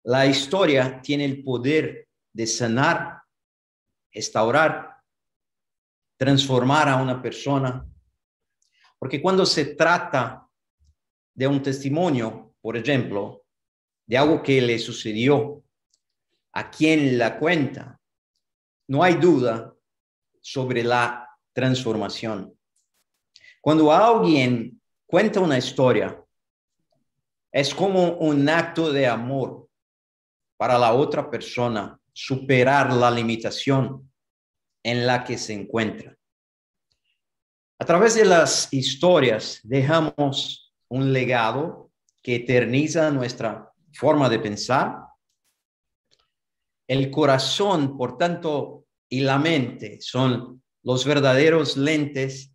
La 0.05 0.27
historia 0.27 1.01
tiene 1.03 1.27
el 1.27 1.45
poder 1.45 2.09
de 2.33 2.47
sanar, 2.47 3.23
restaurar, 4.13 4.97
transformar 6.17 6.89
a 6.89 6.97
una 6.97 7.21
persona. 7.21 7.87
Porque 8.99 9.21
cuando 9.21 9.45
se 9.45 9.75
trata 9.75 10.49
de 11.35 11.47
un 11.47 11.63
testimonio, 11.63 12.55
por 12.61 12.77
ejemplo, 12.77 13.45
de 14.07 14.19
algo 14.19 14.43
que 14.43 14.61
le 14.61 14.79
sucedió, 14.79 15.63
a 16.53 16.71
quien 16.71 17.17
la 17.17 17.39
cuenta, 17.39 18.01
no 18.89 19.03
hay 19.03 19.15
duda 19.15 19.75
sobre 20.41 20.83
la 20.83 21.29
transformación. 21.53 22.60
Cuando 23.61 23.93
alguien 23.93 24.81
cuenta 25.07 25.41
una 25.41 25.59
historia, 25.59 26.23
es 27.53 27.75
como 27.75 28.13
un 28.19 28.49
acto 28.49 28.93
de 28.93 29.07
amor 29.07 29.69
para 30.57 30.79
la 30.79 30.95
otra 30.95 31.31
persona 31.31 31.99
superar 32.13 32.93
la 32.93 33.11
limitación 33.11 34.11
en 34.83 35.07
la 35.07 35.25
que 35.25 35.37
se 35.37 35.53
encuentra. 35.53 36.17
A 37.79 37.85
través 37.85 38.15
de 38.15 38.25
las 38.25 38.73
historias 38.73 39.61
dejamos 39.63 40.73
un 40.89 41.13
legado 41.13 41.91
que 42.23 42.37
eterniza 42.37 43.11
nuestra 43.11 43.73
forma 43.93 44.29
de 44.29 44.39
pensar. 44.39 44.99
El 46.87 47.11
corazón, 47.11 47.97
por 47.97 48.19
tanto, 48.19 48.85
y 49.09 49.21
la 49.21 49.39
mente 49.39 49.99
son 50.01 50.63
los 50.83 51.05
verdaderos 51.05 51.77
lentes 51.77 52.50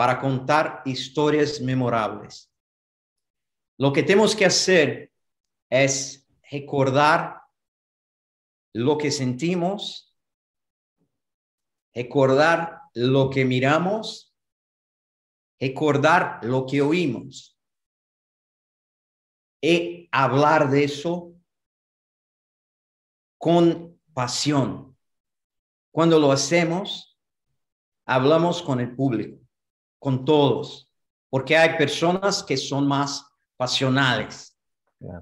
para 0.00 0.18
contar 0.18 0.80
historias 0.86 1.60
memorables. 1.60 2.50
Lo 3.76 3.92
que 3.92 4.02
tenemos 4.02 4.34
que 4.34 4.46
hacer 4.46 5.12
es 5.68 6.26
recordar 6.50 7.42
lo 8.72 8.96
que 8.96 9.10
sentimos, 9.10 10.16
recordar 11.92 12.80
lo 12.94 13.28
que 13.28 13.44
miramos, 13.44 14.34
recordar 15.58 16.42
lo 16.46 16.64
que 16.64 16.80
oímos 16.80 17.60
y 19.60 20.08
hablar 20.10 20.70
de 20.70 20.84
eso 20.84 21.34
con 23.36 24.00
pasión. 24.14 24.96
Cuando 25.92 26.18
lo 26.18 26.32
hacemos, 26.32 27.20
hablamos 28.06 28.62
con 28.62 28.80
el 28.80 28.96
público, 28.96 29.39
con 30.00 30.24
todos, 30.24 30.90
porque 31.28 31.56
hay 31.56 31.76
personas 31.78 32.42
que 32.42 32.56
son 32.56 32.88
más 32.88 33.24
pasionales. 33.56 34.58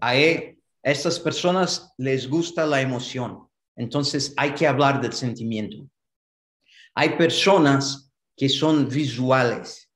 Hay 0.01 0.59
estas 0.83 1.21
personas 1.21 1.93
les 1.99 2.27
gusta 2.29 2.65
la 2.65 2.81
emoción, 2.81 3.47
entonces 3.77 4.33
hay 4.37 4.55
que 4.55 4.67
hablar 4.67 5.01
del 5.01 5.13
sentimiento. 5.13 5.87
Hay 6.95 7.11
personas 7.11 8.11
que 8.37 8.49
son 8.49 8.89
visuales. 8.89 9.91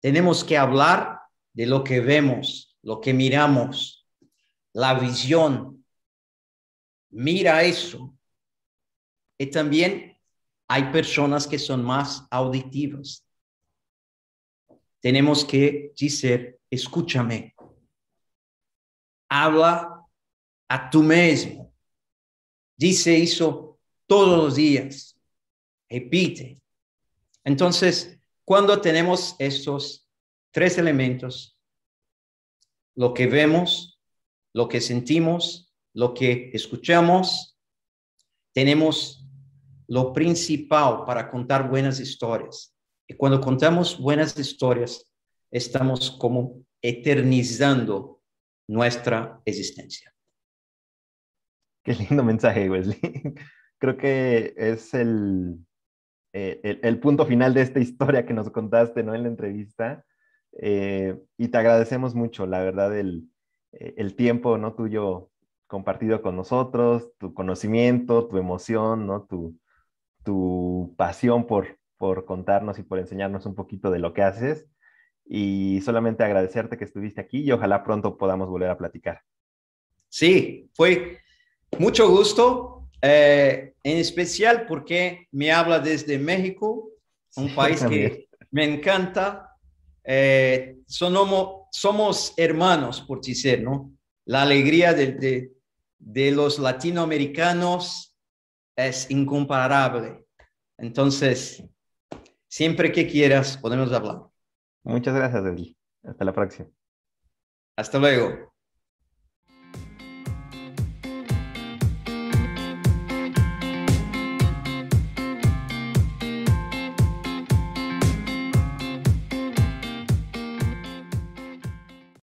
Tenemos 0.00 0.42
que 0.42 0.56
hablar 0.56 1.20
de 1.52 1.66
lo 1.66 1.84
que 1.84 2.00
vemos, 2.00 2.76
lo 2.82 3.00
que 3.00 3.12
miramos, 3.12 4.06
la 4.72 4.94
visión. 4.94 5.84
Mira 7.10 7.62
eso. 7.62 8.14
Y 9.38 9.46
también 9.46 10.18
hay 10.68 10.84
personas 10.92 11.46
que 11.46 11.58
son 11.58 11.82
más 11.82 12.26
auditivas. 12.30 13.26
Tenemos 15.00 15.44
que 15.44 15.92
decir, 15.98 16.58
escúchame, 16.70 17.54
habla 19.28 20.06
a 20.68 20.90
tú 20.90 21.02
mismo. 21.02 21.72
Dice 22.76 23.22
eso 23.22 23.78
todos 24.06 24.36
los 24.36 24.54
días. 24.56 25.16
Repite. 25.88 26.60
Entonces, 27.44 28.18
cuando 28.44 28.80
tenemos 28.80 29.36
estos 29.38 30.08
tres 30.50 30.78
elementos, 30.78 31.58
lo 32.94 33.14
que 33.14 33.26
vemos, 33.26 34.00
lo 34.52 34.68
que 34.68 34.80
sentimos, 34.80 35.72
lo 35.94 36.12
que 36.14 36.50
escuchamos, 36.52 37.56
tenemos 38.52 39.24
lo 39.86 40.12
principal 40.12 41.04
para 41.04 41.30
contar 41.30 41.68
buenas 41.68 41.98
historias. 42.00 42.74
Y 43.10 43.14
cuando 43.14 43.40
contamos 43.40 43.98
buenas 43.98 44.38
historias, 44.38 45.12
estamos 45.50 46.12
como 46.12 46.62
eternizando 46.80 48.22
nuestra 48.68 49.42
existencia. 49.44 50.14
Qué 51.82 51.94
lindo 51.94 52.22
mensaje, 52.22 52.70
Wesley. 52.70 53.00
Creo 53.78 53.96
que 53.96 54.54
es 54.56 54.94
el, 54.94 55.58
eh, 56.32 56.78
el, 56.84 57.00
punto 57.00 57.26
final 57.26 57.52
de 57.52 57.62
esta 57.62 57.80
historia 57.80 58.24
que 58.24 58.32
nos 58.32 58.48
contaste 58.50 59.02
¿no? 59.02 59.12
en 59.12 59.24
la 59.24 59.28
entrevista. 59.28 60.04
Eh, 60.52 61.20
y 61.36 61.48
te 61.48 61.58
agradecemos 61.58 62.14
mucho, 62.14 62.46
la 62.46 62.60
verdad, 62.60 62.96
el, 62.96 63.28
eh, 63.72 63.94
el 63.96 64.14
tiempo 64.14 64.56
¿no? 64.56 64.74
tuyo 64.74 65.32
compartido 65.66 66.22
con 66.22 66.36
nosotros, 66.36 67.10
tu 67.18 67.34
conocimiento, 67.34 68.28
tu 68.28 68.38
emoción, 68.38 69.08
¿no? 69.08 69.24
tu, 69.24 69.58
tu 70.22 70.94
pasión 70.96 71.48
por, 71.48 71.79
por 72.00 72.24
contarnos 72.24 72.78
y 72.78 72.82
por 72.82 72.98
enseñarnos 72.98 73.44
un 73.44 73.54
poquito 73.54 73.90
de 73.90 73.98
lo 73.98 74.14
que 74.14 74.22
haces 74.22 74.66
y 75.26 75.82
solamente 75.84 76.24
agradecerte 76.24 76.78
que 76.78 76.86
estuviste 76.86 77.20
aquí 77.20 77.42
y 77.42 77.52
ojalá 77.52 77.84
pronto 77.84 78.16
podamos 78.16 78.48
volver 78.48 78.70
a 78.70 78.78
platicar. 78.78 79.20
Sí, 80.08 80.70
fue 80.72 81.18
mucho 81.78 82.08
gusto, 82.08 82.88
eh, 83.02 83.74
en 83.82 83.98
especial 83.98 84.64
porque 84.64 85.28
me 85.30 85.52
habla 85.52 85.78
desde 85.78 86.18
México, 86.18 86.88
un 87.36 87.54
país 87.54 87.84
que 87.84 88.28
me 88.50 88.64
encanta. 88.64 89.54
Eh, 90.02 90.78
somos, 90.86 91.66
somos 91.70 92.32
hermanos, 92.38 93.02
por 93.02 93.20
decir, 93.20 93.62
¿no? 93.62 93.92
La 94.24 94.40
alegría 94.40 94.94
de, 94.94 95.12
de, 95.12 95.52
de 95.98 96.30
los 96.30 96.58
latinoamericanos 96.58 98.16
es 98.74 99.10
incomparable. 99.10 100.24
Entonces, 100.78 101.62
siempre 102.50 102.92
que 102.92 103.06
quieras, 103.06 103.56
podemos 103.56 103.92
hablar. 103.92 104.28
Muchas 104.82 105.14
gracias, 105.14 105.42
Eddie. 105.46 105.76
Hasta 106.02 106.24
la 106.26 106.32
próxima. 106.34 106.68
Hasta 107.76 107.98
luego. 107.98 108.52